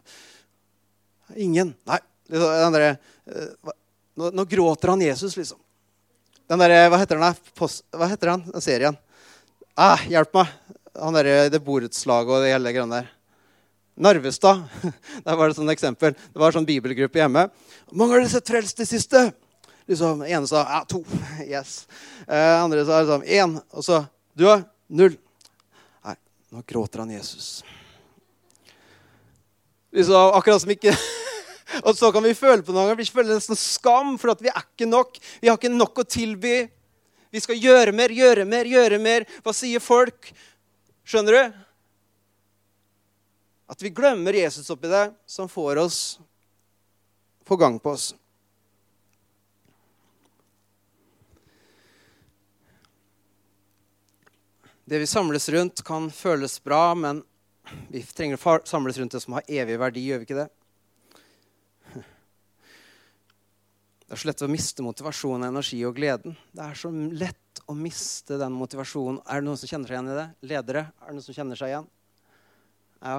ingen. 1.35 1.75
Nei. 1.85 1.99
Liksom, 2.31 2.53
den 2.63 2.77
derre 2.77 2.93
uh, 2.95 3.73
nå, 4.17 4.31
nå, 4.31 4.45
gråter 4.49 4.93
han 4.95 5.03
Jesus, 5.03 5.35
liksom. 5.37 5.59
Den 6.47 6.63
der, 6.63 6.87
hva 6.87 7.01
heter 7.01 7.19
den, 7.19 7.43
Post, 7.59 7.83
hva 7.91 8.07
heter 8.07 8.31
han, 8.31 8.47
den 8.47 8.63
serien? 8.63 8.97
Ah, 9.75 9.99
hjelp 10.07 10.31
meg! 10.39 10.55
Han 10.97 11.13
derre 11.13 11.51
det 11.53 11.61
borettslaget 11.61 12.31
og 12.31 12.41
det 12.41 12.55
hele 12.55 12.73
greia 12.73 12.87
der. 12.95 13.11
Narvestad. 13.97 14.63
Der 15.25 15.35
var 15.35 15.49
det 15.49 15.57
sånn 15.57 15.73
eksempel. 15.73 16.13
Det 16.13 16.41
var 16.41 16.53
sånn 16.53 16.67
bibelgruppe 16.67 17.19
hjemme. 17.19 17.47
Mange 17.91 18.13
har 18.13 18.21
dere 18.21 18.31
sett 18.31 18.49
frelst 18.49 18.81
i 18.83 18.87
siste? 18.89 19.23
Liksom, 19.89 20.21
ene 20.27 20.49
sa 20.49 20.61
ja, 20.67 20.83
to. 20.89 21.01
Yes. 21.53 21.87
Eh, 22.27 22.53
andre 22.61 22.85
sa 22.85 23.01
liksom 23.01 23.25
én. 23.25 23.57
Og 23.73 23.85
så 23.85 24.03
Du, 24.37 24.45
da? 24.45 24.61
Null. 24.93 25.15
Nei, 26.05 26.13
nå 26.53 26.61
gråter 26.69 27.01
han 27.01 27.11
Jesus. 27.15 27.63
Liksom, 29.95 30.35
akkurat 30.37 30.61
som 30.61 30.71
ikke 30.75 30.93
Og 31.87 31.97
så 31.97 32.11
kan 32.13 32.23
vi 32.23 32.37
føle 32.37 32.63
på 32.63 32.71
noe, 32.75 32.93
vi 32.95 33.05
føler 33.09 33.33
nesten 33.33 33.57
skam 33.59 34.13
for 34.21 34.31
at 34.31 34.43
vi 34.43 34.51
er 34.53 34.61
ikke 34.61 34.87
nok. 34.87 35.17
Vi 35.41 35.49
har 35.49 35.57
ikke 35.57 35.73
nok 35.73 35.99
å 35.99 36.05
tilby. 36.07 36.61
Vi 37.33 37.41
skal 37.43 37.59
gjøre 37.59 37.95
mer, 37.95 38.13
gjøre 38.13 38.45
mer, 38.47 38.69
gjøre 38.69 39.01
mer. 39.03 39.25
Hva 39.43 39.51
sier 39.55 39.83
folk? 39.83 40.29
Skjønner 41.07 41.35
du? 41.35 41.57
At 43.67 43.83
vi 43.83 43.91
glemmer 43.91 44.33
Jesus 44.33 44.69
oppi 44.71 44.87
det, 44.87 45.11
som 45.25 45.49
får 45.49 45.81
oss 45.83 45.99
på 47.43 47.55
gang 47.55 47.79
på 47.79 47.91
oss. 47.95 48.15
Det 54.87 54.99
vi 54.99 55.07
samles 55.07 55.49
rundt, 55.49 55.83
kan 55.83 56.11
føles 56.11 56.63
bra, 56.63 56.95
men 56.95 57.23
vi 57.91 58.03
trenger 58.03 58.39
å 58.39 58.59
samles 58.63 58.97
rundt 58.97 59.11
det 59.17 59.19
som 59.19 59.35
har 59.35 59.43
evig 59.51 59.75
verdi. 59.79 60.05
gjør 60.07 60.21
vi 60.21 60.27
ikke 60.29 60.39
det? 60.39 60.47
Det 64.07 64.15
er 64.15 64.21
så 64.21 64.29
lett 64.29 64.45
å 64.45 64.47
miste 64.47 64.83
motivasjon, 64.87 65.43
energi 65.43 65.81
og 65.83 65.97
gleden. 65.99 66.37
Det 66.55 66.63
er 66.63 66.79
så 66.79 66.91
lett 66.95 67.59
å 67.67 67.75
miste 67.75 68.37
den 68.39 68.55
motivasjonen. 68.55 69.19
Er 69.27 69.41
det 69.41 69.49
noen 69.49 69.59
som 69.59 69.67
kjenner 69.67 69.91
seg 69.91 69.97
igjen 69.97 70.13
i 70.13 70.19
det? 70.21 70.27
Ledere? 70.47 70.85
Er 71.03 71.09
det 71.09 71.17
noen 71.17 71.25
som 71.25 71.35
kjenner 71.35 71.59
seg 71.59 71.73
igjen? 71.73 71.89
Ja. 73.03 73.17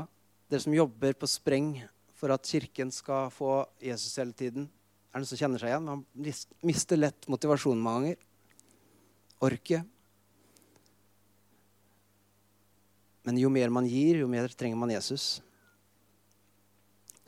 Dere 0.48 0.64
som 0.64 0.74
jobber 0.74 1.12
på 1.12 1.28
spreng 1.28 1.74
for 2.16 2.32
at 2.32 2.46
Kirken 2.48 2.90
skal 2.94 3.28
få 3.30 3.66
Jesus 3.84 4.16
hele 4.18 4.32
tiden. 4.32 4.64
Er 5.12 5.18
det 5.18 5.24
noen 5.24 5.30
som 5.30 5.40
kjenner 5.40 5.60
seg 5.60 5.70
igjen? 5.72 5.88
Man 5.88 6.32
mister 6.64 7.00
lett 7.00 7.28
motivasjonen 7.28 7.84
mange 7.84 8.14
ganger. 8.14 8.24
Orket. 9.44 9.84
Men 13.28 13.36
jo 13.38 13.50
mer 13.52 13.70
man 13.70 13.86
gir, 13.86 14.22
jo 14.22 14.30
mer 14.30 14.48
trenger 14.48 14.80
man 14.80 14.90
Jesus. 14.90 15.42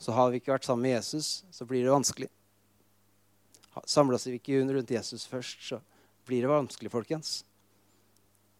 Så 0.01 0.11
har 0.17 0.31
vi 0.31 0.41
ikke 0.41 0.51
vært 0.55 0.65
sammen 0.65 0.87
med 0.87 0.97
Jesus, 0.97 1.43
så 1.53 1.67
blir 1.69 1.85
det 1.85 1.93
vanskelig. 1.93 2.27
Samla 3.85 4.17
vi 4.25 4.39
ikke 4.39 4.63
rundt 4.65 4.91
Jesus 4.91 5.27
først, 5.29 5.61
så 5.61 5.77
blir 6.25 6.41
det 6.41 6.49
vanskelig, 6.51 6.91
folkens. 6.91 7.43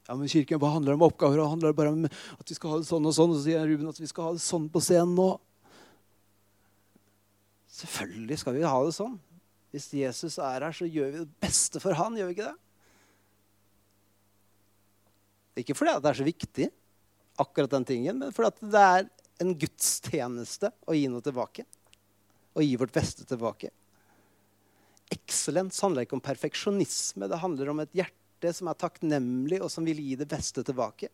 Ja, 0.07 0.15
men 0.17 0.29
kirken, 0.31 0.59
Hva 0.59 0.73
handler 0.73 0.93
det 0.93 0.99
om 0.99 1.07
oppgaver? 1.07 1.37
Det 1.37 1.51
handler 1.51 1.75
bare 1.77 1.93
om 1.93 2.05
at 2.07 2.49
vi 2.49 2.57
skal 2.57 2.73
ha 2.73 2.79
det 2.81 2.89
sånn 2.89 3.05
og 3.05 3.15
sånn. 3.15 3.33
Og 3.33 3.39
så 3.39 3.45
sier 3.45 3.67
Ruben 3.69 3.91
at 3.91 4.01
vi 4.01 4.09
skal 4.09 4.29
ha 4.29 4.33
det 4.35 4.43
sånn 4.43 4.67
på 4.71 4.81
scenen 4.83 5.13
nå. 5.17 5.29
Selvfølgelig 7.71 8.39
skal 8.41 8.57
vi 8.57 8.65
ha 8.67 8.79
det 8.85 8.95
sånn. 8.97 9.15
Hvis 9.71 9.87
Jesus 9.95 10.35
er 10.43 10.65
her, 10.65 10.75
så 10.75 10.89
gjør 10.89 11.13
vi 11.13 11.23
det 11.23 11.39
beste 11.41 11.79
for 11.79 11.95
han, 11.95 12.17
gjør 12.19 12.27
vi 12.27 12.35
ikke 12.35 12.49
det? 12.49 12.57
Ikke 15.61 15.75
fordi 15.77 15.93
det 16.01 16.09
er 16.11 16.17
så 16.19 16.27
viktig, 16.27 16.67
akkurat 17.41 17.71
den 17.71 17.87
tingen, 17.87 18.19
men 18.19 18.33
fordi 18.35 18.71
det 18.71 18.81
er 18.81 19.07
en 19.41 19.53
gudstjeneste 19.57 20.71
å 20.87 20.95
gi 20.95 21.07
noe 21.11 21.23
tilbake. 21.23 21.65
Å 22.51 22.63
gi 22.63 22.75
vårt 22.79 22.93
beste 22.95 23.23
tilbake. 23.27 23.71
Eksellens 25.11 25.79
handler 25.83 26.05
ikke 26.05 26.17
om 26.19 26.23
perfeksjonisme. 26.23 27.27
Det 27.31 27.39
handler 27.39 27.71
om 27.71 27.81
et 27.83 27.95
hjerte 27.95 28.20
som 28.49 28.71
er 28.71 28.79
takknemlig, 28.81 29.61
og 29.61 29.69
som 29.69 29.85
vil 29.85 30.01
gi 30.01 30.17
det 30.17 30.25
beste 30.29 30.63
tilbake. 30.65 31.11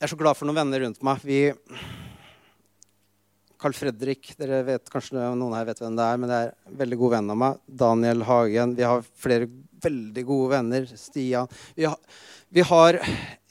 Jeg 0.00 0.06
er 0.06 0.12
så 0.12 0.20
glad 0.20 0.36
for 0.36 0.48
noen 0.48 0.60
venner 0.60 0.80
rundt 0.80 1.02
meg. 1.04 1.24
Vi 1.24 1.40
Carl 3.60 3.74
Fredrik 3.76 4.30
dere 4.40 4.62
vet, 4.64 4.88
Kanskje 4.88 5.20
noen 5.36 5.52
her 5.52 5.66
vet 5.68 5.80
hvem 5.82 5.96
det 5.98 6.04
er, 6.06 6.20
men 6.20 6.30
det 6.30 6.38
er 6.38 6.52
en 6.54 6.78
veldig 6.80 6.98
god 7.02 7.12
venn 7.12 7.32
av 7.34 7.40
meg. 7.42 7.58
Daniel 7.82 8.24
Hagen. 8.24 8.72
Vi 8.78 8.86
har 8.88 9.04
flere 9.20 9.50
veldig 9.84 10.24
gode 10.24 10.54
venner. 10.54 10.86
Stian. 10.96 11.50
Vi 11.76 11.84
har, 11.84 11.98
vi 12.48 12.64
har, 12.64 13.00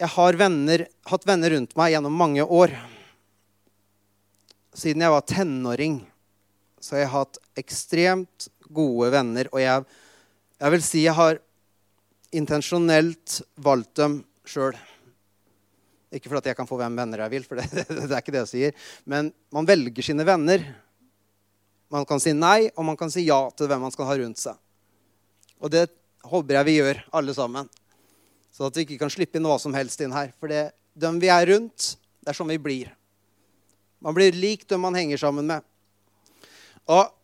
jeg 0.01 0.09
har 0.15 0.39
venner, 0.41 0.87
hatt 1.11 1.27
venner 1.29 1.53
rundt 1.53 1.77
meg 1.77 1.93
gjennom 1.93 2.17
mange 2.17 2.41
år. 2.41 2.73
Siden 4.73 5.05
jeg 5.05 5.13
var 5.13 5.29
tenåring, 5.29 6.01
så 6.81 6.95
har 6.95 7.03
jeg 7.03 7.13
hatt 7.13 7.39
ekstremt 7.59 8.49
gode 8.69 9.11
venner. 9.13 9.49
Og 9.53 9.61
jeg 9.63 9.85
Jeg 10.59 10.71
vil 10.71 10.81
si 10.83 11.01
jeg 11.05 11.15
har 11.15 11.37
intensjonelt 12.35 13.41
valgt 13.55 13.95
dem 13.95 14.25
sjøl. 14.43 14.75
Ikke 16.11 16.27
fordi 16.27 16.49
jeg 16.49 16.57
kan 16.57 16.67
få 16.67 16.75
hvem 16.75 16.97
venner 16.97 17.23
jeg 17.23 17.31
vil, 17.31 17.45
for 17.47 17.55
det, 17.59 17.69
det, 17.87 18.11
er 18.11 18.19
ikke 18.19 18.33
det 18.35 18.43
jeg 18.43 18.51
sier. 18.51 18.73
Men 19.05 19.31
man 19.55 19.65
velger 19.69 20.03
sine 20.03 20.25
venner. 20.27 20.65
Man 21.89 22.05
kan 22.05 22.19
si 22.19 22.33
nei, 22.33 22.69
og 22.75 22.85
man 22.85 22.97
kan 22.97 23.09
si 23.13 23.23
ja 23.23 23.39
til 23.55 23.69
hvem 23.69 23.87
man 23.87 23.93
skal 23.93 24.09
ha 24.09 24.17
rundt 24.19 24.41
seg. 24.41 24.57
Og 25.63 25.71
det 25.71 25.87
håper 26.27 26.59
jeg 26.59 26.67
vi 26.67 26.77
gjør, 26.79 27.01
alle 27.15 27.33
sammen. 27.33 27.69
Så 28.51 28.67
at 28.67 28.75
vi 28.75 28.83
ikke 28.83 28.99
kan 28.99 29.13
slippe 29.13 29.39
hva 29.39 29.57
som 29.61 29.73
helst 29.77 30.01
inn 30.03 30.13
her. 30.13 30.33
For 30.39 30.51
det, 30.51 30.69
dem 30.99 31.21
vi 31.21 31.31
er 31.31 31.47
rundt, 31.53 31.93
det 32.19 32.33
er 32.33 32.37
sånn 32.37 32.51
vi 32.51 32.59
blir. 32.61 32.91
Man 34.03 34.15
blir 34.15 34.35
lik 34.35 34.67
dem 34.67 34.83
man 34.83 34.97
henger 34.97 35.19
sammen 35.21 35.47
med. 35.47 35.63
Og 36.89 37.15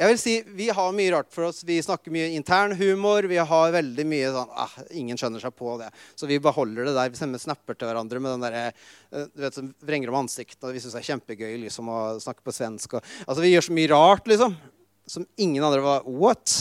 jeg 0.00 0.08
vil 0.08 0.18
si, 0.20 0.34
Vi 0.56 0.70
har 0.72 0.94
mye 0.96 1.12
rart 1.12 1.28
for 1.32 1.50
oss. 1.50 1.60
Vi 1.66 1.76
snakker 1.84 2.12
mye 2.14 2.30
intern 2.32 2.72
humor. 2.78 3.26
Vi 3.28 3.36
har 3.36 3.74
veldig 3.74 4.06
mye 4.08 4.30
sånn 4.32 4.54
ah, 4.56 4.72
Ingen 4.96 5.20
skjønner 5.20 5.42
seg 5.42 5.52
på 5.58 5.74
det. 5.82 5.90
Så 6.16 6.28
vi 6.30 6.40
beholder 6.40 6.88
det 6.88 6.94
der. 6.96 7.12
Vi 7.12 7.20
sender 7.20 7.42
snapper 7.42 7.76
til 7.76 7.90
hverandre 7.90 8.22
med 8.22 8.32
den 8.32 8.46
der, 8.46 8.72
eh, 9.12 9.28
du 9.28 9.44
vet, 9.44 9.58
som 9.58 9.68
vrenger 9.84 10.08
om 10.08 10.22
ansiktet. 10.22 10.62
Og 10.64 10.72
vi 10.72 10.80
syns 10.80 10.96
det 10.96 11.02
er 11.02 11.10
kjempegøy 11.10 11.52
liksom, 11.66 11.92
å 11.92 12.00
snakke 12.22 12.40
på 12.46 12.56
svensk. 12.56 12.96
Og, 12.96 13.12
altså, 13.26 13.44
Vi 13.44 13.52
gjør 13.52 13.68
så 13.68 13.76
mye 13.76 13.92
rart 13.92 14.32
liksom, 14.32 14.56
som 15.04 15.28
ingen 15.36 15.68
andre 15.68 15.84
var 15.84 16.08
What? 16.08 16.56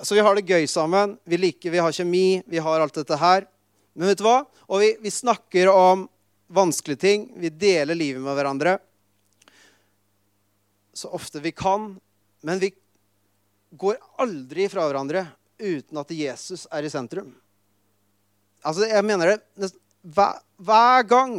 Så 0.00 0.16
vi 0.16 0.24
har 0.24 0.34
det 0.34 0.48
gøy 0.48 0.64
sammen. 0.64 1.18
Vi 1.28 1.36
liker, 1.36 1.76
vi 1.76 1.84
har 1.84 1.92
kjemi, 1.92 2.40
vi 2.48 2.64
har 2.64 2.80
alt 2.80 2.96
dette 2.96 3.20
her. 3.20 3.44
Men 3.92 4.08
vet 4.08 4.22
du 4.22 4.24
hva? 4.24 4.38
Og 4.70 4.80
vi, 4.80 4.94
vi 5.02 5.12
snakker 5.12 5.68
om 5.68 6.08
vanskelige 6.48 7.04
ting. 7.04 7.34
Vi 7.36 7.52
deler 7.52 7.98
livet 7.98 8.24
med 8.24 8.32
hverandre 8.32 8.78
så 11.00 11.10
ofte 11.16 11.42
vi 11.42 11.52
kan. 11.56 11.94
Men 12.46 12.60
vi 12.62 12.72
går 13.70 13.98
aldri 14.20 14.68
fra 14.70 14.86
hverandre 14.88 15.26
uten 15.60 16.00
at 16.00 16.12
Jesus 16.14 16.66
er 16.72 16.86
i 16.86 16.92
sentrum. 16.92 17.32
Altså, 18.64 18.86
jeg 18.88 19.04
mener 19.06 19.36
det 19.56 19.70
hver, 20.00 20.40
hver 20.56 21.04
gang 21.08 21.36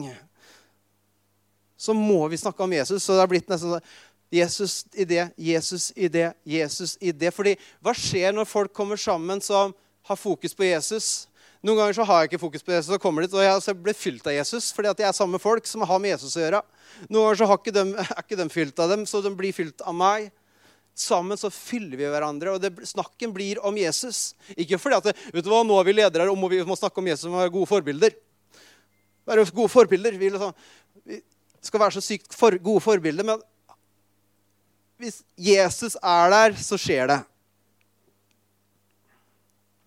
så 1.82 1.94
må 1.98 2.28
vi 2.30 2.38
snakke 2.38 2.64
om 2.64 2.74
Jesus. 2.74 3.04
Så 3.04 3.14
det 3.14 3.24
har 3.24 3.30
blitt 3.30 3.50
nesten 3.50 3.76
sånn 3.76 3.92
Jesus 4.32 4.86
i 4.96 5.04
det, 5.04 5.26
Jesus 5.36 5.90
i 5.96 6.08
det, 6.08 6.30
Jesus 6.48 6.96
i 7.04 7.12
det. 7.12 7.34
Fordi 7.36 7.56
hva 7.84 7.94
skjer 7.98 8.32
når 8.36 8.48
folk 8.48 8.72
kommer 8.74 9.00
sammen 9.00 9.42
som 9.44 9.74
har 10.08 10.20
fokus 10.20 10.56
på 10.56 10.70
Jesus? 10.70 11.28
Noen 11.62 11.78
ganger 11.78 11.94
så 11.94 12.06
har 12.10 12.24
jeg 12.24 12.32
ikke 12.32 12.42
fokus 12.42 12.64
på 12.66 12.74
Jesus, 12.74 12.96
og 12.96 13.02
kommer 13.04 13.22
dit, 13.22 13.34
og 13.38 13.44
jeg 13.46 13.78
blir 13.86 13.94
fylt 13.94 14.26
av 14.26 14.34
Jesus 14.34 14.72
fordi 14.74 14.90
at 14.90 15.02
jeg 15.04 15.08
er 15.12 15.14
sammen 15.14 15.38
med 15.38 15.44
folk 15.44 15.68
som 15.70 15.84
har 15.86 16.00
med 16.02 16.16
Jesus 16.16 16.34
å 16.40 16.42
gjøre. 16.42 16.62
Noen 17.06 17.28
ganger 17.28 17.38
så 17.38 17.58
ikke 17.58 17.74
de, 17.76 17.84
er 18.02 18.22
ikke 18.24 18.40
de 18.40 18.48
fylt 18.50 18.82
av 18.82 18.94
dem, 18.96 19.04
så 19.10 19.22
de 19.22 19.34
blir 19.38 19.54
fylt 19.54 19.84
av 19.86 19.94
meg. 19.98 20.32
Sammen 20.98 21.38
så 21.40 21.52
fyller 21.54 22.00
vi 22.00 22.10
hverandre, 22.10 22.56
og 22.56 22.64
det, 22.64 22.74
snakken 22.90 23.34
blir 23.36 23.62
om 23.66 23.78
Jesus. 23.78 24.34
Ikke 24.58 24.80
fordi 24.82 24.98
at 24.98 25.22
vet 25.36 25.46
du 25.46 25.52
hva, 25.54 25.62
nå 25.66 25.78
er 25.78 25.88
vi 25.88 25.96
ledere 25.96 26.28
og 26.32 26.50
vi 26.52 26.64
må 26.68 26.78
snakke 26.80 26.98
om 26.98 27.10
Jesus 27.12 27.30
og 27.30 27.38
være 27.38 27.54
gode 27.54 27.70
forbilder. 27.70 28.18
Være 29.30 29.46
gode 29.54 29.72
forbilder. 29.72 30.18
Vi, 30.18 30.32
liksom, 30.34 30.56
vi 31.06 31.22
skal 31.62 31.84
være 31.84 31.96
så 32.00 32.04
sykt 32.04 32.34
for, 32.36 32.58
gode 32.58 32.82
forbilder. 32.84 33.28
Men 33.28 33.44
hvis 35.02 35.22
Jesus 35.38 35.94
er 36.02 36.34
der, 36.34 36.58
så 36.58 36.78
skjer 36.82 37.14
det. 37.14 37.20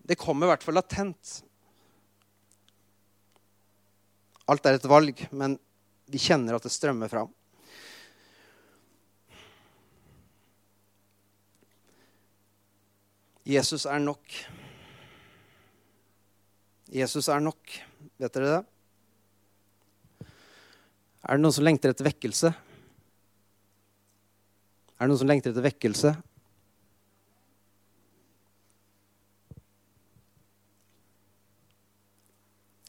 Det 0.07 0.17
kommer 0.21 0.47
i 0.47 0.53
hvert 0.53 0.63
fall 0.63 0.79
latent. 0.79 1.41
Alt 4.51 4.67
er 4.69 4.77
et 4.77 4.89
valg, 4.89 5.25
men 5.33 5.57
vi 6.11 6.21
kjenner 6.21 6.57
at 6.57 6.65
det 6.65 6.73
strømmer 6.73 7.09
fram. 7.09 7.31
Jesus 13.45 13.85
er 13.85 14.01
nok. 14.01 14.21
Jesus 16.93 17.29
er 17.29 17.41
nok. 17.45 17.73
Vet 18.21 18.37
dere 18.37 18.53
det? 18.55 18.63
Er 21.25 21.37
det 21.37 21.41
noen 21.41 21.53
som 21.53 21.65
lengter 21.65 21.93
etter 21.93 22.05
vekkelse? 22.05 22.53
Er 24.93 25.01
det 25.01 25.09
noen 25.09 25.21
som 25.21 25.29
lengter 25.29 25.53
etter 25.53 25.65
vekkelse? 25.65 26.13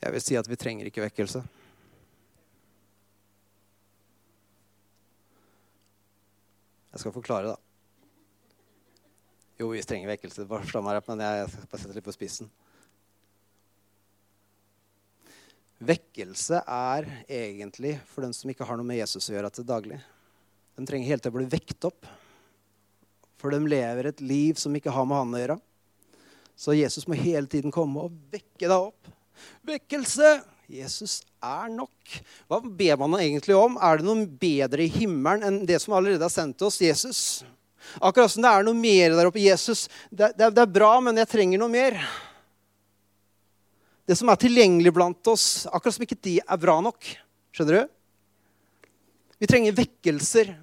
Jeg 0.06 0.14
vil 0.14 0.22
si 0.22 0.36
at 0.38 0.46
vi 0.46 0.54
trenger 0.54 0.86
ikke 0.86 1.02
vekkelse. 1.02 1.40
Jeg 6.92 7.02
skal 7.02 7.14
forklare, 7.16 7.56
da. 7.56 7.56
Jo, 9.58 9.72
vi 9.72 9.82
trenger 9.82 10.12
vekkelse, 10.12 10.44
men 10.46 10.62
jeg 10.62 11.48
skal 11.50 11.66
bare 11.72 11.80
sette 11.82 11.96
litt 11.96 12.06
på 12.06 12.14
spissen. 12.14 12.52
Vekkelse 15.90 16.62
er 16.62 17.10
egentlig 17.26 17.96
for 18.12 18.22
den 18.22 18.36
som 18.36 18.54
ikke 18.54 18.68
har 18.68 18.78
noe 18.78 18.86
med 18.86 19.00
Jesus 19.00 19.26
å 19.26 19.34
gjøre 19.34 19.50
til 19.58 19.66
daglig. 19.66 19.98
De 20.78 20.86
trenger 20.86 21.10
hele 21.10 21.24
tiden 21.24 21.34
å 21.34 21.40
bli 21.40 21.50
vekt 21.56 21.90
opp. 21.90 22.06
For 23.42 23.50
de 23.50 23.58
lever 23.74 24.12
et 24.12 24.22
liv 24.22 24.54
som 24.62 24.78
ikke 24.78 24.94
har 24.94 25.10
med 25.10 25.18
han 25.24 25.34
å 25.34 25.42
gjøre. 25.42 25.60
Så 26.54 26.78
Jesus 26.78 27.10
må 27.10 27.18
hele 27.18 27.50
tiden 27.50 27.74
komme 27.74 28.06
og 28.06 28.14
vekke 28.30 28.70
deg 28.70 28.78
opp. 28.78 29.15
Vekkelse! 29.66 30.38
Jesus 30.66 31.20
er 31.42 31.68
nok. 31.70 32.14
Hva 32.50 32.58
ber 32.58 32.96
man 32.98 33.18
egentlig 33.20 33.54
om? 33.54 33.76
Er 33.78 34.00
det 34.00 34.06
noe 34.08 34.26
bedre 34.26 34.82
i 34.82 34.90
himmelen 34.90 35.46
enn 35.46 35.60
det 35.68 35.78
som 35.82 35.94
allerede 35.94 36.26
har 36.26 36.32
sendt 36.32 36.62
oss, 36.66 36.80
Jesus? 36.82 37.20
Akkurat 38.02 38.32
som 38.32 38.42
det 38.42 38.50
er 38.50 38.66
noe 38.66 38.74
mer 38.74 39.14
der 39.14 39.28
oppe. 39.28 39.42
Jesus, 39.42 39.86
det, 40.10 40.32
det, 40.38 40.50
det 40.56 40.64
er 40.64 40.72
bra, 40.78 40.96
men 41.04 41.22
jeg 41.22 41.30
trenger 41.30 41.62
noe 41.62 41.70
mer. 41.70 42.00
Det 44.06 44.16
som 44.18 44.30
er 44.30 44.40
tilgjengelig 44.42 44.92
blant 44.94 45.30
oss, 45.30 45.66
akkurat 45.70 45.96
som 45.96 46.06
ikke 46.06 46.18
de 46.22 46.38
er 46.42 46.62
bra 46.62 46.80
nok. 46.82 47.12
Skjønner 47.54 47.78
du? 47.78 47.94
Vi 49.42 49.48
trenger 49.50 49.76
vekkelser 49.76 50.54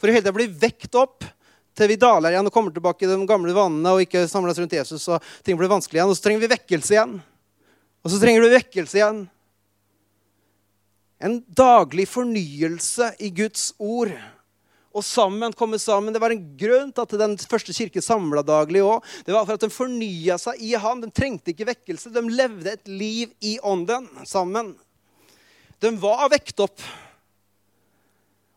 for 0.00 0.08
å 0.08 0.14
hele 0.14 0.24
tiden 0.24 0.36
bli 0.36 0.48
vekt 0.66 0.96
opp 0.98 1.26
til 1.74 1.90
vi 1.90 1.98
daler 2.00 2.34
igjen 2.34 2.46
og 2.46 2.54
kommer 2.54 2.74
tilbake 2.74 3.04
i 3.04 3.10
de 3.10 3.16
gamle 3.28 3.54
vannene 3.54 3.94
og 3.94 4.02
ikke 4.04 4.26
samles 4.30 4.58
rundt 4.60 4.76
Jesus. 4.76 5.06
og 5.10 5.22
ting 5.46 5.58
blir 5.58 5.70
vanskelig 5.70 5.98
igjen. 5.98 6.10
Og 6.10 6.18
så 6.18 6.26
trenger 6.26 6.44
vi 6.44 6.52
vekkelse 6.54 6.94
igjen. 6.94 7.16
Og 8.04 8.12
så 8.12 8.20
trenger 8.20 8.44
du 8.44 8.52
vekkelse 8.52 8.98
igjen. 9.00 9.24
En 11.24 11.38
daglig 11.56 12.04
fornyelse 12.10 13.14
i 13.24 13.30
Guds 13.32 13.70
ord 13.80 14.12
og 14.94 15.02
sammen 15.02 15.54
komme 15.56 15.78
sammen. 15.82 16.12
Det 16.14 16.20
var 16.22 16.34
en 16.34 16.42
grunn 16.58 16.92
til 16.94 17.02
at 17.02 17.14
den 17.18 17.36
første 17.50 17.74
kirke 17.74 18.02
samla 18.04 18.44
daglig 18.46 18.84
òg. 18.84 19.06
Det 19.26 19.34
var 19.34 19.46
for 19.46 19.56
at 19.56 19.64
de 19.64 19.72
fornya 19.72 20.36
seg 20.38 20.60
i 20.62 20.74
Han. 20.78 21.02
De 21.02 21.10
trengte 21.10 21.50
ikke 21.50 21.66
vekkelse. 21.72 22.12
De 22.14 22.22
levde 22.28 22.76
et 22.76 22.92
liv 22.92 23.32
i 23.42 23.56
ånden 23.64 24.06
sammen. 24.28 24.74
De 25.82 25.90
var 25.98 26.28
vekt 26.30 26.60
opp. 26.62 26.84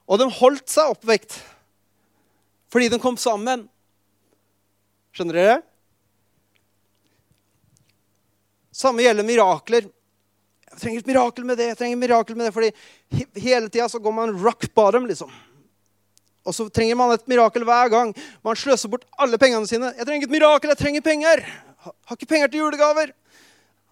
Og 0.07 0.21
de 0.21 0.29
holdt 0.39 0.69
seg 0.71 0.93
oppvekt 0.95 1.39
fordi 2.67 2.89
de 2.91 2.99
kom 2.99 3.15
sammen. 3.15 3.63
Skjønner 5.15 5.37
dere? 5.39 5.57
Samme 8.77 9.01
gjelder 9.01 9.25
mirakler. 9.25 9.87
Jeg 10.67 10.81
trenger 10.81 11.01
et 11.01 11.09
mirakel 11.09 11.45
med 11.47 11.57
det, 11.57 11.71
jeg 11.71 11.77
trenger 11.79 11.97
et 11.97 12.03
mirakel 12.03 12.37
med 12.37 12.45
det, 12.45 12.53
fordi 12.53 13.29
hele 13.41 13.71
tida 13.71 13.87
så 13.89 14.01
går 14.03 14.13
man 14.13 14.35
rock 14.37 14.67
bottom, 14.77 15.07
liksom. 15.09 15.31
Og 16.47 16.55
så 16.55 16.67
trenger 16.69 16.95
man 16.99 17.15
et 17.15 17.25
mirakel 17.27 17.65
hver 17.67 17.89
gang. 17.91 18.13
Man 18.45 18.59
sløser 18.59 18.91
bort 18.91 19.07
alle 19.19 19.39
pengene 19.41 19.67
sine. 19.67 19.89
'Jeg 19.97 20.05
trenger 20.05 20.27
et 20.27 20.35
mirakel! 20.35 20.71
Jeg 20.71 20.79
trenger 20.79 21.01
penger!' 21.01 21.43
Har 21.87 22.15
ikke 22.15 22.29
penger 22.29 22.47
til 22.47 22.59
julegaver. 22.59 23.11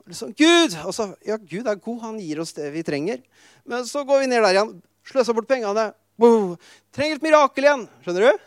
Liksom, 0.06 0.34
Gud! 0.38 0.76
Og 0.86 0.94
så, 0.94 1.16
ja, 1.26 1.38
Gud 1.38 1.68
er 1.68 1.76
god. 1.76 2.00
Han 2.02 2.20
gir 2.20 2.40
oss 2.40 2.54
det 2.54 2.72
vi 2.74 2.84
trenger. 2.84 3.22
Men 3.66 3.86
så 3.86 4.04
går 4.06 4.20
vi 4.22 4.28
ned 4.28 4.44
der 4.44 4.54
igjen. 4.54 4.74
Sløser 5.08 5.34
bort 5.34 5.48
pengene. 5.48 5.94
Wow. 6.22 6.56
Trenger 6.96 7.18
et 7.18 7.26
mirakel 7.26 7.68
igjen. 7.68 7.88
Skjønner 8.04 8.28
du? 8.28 8.44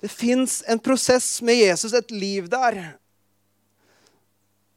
Det 0.00 0.10
fins 0.12 0.62
en 0.68 0.80
prosess 0.80 1.42
med 1.42 1.60
Jesus, 1.60 1.92
et 1.92 2.10
liv 2.10 2.48
der. 2.48 2.96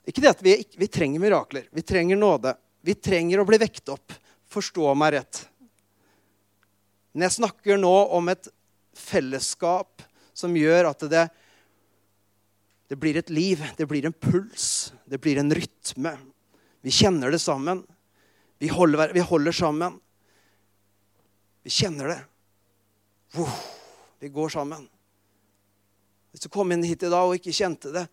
Ikke 0.09 0.23
det 0.23 0.31
at 0.31 0.41
vi, 0.41 0.55
vi 0.81 0.87
trenger 0.89 1.21
mirakler. 1.21 1.67
Vi 1.71 1.83
trenger 1.85 2.17
nåde. 2.17 2.55
Vi 2.81 2.95
trenger 2.97 3.41
å 3.41 3.45
bli 3.45 3.59
vekt 3.61 3.91
opp. 3.93 4.15
Forstå 4.49 4.95
meg 4.97 5.13
rett. 5.19 5.43
Men 7.13 7.27
jeg 7.27 7.37
snakker 7.37 7.77
nå 7.77 7.93
om 8.17 8.31
et 8.31 8.49
fellesskap 8.97 10.01
som 10.33 10.55
gjør 10.57 10.89
at 10.89 11.05
det, 11.11 11.27
det 12.89 12.97
blir 12.97 13.19
et 13.19 13.29
liv, 13.29 13.61
det 13.77 13.85
blir 13.89 14.07
en 14.07 14.15
puls, 14.15 14.93
det 15.05 15.19
blir 15.21 15.41
en 15.41 15.53
rytme. 15.53 16.15
Vi 16.81 16.93
kjenner 16.95 17.29
det 17.29 17.41
sammen. 17.43 17.83
Vi 18.59 18.69
holder, 18.71 19.13
vi 19.13 19.21
holder 19.21 19.55
sammen. 19.55 19.99
Vi 21.63 21.69
kjenner 21.69 22.15
det. 22.15 22.21
Vi 24.19 24.31
går 24.33 24.49
sammen. 24.49 24.87
Hvis 26.31 26.45
du 26.45 26.49
kom 26.53 26.71
inn 26.73 26.85
hit 26.85 27.03
i 27.05 27.11
dag 27.11 27.27
og 27.27 27.37
ikke 27.37 27.53
kjente 27.53 27.93
det 27.93 28.07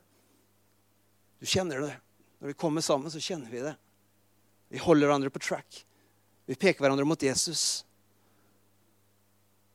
Du 1.41 1.47
kjenner 1.49 1.83
det. 1.85 1.95
Når 2.41 2.53
vi 2.53 2.59
kommer 2.59 2.85
sammen, 2.85 3.13
så 3.13 3.21
kjenner 3.23 3.53
vi 3.53 3.65
det. 3.65 3.75
Vi 4.73 4.83
holder 4.83 5.09
hverandre 5.09 5.33
på 5.33 5.43
track. 5.43 5.83
Vi 6.47 6.55
peker 6.55 6.85
hverandre 6.85 7.07
mot 7.09 7.23
Jesus. 7.23 7.85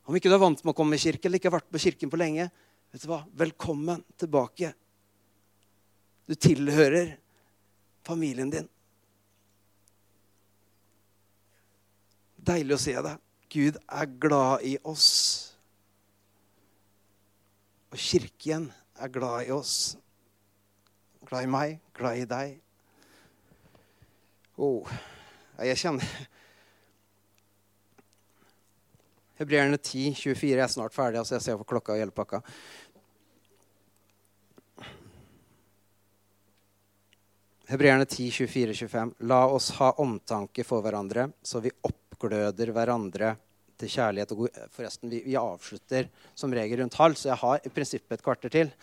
Om 0.08 0.18
ikke 0.18 0.30
du 0.32 0.36
er 0.36 0.44
vant 0.44 0.62
med 0.64 0.74
å 0.74 0.78
komme 0.78 0.98
i 0.98 1.02
kirke 1.02 1.30
eller 1.30 1.40
ikke 1.40 1.52
har 1.52 1.60
vært 1.60 1.72
på 1.72 1.82
kirken 1.82 2.12
på 2.12 2.20
lenge, 2.20 2.50
Vet 2.92 3.06
du 3.06 3.08
hva? 3.08 3.22
Velkommen 3.40 4.04
tilbake. 4.20 4.74
Du 6.28 6.36
tilhører 6.36 7.14
familien 8.04 8.52
din. 8.52 8.68
Deilig 12.36 12.76
å 12.76 12.82
se 12.84 12.96
deg. 13.08 13.24
Gud 13.52 13.80
er 13.88 14.12
glad 14.26 14.66
i 14.68 14.74
oss. 14.88 15.08
Og 17.92 18.00
kirken 18.00 18.68
er 19.00 19.12
glad 19.12 19.48
i 19.48 19.56
oss. 19.56 19.96
Glad 21.32 21.46
i 21.46 21.48
meg, 21.48 21.78
glad 21.96 22.18
i 22.20 22.24
deg. 22.28 22.56
Oh, 24.60 24.90
jeg 25.64 25.80
kjenner 25.80 26.10
Hebreerne 29.40 29.78
10, 29.80 30.12
24. 30.20 30.50
Jeg 30.52 30.66
er 30.66 30.74
snart 30.74 30.92
ferdig. 30.92 31.22
altså 31.22 31.38
Jeg 31.38 31.46
ser 31.46 31.62
på 31.62 31.70
klokka 31.72 31.96
og 31.96 32.02
hele 32.02 32.12
pakka. 32.12 32.42
Hebreerne 37.72 38.04
10, 38.04 38.28
24, 38.42 38.76
25. 38.84 39.16
La 39.32 39.40
oss 39.48 39.72
ha 39.80 39.94
omtanke 40.04 40.68
for 40.68 40.84
hverandre, 40.84 41.30
så 41.40 41.64
vi 41.64 41.72
oppgløder 41.88 42.76
hverandre 42.76 43.38
til 43.82 43.92
kjærlighet 43.92 44.34
og 44.34 44.44
god 44.44 44.60
Forresten, 44.76 45.12
vi, 45.12 45.22
vi, 45.26 45.38
avslutter 45.40 46.10
som 46.38 46.54
regel 46.56 46.82
rundt 46.82 46.98
halv, 47.00 47.18
så 47.20 47.32
jeg 47.32 47.42
har 47.44 47.66
i 47.66 47.72
prinsippet 47.74 48.18
et 48.20 48.26
kvarter 48.26 48.54
til. 48.54 48.74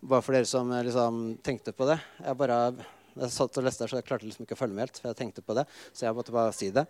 Bare 0.00 0.24
for 0.24 0.36
dere 0.36 0.48
som 0.48 0.70
liksom, 0.72 1.24
tenkte 1.44 1.74
på 1.76 1.88
det. 1.90 1.98
Jeg 2.24 2.40
bare 2.40 2.60
jeg 3.18 3.34
satt 3.34 3.58
og 3.58 3.66
leste 3.66 3.82
her, 3.82 3.90
så 3.90 3.98
jeg 3.98 4.06
klarte 4.06 4.26
liksom 4.28 4.44
ikke 4.46 4.54
å 4.54 4.60
følge 4.60 4.76
med 4.76 4.86
helt. 4.86 5.00
for 5.00 5.10
jeg 5.10 5.18
tenkte 5.18 5.42
på 5.42 5.56
det, 5.58 5.66
Så 5.92 6.06
jeg 6.06 6.14
måtte 6.14 6.34
bare 6.34 6.54
si 6.54 6.70
det. 6.70 6.86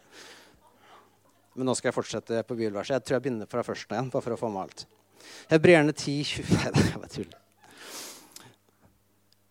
Men 1.55 1.67
nå 1.67 1.75
skal 1.75 1.89
jeg 1.89 1.97
fortsette 1.97 2.43
på 2.45 2.57
bibelverset. 2.59 2.99
Jeg 2.99 3.05
tror 3.05 3.17
jeg 3.17 3.25
begynner 3.25 3.51
fra 3.51 3.65
førsten 3.65 3.97
igjen. 3.97 4.11
bare 4.13 4.23
for 4.23 4.37
å 4.37 4.41
få 4.41 4.51
med 4.53 4.63
alt. 4.69 4.87
Hebreerne 5.51 5.93
10, 5.93 6.25
20 6.25 6.53
Nei, 6.59 6.73
det 6.77 7.01
var 7.01 7.15
tull. 7.15 7.33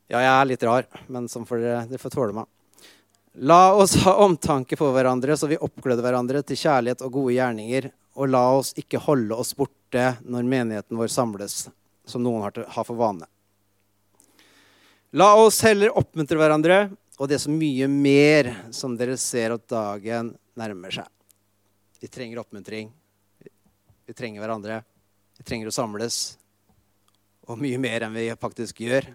Ja, 0.08 0.22
jeg 0.22 0.32
er 0.32 0.46
litt 0.48 0.64
rar, 0.64 0.86
men 1.12 1.28
sånn 1.28 1.48
får 1.48 1.60
dere, 1.60 1.82
dere 1.90 2.00
får 2.00 2.14
tåle 2.14 2.38
meg. 2.38 2.48
La 3.40 3.74
oss 3.74 3.96
ha 3.96 4.16
omtanke 4.16 4.78
for 4.78 4.96
hverandre, 4.96 5.36
så 5.38 5.46
vi 5.46 5.60
oppgløder 5.62 6.02
hverandre 6.02 6.40
til 6.42 6.58
kjærlighet 6.58 7.04
og 7.06 7.12
gode 7.20 7.36
gjerninger. 7.36 7.90
Og 8.18 8.32
la 8.34 8.42
oss 8.58 8.72
ikke 8.82 8.98
holde 9.04 9.38
oss 9.38 9.52
borte 9.54 10.16
når 10.26 10.48
menigheten 10.50 10.98
vår 10.98 11.12
samles, 11.14 11.68
som 12.02 12.24
noen 12.26 12.48
har, 12.48 12.82
for 12.82 12.98
vane. 12.98 13.28
La 15.14 15.36
oss 15.38 15.60
heller 15.68 15.94
oppmuntre 15.94 16.40
hverandre, 16.42 16.80
og 17.22 17.30
det 17.30 17.38
er 17.38 17.44
så 17.46 17.54
mye 17.54 17.86
mer 17.92 18.50
som 18.74 18.98
dere 18.98 19.20
ser 19.22 19.54
at 19.54 19.70
dagen 19.70 20.34
nærmer 20.58 20.98
seg. 20.98 21.06
Vi 22.02 22.10
trenger 22.10 22.42
oppmuntring. 22.42 22.90
Vi 24.06 24.18
trenger 24.18 24.42
hverandre. 24.42 24.82
Vi 25.38 25.46
trenger 25.46 25.70
å 25.70 25.78
samles. 25.78 26.40
Og 27.46 27.62
mye 27.62 27.78
mer 27.82 28.08
enn 28.08 28.18
vi 28.18 28.32
faktisk 28.34 28.82
gjør. 28.82 29.12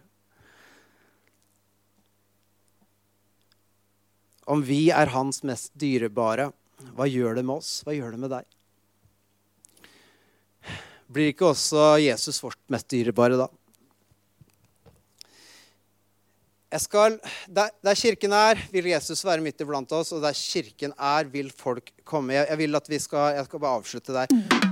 Om 4.50 4.62
vi 4.66 4.88
er 4.90 5.12
hans 5.14 5.42
mest 5.46 5.70
dyrebare, 5.78 6.50
hva 6.96 7.06
gjør 7.06 7.38
det 7.38 7.44
med 7.46 7.60
oss? 7.62 7.80
Hva 7.86 7.94
gjør 7.94 8.16
det 8.16 8.22
med 8.24 8.32
deg? 8.34 8.46
Blir 11.12 11.30
ikke 11.30 11.50
også 11.52 11.98
Jesus 12.02 12.40
vårt 12.42 12.58
mest 12.72 12.88
dyrebare 12.90 13.38
da? 13.38 13.48
Skal, 16.80 17.18
der, 17.52 17.68
der, 17.84 17.96
kirken 18.00 18.32
er, 18.32 18.60
vil 18.72 18.88
Jesus 18.88 19.20
være 19.28 19.44
midt 19.44 19.60
iblant 19.60 19.92
oss, 19.92 20.14
og 20.16 20.22
der 20.24 20.32
kirken 20.32 20.94
er, 20.96 21.28
vil 21.28 21.52
folk 21.52 21.92
komme. 22.08 22.32
Jeg, 22.38 22.48
jeg 22.48 22.62
vil 22.64 22.80
at 22.80 22.88
vi 22.88 23.02
skal, 23.02 23.34
jeg 23.36 23.44
skal 23.50 23.60
bare 23.60 23.82
avslutte 23.82 24.16
der. 24.16 24.71